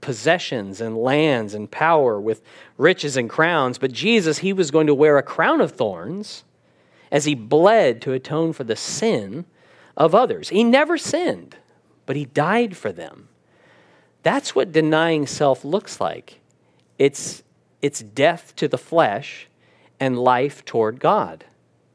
possessions 0.03 0.83
and 0.83 0.99
lands 0.99 1.55
and 1.55 1.71
power, 1.71 2.21
with 2.21 2.43
riches 2.77 3.17
and 3.17 3.31
crowns. 3.31 3.79
But 3.79 3.93
Jesus, 3.93 4.39
he 4.39 4.53
was 4.53 4.71
going 4.71 4.89
to 4.89 4.95
wear 4.95 5.17
a 5.17 5.23
crown 5.23 5.63
of 5.63 5.73
thorns 5.73 6.45
as 7.11 7.25
he 7.25 7.35
bled 7.35 8.03
to 8.03 8.13
atone 8.13 8.53
for 8.53 8.65
the 8.65 8.77
sin 8.77 9.47
of 9.97 10.15
others. 10.15 10.51
He 10.51 10.63
never 10.65 10.99
sinned, 10.99 11.57
but 12.05 12.17
he 12.17 12.27
died 12.27 12.77
for 12.77 12.93
them. 12.93 13.29
That's 14.23 14.55
what 14.55 14.73
denying 14.73 15.27
self 15.27 15.65
looks 15.65 16.01
like. 16.01 16.41
It's, 16.99 17.43
it's 17.81 18.01
death 18.01 18.55
to 18.57 18.69
the 18.69 18.79
flesh 18.79 19.49
and 19.99 20.19
life 20.19 20.65
toward 20.65 21.01
God. 21.01 21.45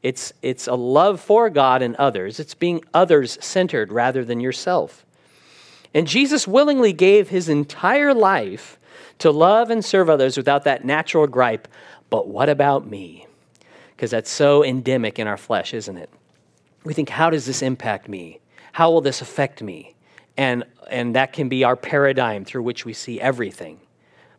It's, 0.02 0.32
it's 0.42 0.66
a 0.66 0.74
love 0.74 1.20
for 1.20 1.50
God 1.50 1.82
and 1.82 1.96
others. 1.96 2.38
It's 2.38 2.54
being 2.54 2.84
others 2.94 3.38
centered 3.40 3.92
rather 3.92 4.24
than 4.24 4.40
yourself. 4.40 5.04
And 5.94 6.06
Jesus 6.06 6.46
willingly 6.46 6.92
gave 6.92 7.28
his 7.28 7.48
entire 7.48 8.14
life 8.14 8.78
to 9.18 9.30
love 9.30 9.70
and 9.70 9.84
serve 9.84 10.08
others 10.08 10.36
without 10.36 10.64
that 10.64 10.84
natural 10.84 11.26
gripe, 11.26 11.68
but 12.10 12.28
what 12.28 12.48
about 12.48 12.86
me? 12.86 13.26
Because 13.96 14.10
that's 14.10 14.30
so 14.30 14.64
endemic 14.64 15.18
in 15.18 15.26
our 15.26 15.36
flesh, 15.36 15.74
isn't 15.74 15.96
it? 15.96 16.10
We 16.84 16.94
think, 16.94 17.08
how 17.08 17.30
does 17.30 17.46
this 17.46 17.62
impact 17.62 18.08
me? 18.08 18.40
How 18.72 18.90
will 18.90 19.00
this 19.00 19.20
affect 19.20 19.62
me? 19.62 19.94
And, 20.36 20.64
and 20.88 21.16
that 21.16 21.32
can 21.32 21.48
be 21.48 21.64
our 21.64 21.74
paradigm 21.74 22.44
through 22.44 22.62
which 22.62 22.84
we 22.84 22.92
see 22.92 23.20
everything. 23.20 23.80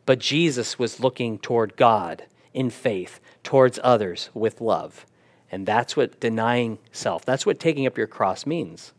But 0.05 0.19
Jesus 0.19 0.79
was 0.79 0.99
looking 0.99 1.39
toward 1.39 1.75
God 1.75 2.23
in 2.53 2.69
faith 2.69 3.19
towards 3.43 3.79
others 3.83 4.29
with 4.33 4.61
love. 4.61 5.05
And 5.51 5.65
that's 5.65 5.97
what 5.97 6.19
denying 6.19 6.79
self, 6.91 7.25
that's 7.25 7.45
what 7.45 7.59
taking 7.59 7.85
up 7.85 7.97
your 7.97 8.07
cross 8.07 8.45
means. 8.45 8.93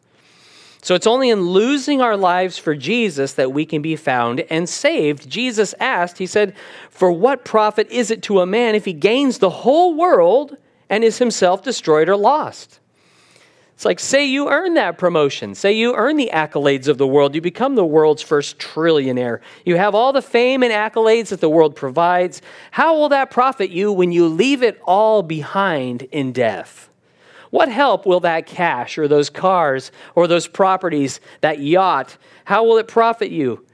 So 0.82 0.94
it's 0.94 1.06
only 1.06 1.28
in 1.28 1.50
losing 1.50 2.00
our 2.00 2.16
lives 2.16 2.56
for 2.56 2.74
Jesus 2.74 3.34
that 3.34 3.52
we 3.52 3.66
can 3.66 3.82
be 3.82 3.96
found 3.96 4.40
and 4.48 4.68
saved. 4.68 5.28
Jesus 5.28 5.74
asked, 5.78 6.18
He 6.18 6.26
said, 6.26 6.54
For 6.88 7.12
what 7.12 7.44
profit 7.44 7.90
is 7.90 8.10
it 8.10 8.22
to 8.24 8.40
a 8.40 8.46
man 8.46 8.74
if 8.74 8.86
he 8.86 8.94
gains 8.94 9.38
the 9.38 9.50
whole 9.50 9.94
world 9.94 10.56
and 10.88 11.04
is 11.04 11.18
himself 11.18 11.62
destroyed 11.62 12.08
or 12.08 12.16
lost? 12.16 12.80
It's 13.80 13.86
like, 13.86 13.98
say 13.98 14.26
you 14.26 14.50
earn 14.50 14.74
that 14.74 14.98
promotion. 14.98 15.54
Say 15.54 15.72
you 15.72 15.94
earn 15.94 16.18
the 16.18 16.28
accolades 16.34 16.86
of 16.86 16.98
the 16.98 17.06
world. 17.06 17.34
You 17.34 17.40
become 17.40 17.76
the 17.76 17.84
world's 17.84 18.20
first 18.20 18.58
trillionaire. 18.58 19.40
You 19.64 19.76
have 19.76 19.94
all 19.94 20.12
the 20.12 20.20
fame 20.20 20.62
and 20.62 20.70
accolades 20.70 21.28
that 21.28 21.40
the 21.40 21.48
world 21.48 21.74
provides. 21.74 22.42
How 22.72 22.94
will 22.94 23.08
that 23.08 23.30
profit 23.30 23.70
you 23.70 23.90
when 23.90 24.12
you 24.12 24.28
leave 24.28 24.62
it 24.62 24.78
all 24.84 25.22
behind 25.22 26.02
in 26.12 26.32
death? 26.32 26.89
What 27.51 27.68
help 27.68 28.07
will 28.07 28.20
that 28.20 28.46
cash 28.46 28.96
or 28.96 29.09
those 29.09 29.28
cars 29.28 29.92
or 30.14 30.26
those 30.26 30.46
properties, 30.46 31.20
that 31.40 31.59
yacht, 31.59 32.16
how 32.44 32.64
will 32.64 32.78
it 32.78 32.88
profit 32.88 33.30
you 33.30 33.66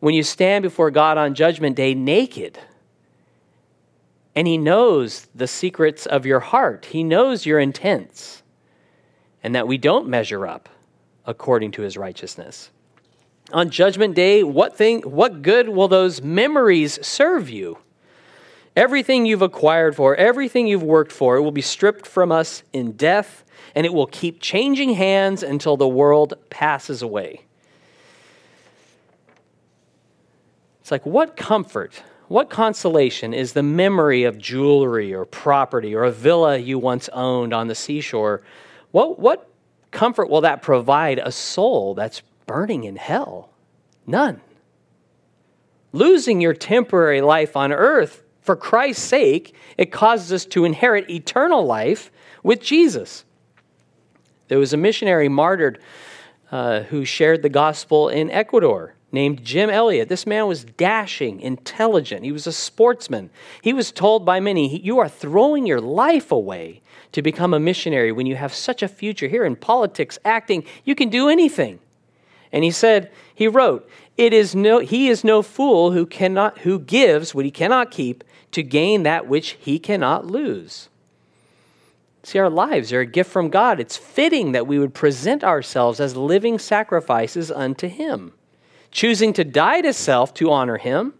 when 0.00 0.14
you 0.14 0.22
stand 0.22 0.62
before 0.62 0.90
God 0.90 1.18
on 1.18 1.34
Judgment 1.34 1.76
Day 1.76 1.94
naked? 1.94 2.58
And 4.36 4.46
He 4.46 4.56
knows 4.56 5.26
the 5.34 5.48
secrets 5.48 6.06
of 6.06 6.26
your 6.26 6.40
heart, 6.40 6.86
He 6.86 7.02
knows 7.02 7.44
your 7.44 7.58
intents 7.58 8.42
and 9.44 9.54
that 9.54 9.68
we 9.68 9.78
don't 9.78 10.08
measure 10.08 10.46
up 10.46 10.68
according 11.26 11.70
to 11.72 11.82
his 11.82 11.96
righteousness. 11.96 12.70
On 13.52 13.68
judgment 13.70 14.16
day, 14.16 14.42
what 14.42 14.76
thing 14.76 15.02
what 15.02 15.42
good 15.42 15.68
will 15.68 15.86
those 15.86 16.22
memories 16.22 16.98
serve 17.06 17.48
you? 17.50 17.78
Everything 18.76 19.24
you've 19.24 19.42
acquired 19.42 19.94
for, 19.94 20.16
everything 20.16 20.66
you've 20.66 20.82
worked 20.82 21.12
for, 21.12 21.36
it 21.36 21.42
will 21.42 21.52
be 21.52 21.62
stripped 21.62 22.06
from 22.06 22.32
us 22.32 22.62
in 22.72 22.92
death, 22.92 23.44
and 23.74 23.86
it 23.86 23.94
will 23.94 24.06
keep 24.06 24.40
changing 24.40 24.94
hands 24.94 25.42
until 25.42 25.76
the 25.76 25.88
world 25.88 26.34
passes 26.50 27.00
away. 27.00 27.42
It's 30.80 30.90
like, 30.90 31.06
what 31.06 31.36
comfort, 31.36 32.02
what 32.28 32.50
consolation 32.50 33.32
is 33.32 33.52
the 33.52 33.62
memory 33.62 34.24
of 34.24 34.38
jewelry 34.38 35.14
or 35.14 35.24
property 35.24 35.94
or 35.94 36.04
a 36.04 36.10
villa 36.10 36.58
you 36.58 36.78
once 36.78 37.08
owned 37.12 37.54
on 37.54 37.68
the 37.68 37.74
seashore 37.74 38.42
what, 38.94 39.18
what 39.18 39.50
comfort 39.90 40.30
will 40.30 40.42
that 40.42 40.62
provide 40.62 41.18
a 41.18 41.32
soul 41.32 41.94
that's 41.94 42.22
burning 42.46 42.84
in 42.84 42.94
hell? 42.94 43.50
None. 44.06 44.40
Losing 45.92 46.40
your 46.40 46.54
temporary 46.54 47.20
life 47.20 47.56
on 47.56 47.72
earth 47.72 48.22
for 48.44 48.54
Christ's 48.54 49.02
sake, 49.02 49.54
it 49.78 49.90
causes 49.90 50.30
us 50.30 50.44
to 50.44 50.66
inherit 50.66 51.10
eternal 51.10 51.64
life 51.64 52.12
with 52.42 52.60
Jesus. 52.60 53.24
There 54.48 54.58
was 54.58 54.74
a 54.74 54.76
missionary 54.76 55.30
martyred 55.30 55.80
uh, 56.52 56.82
who 56.82 57.06
shared 57.06 57.40
the 57.40 57.48
gospel 57.48 58.10
in 58.10 58.30
Ecuador 58.30 58.94
named 59.10 59.42
Jim 59.42 59.70
Elliot. 59.70 60.10
This 60.10 60.26
man 60.26 60.46
was 60.46 60.64
dashing, 60.64 61.40
intelligent. 61.40 62.22
He 62.22 62.32
was 62.32 62.46
a 62.46 62.52
sportsman. 62.52 63.30
He 63.62 63.72
was 63.72 63.90
told 63.90 64.26
by 64.26 64.40
many, 64.40 64.78
You 64.78 64.98
are 64.98 65.08
throwing 65.08 65.66
your 65.66 65.80
life 65.80 66.30
away 66.30 66.82
to 67.12 67.22
become 67.22 67.54
a 67.54 67.60
missionary 67.60 68.12
when 68.12 68.26
you 68.26 68.36
have 68.36 68.52
such 68.52 68.82
a 68.82 68.88
future 68.88 69.28
here 69.28 69.46
in 69.46 69.56
politics, 69.56 70.18
acting, 70.22 70.64
you 70.84 70.94
can 70.94 71.08
do 71.08 71.30
anything. 71.30 71.78
And 72.52 72.62
he 72.62 72.70
said, 72.70 73.10
he 73.34 73.48
wrote, 73.48 73.88
it 74.16 74.32
is 74.32 74.54
no, 74.54 74.78
he 74.78 75.08
is 75.08 75.24
no 75.24 75.42
fool 75.42 75.90
who, 75.90 76.06
cannot, 76.06 76.58
who 76.58 76.78
gives 76.78 77.34
what 77.34 77.44
he 77.44 77.50
cannot 77.50 77.90
keep 77.90 78.22
to 78.54 78.62
gain 78.62 79.02
that 79.02 79.26
which 79.26 79.56
he 79.60 79.78
cannot 79.78 80.26
lose. 80.26 80.88
See, 82.24 82.38
our 82.38 82.48
lives 82.48 82.90
are 82.92 83.00
a 83.00 83.06
gift 83.06 83.30
from 83.30 83.50
God. 83.50 83.78
It's 83.78 83.98
fitting 83.98 84.52
that 84.52 84.66
we 84.66 84.78
would 84.78 84.94
present 84.94 85.44
ourselves 85.44 86.00
as 86.00 86.16
living 86.16 86.58
sacrifices 86.58 87.50
unto 87.50 87.86
Him, 87.86 88.32
choosing 88.90 89.34
to 89.34 89.44
die 89.44 89.82
to 89.82 89.92
self 89.92 90.32
to 90.34 90.50
honor 90.50 90.78
Him. 90.78 91.12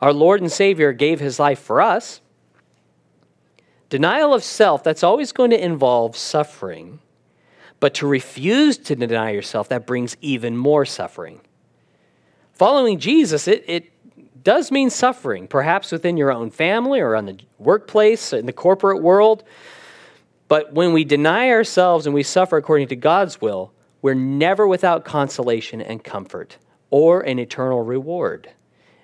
Our 0.00 0.14
Lord 0.14 0.40
and 0.40 0.50
Savior 0.50 0.94
gave 0.94 1.20
His 1.20 1.38
life 1.38 1.58
for 1.58 1.82
us. 1.82 2.22
Denial 3.90 4.32
of 4.32 4.42
self, 4.42 4.82
that's 4.82 5.02
always 5.02 5.30
going 5.30 5.50
to 5.50 5.62
involve 5.62 6.16
suffering. 6.16 7.00
But 7.78 7.92
to 7.94 8.06
refuse 8.06 8.78
to 8.78 8.96
deny 8.96 9.30
yourself, 9.32 9.68
that 9.68 9.86
brings 9.86 10.16
even 10.22 10.56
more 10.56 10.86
suffering. 10.86 11.42
Following 12.54 12.98
Jesus, 12.98 13.46
it, 13.46 13.62
it 13.66 13.92
does 14.44 14.70
mean 14.70 14.90
suffering, 14.90 15.48
perhaps 15.48 15.90
within 15.90 16.16
your 16.16 16.30
own 16.30 16.50
family 16.50 17.00
or 17.00 17.16
on 17.16 17.26
the 17.26 17.38
workplace, 17.58 18.32
in 18.32 18.46
the 18.46 18.52
corporate 18.52 19.02
world. 19.02 19.42
But 20.48 20.74
when 20.74 20.92
we 20.92 21.04
deny 21.04 21.50
ourselves 21.50 22.06
and 22.06 22.14
we 22.14 22.22
suffer 22.22 22.56
according 22.56 22.88
to 22.88 22.96
God's 22.96 23.40
will, 23.40 23.72
we're 24.02 24.14
never 24.14 24.66
without 24.66 25.04
consolation 25.04 25.80
and 25.80 26.04
comfort 26.04 26.58
or 26.90 27.22
an 27.22 27.38
eternal 27.38 27.82
reward. 27.82 28.50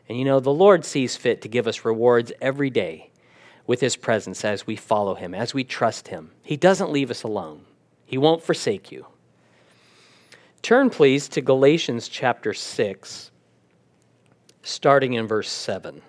And 0.09 0.19
you 0.19 0.25
know, 0.25 0.41
the 0.41 0.53
Lord 0.53 0.85
sees 0.85 1.17
fit 1.17 1.41
to 1.43 1.49
give 1.49 1.67
us 1.67 1.85
rewards 1.85 2.33
every 2.41 2.69
day 2.69 3.11
with 3.67 3.81
his 3.81 3.97
presence 3.97 4.45
as 4.45 4.67
we 4.67 4.77
follow 4.77 5.15
him, 5.15 5.35
as 5.35 5.55
we 5.55 5.65
trust 5.65 6.09
him. 6.09 6.33
He 6.43 6.57
doesn't 6.57 6.93
leave 6.93 7.11
us 7.11 7.23
alone, 7.23 7.65
he 8.05 8.19
won't 8.19 8.43
forsake 8.43 8.93
you. 8.93 9.07
Turn, 10.63 10.91
please, 10.91 11.29
to 11.31 11.41
Galatians 11.41 12.07
chapter 12.09 12.53
6, 12.53 13.30
starting 14.63 15.15
in 15.15 15.27
verse 15.27 15.51
7. 15.51 16.03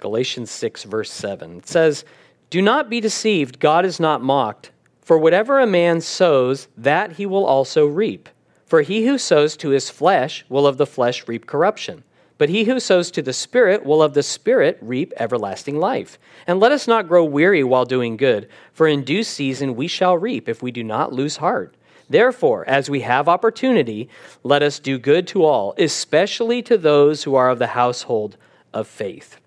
Galatians 0.00 0.50
6, 0.50 0.84
verse 0.84 1.12
7. 1.12 1.58
It 1.58 1.68
says, 1.68 2.04
Do 2.50 2.60
not 2.60 2.90
be 2.90 3.00
deceived, 3.00 3.60
God 3.60 3.84
is 3.84 4.00
not 4.00 4.22
mocked. 4.22 4.70
For 5.00 5.18
whatever 5.18 5.60
a 5.60 5.66
man 5.66 6.00
sows, 6.00 6.68
that 6.76 7.12
he 7.12 7.26
will 7.26 7.44
also 7.44 7.86
reap. 7.86 8.28
For 8.66 8.82
he 8.82 9.06
who 9.06 9.18
sows 9.18 9.56
to 9.58 9.70
his 9.70 9.90
flesh 9.90 10.44
will 10.48 10.66
of 10.66 10.78
the 10.78 10.86
flesh 10.86 11.28
reap 11.28 11.46
corruption. 11.46 12.04
But 12.38 12.48
he 12.48 12.64
who 12.64 12.80
sows 12.80 13.10
to 13.12 13.22
the 13.22 13.32
Spirit 13.32 13.84
will 13.84 14.02
of 14.02 14.14
the 14.14 14.22
Spirit 14.22 14.78
reap 14.80 15.12
everlasting 15.18 15.78
life. 15.78 16.18
And 16.46 16.58
let 16.58 16.72
us 16.72 16.88
not 16.88 17.06
grow 17.06 17.24
weary 17.24 17.62
while 17.62 17.84
doing 17.84 18.16
good, 18.16 18.48
for 18.72 18.88
in 18.88 19.04
due 19.04 19.22
season 19.22 19.76
we 19.76 19.86
shall 19.86 20.18
reap 20.18 20.48
if 20.48 20.62
we 20.62 20.72
do 20.72 20.82
not 20.82 21.12
lose 21.12 21.36
heart. 21.36 21.76
Therefore, 22.08 22.68
as 22.68 22.90
we 22.90 23.00
have 23.00 23.28
opportunity, 23.28 24.08
let 24.42 24.62
us 24.62 24.78
do 24.78 24.98
good 24.98 25.26
to 25.28 25.44
all, 25.44 25.74
especially 25.78 26.62
to 26.62 26.76
those 26.76 27.24
who 27.24 27.34
are 27.34 27.50
of 27.50 27.58
the 27.58 27.68
household 27.68 28.36
of 28.74 28.86
faith. 28.86 29.38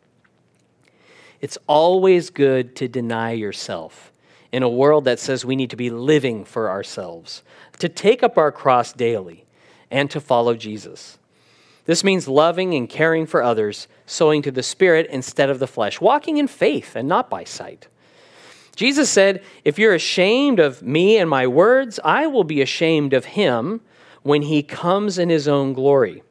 It's 1.42 1.58
always 1.68 2.30
good 2.30 2.76
to 2.78 2.88
deny 2.88 3.32
yourself 3.34 4.12
in 4.52 4.64
a 4.64 4.70
world 4.70 5.06
that 5.06 5.20
says 5.20 5.44
we 5.44 5.56
need 5.56 5.70
to 5.70 5.76
be 5.76 5.90
living 5.90 6.46
for 6.46 6.70
ourselves, 6.70 7.44
to 7.80 7.90
take 7.90 8.24
up 8.24 8.38
our 8.38 8.52
cross 8.52 8.94
daily, 8.94 9.46
and 9.92 10.10
to 10.12 10.22
follow 10.22 10.56
Jesus. 10.56 11.18
This 11.86 12.04
means 12.04 12.28
loving 12.28 12.74
and 12.74 12.90
caring 12.90 13.26
for 13.26 13.44
others, 13.44 13.88
sowing 14.06 14.42
to 14.42 14.52
the 14.52 14.64
Spirit 14.64 15.08
instead 15.10 15.50
of 15.50 15.60
the 15.60 15.68
flesh, 15.68 16.02
walking 16.02 16.38
in 16.38 16.48
faith 16.48 16.96
and 16.96 17.08
not 17.08 17.30
by 17.30 17.44
sight. 17.44 17.88
Jesus 18.76 19.10
said, 19.10 19.44
If 19.64 19.80
you're 19.80 19.94
ashamed 19.94 20.60
of 20.60 20.84
me 20.84 21.18
and 21.18 21.30
my 21.30 21.48
words, 21.48 22.00
I 22.04 22.28
will 22.28 22.44
be 22.44 22.62
ashamed 22.62 23.14
of 23.14 23.26
him 23.26 23.82
when 24.24 24.44
he 24.44 24.64
comes 24.64 25.18
in 25.18 25.30
his 25.30 25.48
own 25.48 25.74
glory. 25.74 26.24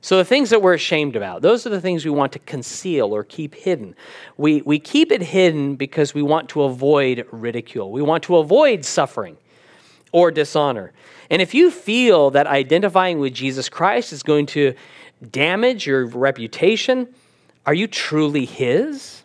So, 0.00 0.16
the 0.16 0.24
things 0.24 0.50
that 0.50 0.62
we're 0.62 0.74
ashamed 0.74 1.16
about, 1.16 1.42
those 1.42 1.66
are 1.66 1.70
the 1.70 1.80
things 1.80 2.04
we 2.04 2.10
want 2.10 2.32
to 2.32 2.38
conceal 2.40 3.14
or 3.14 3.24
keep 3.24 3.54
hidden. 3.54 3.96
We, 4.36 4.62
we 4.62 4.78
keep 4.78 5.10
it 5.10 5.22
hidden 5.22 5.76
because 5.76 6.14
we 6.14 6.22
want 6.22 6.48
to 6.50 6.62
avoid 6.62 7.26
ridicule, 7.30 7.90
we 7.90 8.02
want 8.02 8.22
to 8.24 8.36
avoid 8.36 8.84
suffering 8.84 9.36
or 10.12 10.30
dishonor. 10.30 10.92
And 11.30 11.42
if 11.42 11.52
you 11.52 11.70
feel 11.70 12.30
that 12.30 12.46
identifying 12.46 13.18
with 13.18 13.34
Jesus 13.34 13.68
Christ 13.68 14.12
is 14.12 14.22
going 14.22 14.46
to 14.46 14.74
damage 15.30 15.86
your 15.86 16.06
reputation, 16.06 17.08
are 17.66 17.74
you 17.74 17.86
truly 17.86 18.46
His? 18.46 19.24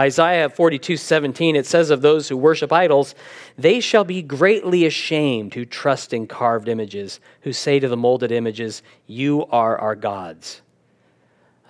Isaiah 0.00 0.48
42 0.48 0.96
17, 0.96 1.54
it 1.54 1.66
says 1.66 1.90
of 1.90 2.00
those 2.00 2.28
who 2.28 2.36
worship 2.36 2.72
idols, 2.72 3.14
they 3.58 3.80
shall 3.80 4.04
be 4.04 4.22
greatly 4.22 4.86
ashamed 4.86 5.54
who 5.54 5.64
trust 5.64 6.12
in 6.12 6.26
carved 6.26 6.68
images, 6.68 7.20
who 7.42 7.52
say 7.52 7.78
to 7.78 7.86
the 7.86 7.96
molded 7.96 8.32
images, 8.32 8.82
You 9.06 9.44
are 9.46 9.78
our 9.78 9.94
gods 9.94 10.62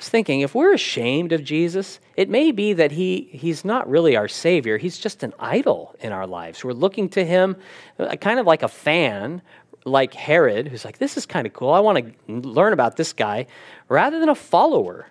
I 0.00 0.02
was 0.02 0.08
thinking 0.08 0.40
if 0.40 0.54
we're 0.54 0.72
ashamed 0.72 1.32
of 1.32 1.44
Jesus, 1.44 2.00
it 2.16 2.30
may 2.30 2.52
be 2.52 2.72
that 2.72 2.90
he, 2.90 3.28
he's 3.32 3.66
not 3.66 3.86
really 3.86 4.16
our 4.16 4.28
Savior. 4.28 4.78
He's 4.78 4.96
just 4.96 5.22
an 5.22 5.34
idol 5.38 5.94
in 6.00 6.10
our 6.10 6.26
lives. 6.26 6.64
We're 6.64 6.72
looking 6.72 7.10
to 7.10 7.22
him 7.22 7.56
uh, 7.98 8.16
kind 8.16 8.40
of 8.40 8.46
like 8.46 8.62
a 8.62 8.68
fan, 8.68 9.42
like 9.84 10.14
Herod, 10.14 10.68
who's 10.68 10.86
like, 10.86 10.96
this 10.96 11.18
is 11.18 11.26
kind 11.26 11.46
of 11.46 11.52
cool. 11.52 11.74
I 11.74 11.80
want 11.80 12.16
to 12.28 12.32
learn 12.32 12.72
about 12.72 12.96
this 12.96 13.12
guy, 13.12 13.46
rather 13.90 14.20
than 14.20 14.30
a 14.30 14.34
follower. 14.34 15.06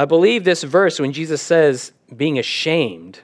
I 0.00 0.06
believe 0.06 0.44
this 0.44 0.62
verse 0.62 0.98
when 0.98 1.12
Jesus 1.12 1.42
says 1.42 1.92
being 2.16 2.38
ashamed, 2.38 3.20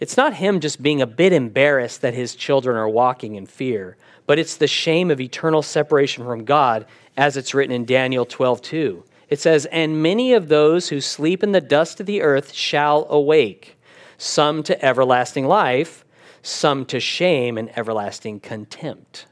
it's 0.00 0.16
not 0.16 0.34
him 0.34 0.60
just 0.60 0.82
being 0.82 1.02
a 1.02 1.06
bit 1.06 1.32
embarrassed 1.32 2.00
that 2.00 2.14
his 2.14 2.34
children 2.34 2.76
are 2.76 2.88
walking 2.88 3.34
in 3.34 3.46
fear 3.46 3.96
but 4.26 4.38
it's 4.38 4.56
the 4.56 4.66
shame 4.66 5.10
of 5.10 5.20
eternal 5.20 5.62
separation 5.62 6.24
from 6.24 6.44
God 6.44 6.86
as 7.16 7.36
it's 7.36 7.54
written 7.54 7.74
in 7.74 7.84
Daniel 7.84 8.24
12 8.24 8.62
2. 8.62 9.04
It 9.28 9.40
says, 9.40 9.66
And 9.66 10.02
many 10.02 10.32
of 10.32 10.48
those 10.48 10.88
who 10.88 11.00
sleep 11.00 11.42
in 11.42 11.52
the 11.52 11.60
dust 11.60 12.00
of 12.00 12.06
the 12.06 12.22
earth 12.22 12.52
shall 12.52 13.06
awake, 13.10 13.76
some 14.16 14.62
to 14.64 14.84
everlasting 14.84 15.46
life, 15.46 16.04
some 16.42 16.84
to 16.86 17.00
shame 17.00 17.58
and 17.58 17.76
everlasting 17.76 18.40
contempt. 18.40 19.26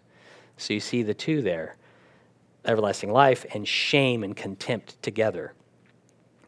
So 0.56 0.74
you 0.74 0.80
see 0.80 1.02
the 1.02 1.14
two 1.14 1.42
there 1.42 1.76
everlasting 2.64 3.10
life 3.10 3.44
and 3.54 3.66
shame 3.66 4.22
and 4.22 4.36
contempt 4.36 5.02
together. 5.02 5.52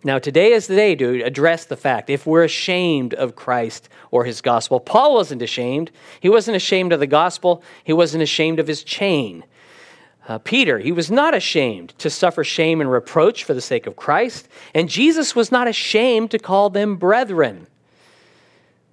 Now, 0.07 0.19
today 0.19 0.53
is 0.53 0.67
the 0.67 0.77
day 0.77 0.95
to 0.97 1.23
address 1.23 1.65
the 1.65 1.79
fact 1.79 2.11
if 2.11 2.27
we're 2.27 2.45
ashamed 2.45 3.15
of 3.15 3.35
Christ 3.35 3.89
or 4.11 4.27
his 4.27 4.43
gospel. 4.43 4.79
Paul 4.79 5.15
wasn't 5.15 5.41
ashamed. 5.41 5.91
He 6.21 6.29
wasn't 6.29 6.59
ashamed 6.59 6.93
of 6.93 7.01
the 7.01 7.07
gospel, 7.07 7.63
he 7.83 7.95
wasn't 7.95 8.23
ashamed 8.23 8.61
of 8.61 8.67
his 8.67 8.85
chain. 8.85 9.45
Uh, 10.29 10.39
Peter, 10.39 10.79
he 10.79 10.93
was 10.93 11.11
not 11.11 11.35
ashamed 11.35 11.99
to 11.99 12.11
suffer 12.11 12.45
shame 12.45 12.83
and 12.83 12.91
reproach 12.91 13.45
for 13.45 13.55
the 13.55 13.61
sake 13.61 13.87
of 13.87 13.97
Christ, 13.97 14.47
and 14.75 14.89
Jesus 14.89 15.35
was 15.35 15.51
not 15.51 15.69
ashamed 15.69 16.31
to 16.31 16.39
call 16.39 16.71
them 16.71 16.97
brethren. 16.97 17.67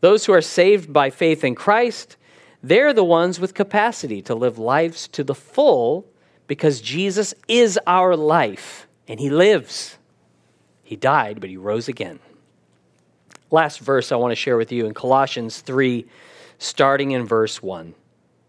Those 0.01 0.25
who 0.25 0.33
are 0.33 0.41
saved 0.41 0.91
by 0.91 1.09
faith 1.09 1.43
in 1.43 1.55
Christ, 1.55 2.17
they're 2.63 2.93
the 2.93 3.03
ones 3.03 3.39
with 3.39 3.53
capacity 3.53 4.21
to 4.23 4.35
live 4.35 4.57
lives 4.57 5.07
to 5.09 5.23
the 5.23 5.35
full 5.35 6.05
because 6.47 6.81
Jesus 6.81 7.33
is 7.47 7.79
our 7.87 8.15
life 8.15 8.87
and 9.07 9.19
he 9.19 9.29
lives. 9.29 9.97
He 10.91 10.97
died, 10.97 11.39
but 11.39 11.49
he 11.49 11.55
rose 11.55 11.87
again. 11.87 12.19
Last 13.49 13.79
verse 13.79 14.11
I 14.11 14.17
want 14.17 14.33
to 14.33 14.35
share 14.35 14.57
with 14.57 14.73
you 14.73 14.85
in 14.85 14.93
Colossians 14.93 15.61
3, 15.61 16.05
starting 16.57 17.11
in 17.11 17.25
verse 17.25 17.63
1 17.63 17.95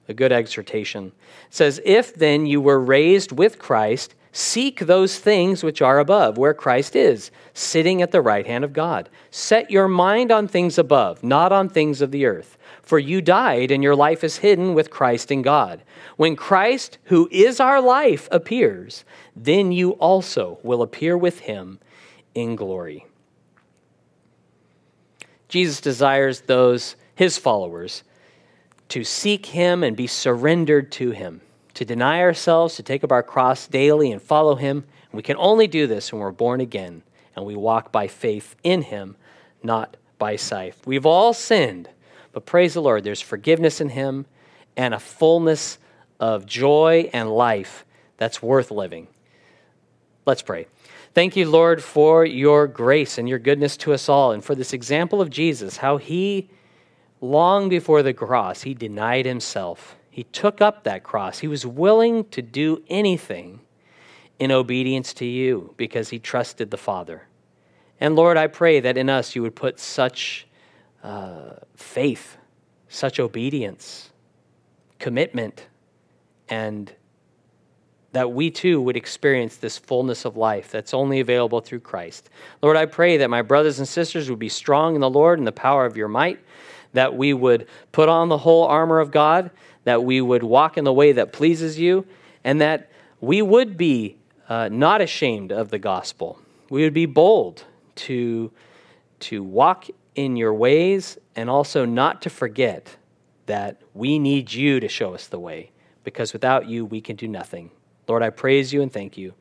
a 0.08 0.12
good 0.12 0.32
exhortation. 0.32 1.12
It 1.46 1.54
says, 1.54 1.80
If 1.84 2.16
then 2.16 2.44
you 2.46 2.60
were 2.60 2.80
raised 2.80 3.30
with 3.30 3.60
Christ, 3.60 4.16
seek 4.32 4.80
those 4.80 5.20
things 5.20 5.62
which 5.62 5.80
are 5.80 6.00
above, 6.00 6.36
where 6.36 6.52
Christ 6.52 6.96
is, 6.96 7.30
sitting 7.54 8.02
at 8.02 8.10
the 8.10 8.20
right 8.20 8.44
hand 8.44 8.64
of 8.64 8.72
God. 8.72 9.08
Set 9.30 9.70
your 9.70 9.86
mind 9.86 10.32
on 10.32 10.48
things 10.48 10.78
above, 10.78 11.22
not 11.22 11.52
on 11.52 11.68
things 11.68 12.02
of 12.02 12.10
the 12.10 12.26
earth. 12.26 12.58
For 12.82 12.98
you 12.98 13.20
died, 13.20 13.70
and 13.70 13.84
your 13.84 13.94
life 13.94 14.24
is 14.24 14.38
hidden 14.38 14.74
with 14.74 14.90
Christ 14.90 15.30
in 15.30 15.42
God. 15.42 15.84
When 16.16 16.34
Christ, 16.34 16.98
who 17.04 17.28
is 17.30 17.60
our 17.60 17.80
life, 17.80 18.28
appears, 18.32 19.04
then 19.36 19.70
you 19.70 19.92
also 19.92 20.58
will 20.64 20.82
appear 20.82 21.16
with 21.16 21.38
him 21.38 21.78
in 22.34 22.56
glory. 22.56 23.06
Jesus 25.48 25.80
desires 25.80 26.42
those, 26.42 26.96
his 27.14 27.36
followers, 27.36 28.04
to 28.92 29.04
seek 29.04 29.46
Him 29.46 29.82
and 29.82 29.96
be 29.96 30.06
surrendered 30.06 30.92
to 30.92 31.12
Him, 31.12 31.40
to 31.72 31.84
deny 31.84 32.20
ourselves, 32.20 32.76
to 32.76 32.82
take 32.82 33.02
up 33.02 33.10
our 33.10 33.22
cross 33.22 33.66
daily 33.66 34.12
and 34.12 34.20
follow 34.20 34.54
Him. 34.54 34.84
And 35.10 35.16
we 35.16 35.22
can 35.22 35.36
only 35.38 35.66
do 35.66 35.86
this 35.86 36.12
when 36.12 36.20
we're 36.20 36.30
born 36.30 36.60
again 36.60 37.02
and 37.34 37.46
we 37.46 37.56
walk 37.56 37.90
by 37.90 38.06
faith 38.06 38.54
in 38.62 38.82
Him, 38.82 39.16
not 39.62 39.96
by 40.18 40.36
sight. 40.36 40.74
We've 40.84 41.06
all 41.06 41.32
sinned, 41.32 41.88
but 42.32 42.44
praise 42.44 42.74
the 42.74 42.82
Lord, 42.82 43.02
there's 43.02 43.22
forgiveness 43.22 43.80
in 43.80 43.88
Him 43.88 44.26
and 44.76 44.92
a 44.92 44.98
fullness 44.98 45.78
of 46.20 46.44
joy 46.44 47.08
and 47.14 47.30
life 47.30 47.86
that's 48.18 48.42
worth 48.42 48.70
living. 48.70 49.08
Let's 50.26 50.42
pray. 50.42 50.66
Thank 51.14 51.36
you, 51.36 51.48
Lord, 51.48 51.82
for 51.82 52.24
your 52.24 52.66
grace 52.66 53.18
and 53.18 53.28
your 53.28 53.38
goodness 53.38 53.76
to 53.78 53.92
us 53.92 54.08
all, 54.08 54.32
and 54.32 54.42
for 54.42 54.54
this 54.54 54.72
example 54.72 55.20
of 55.20 55.28
Jesus, 55.28 55.76
how 55.76 55.98
he 55.98 56.48
long 57.20 57.68
before 57.68 58.02
the 58.02 58.14
cross, 58.14 58.62
he 58.62 58.74
denied 58.74 59.26
himself. 59.26 59.96
He 60.10 60.24
took 60.24 60.60
up 60.60 60.84
that 60.84 61.02
cross. 61.02 61.38
He 61.38 61.48
was 61.48 61.66
willing 61.66 62.24
to 62.30 62.42
do 62.42 62.82
anything 62.88 63.60
in 64.38 64.50
obedience 64.50 65.14
to 65.14 65.24
you 65.24 65.74
because 65.76 66.08
he 66.08 66.18
trusted 66.18 66.70
the 66.70 66.76
Father. 66.76 67.28
And 68.00 68.16
Lord, 68.16 68.36
I 68.36 68.46
pray 68.46 68.80
that 68.80 68.96
in 68.96 69.08
us 69.08 69.36
you 69.36 69.42
would 69.42 69.54
put 69.54 69.78
such 69.78 70.46
uh, 71.02 71.54
faith, 71.76 72.36
such 72.88 73.20
obedience, 73.20 74.10
commitment, 74.98 75.66
and 76.48 76.92
that 78.12 78.32
we 78.32 78.50
too 78.50 78.80
would 78.80 78.96
experience 78.96 79.56
this 79.56 79.78
fullness 79.78 80.24
of 80.24 80.36
life 80.36 80.70
that's 80.70 80.94
only 80.94 81.20
available 81.20 81.60
through 81.60 81.80
Christ. 81.80 82.30
Lord, 82.62 82.76
I 82.76 82.86
pray 82.86 83.16
that 83.16 83.30
my 83.30 83.42
brothers 83.42 83.78
and 83.78 83.88
sisters 83.88 84.28
would 84.28 84.38
be 84.38 84.48
strong 84.48 84.94
in 84.94 85.00
the 85.00 85.10
Lord 85.10 85.38
and 85.38 85.46
the 85.46 85.52
power 85.52 85.86
of 85.86 85.96
your 85.96 86.08
might 86.08 86.38
that 86.92 87.16
we 87.16 87.32
would 87.32 87.66
put 87.90 88.08
on 88.08 88.28
the 88.28 88.38
whole 88.38 88.64
armor 88.64 89.00
of 89.00 89.10
God, 89.10 89.50
that 89.84 90.04
we 90.04 90.20
would 90.20 90.42
walk 90.42 90.76
in 90.76 90.84
the 90.84 90.92
way 90.92 91.12
that 91.12 91.32
pleases 91.32 91.78
you, 91.78 92.06
and 92.44 92.60
that 92.60 92.90
we 93.20 93.42
would 93.42 93.76
be 93.76 94.18
uh, 94.48 94.68
not 94.70 95.00
ashamed 95.00 95.52
of 95.52 95.70
the 95.70 95.78
gospel. 95.78 96.38
We 96.68 96.82
would 96.82 96.94
be 96.94 97.06
bold 97.06 97.64
to, 97.96 98.50
to 99.20 99.42
walk 99.42 99.86
in 100.14 100.36
your 100.36 100.52
ways 100.52 101.18
and 101.34 101.48
also 101.48 101.84
not 101.84 102.22
to 102.22 102.30
forget 102.30 102.96
that 103.46 103.80
we 103.94 104.18
need 104.18 104.52
you 104.52 104.78
to 104.80 104.88
show 104.88 105.14
us 105.14 105.26
the 105.26 105.38
way, 105.38 105.70
because 106.04 106.32
without 106.32 106.68
you, 106.68 106.84
we 106.84 107.00
can 107.00 107.16
do 107.16 107.26
nothing. 107.26 107.70
Lord, 108.08 108.22
I 108.22 108.30
praise 108.30 108.72
you 108.72 108.82
and 108.82 108.92
thank 108.92 109.16
you, 109.16 109.34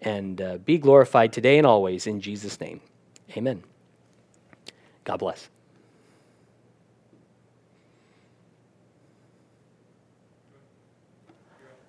and 0.00 0.40
uh, 0.40 0.58
be 0.58 0.78
glorified 0.78 1.32
today 1.32 1.58
and 1.58 1.66
always 1.66 2.06
in 2.06 2.20
Jesus' 2.20 2.60
name. 2.60 2.80
Amen. 3.36 3.62
God 5.04 5.18
bless. 5.18 5.48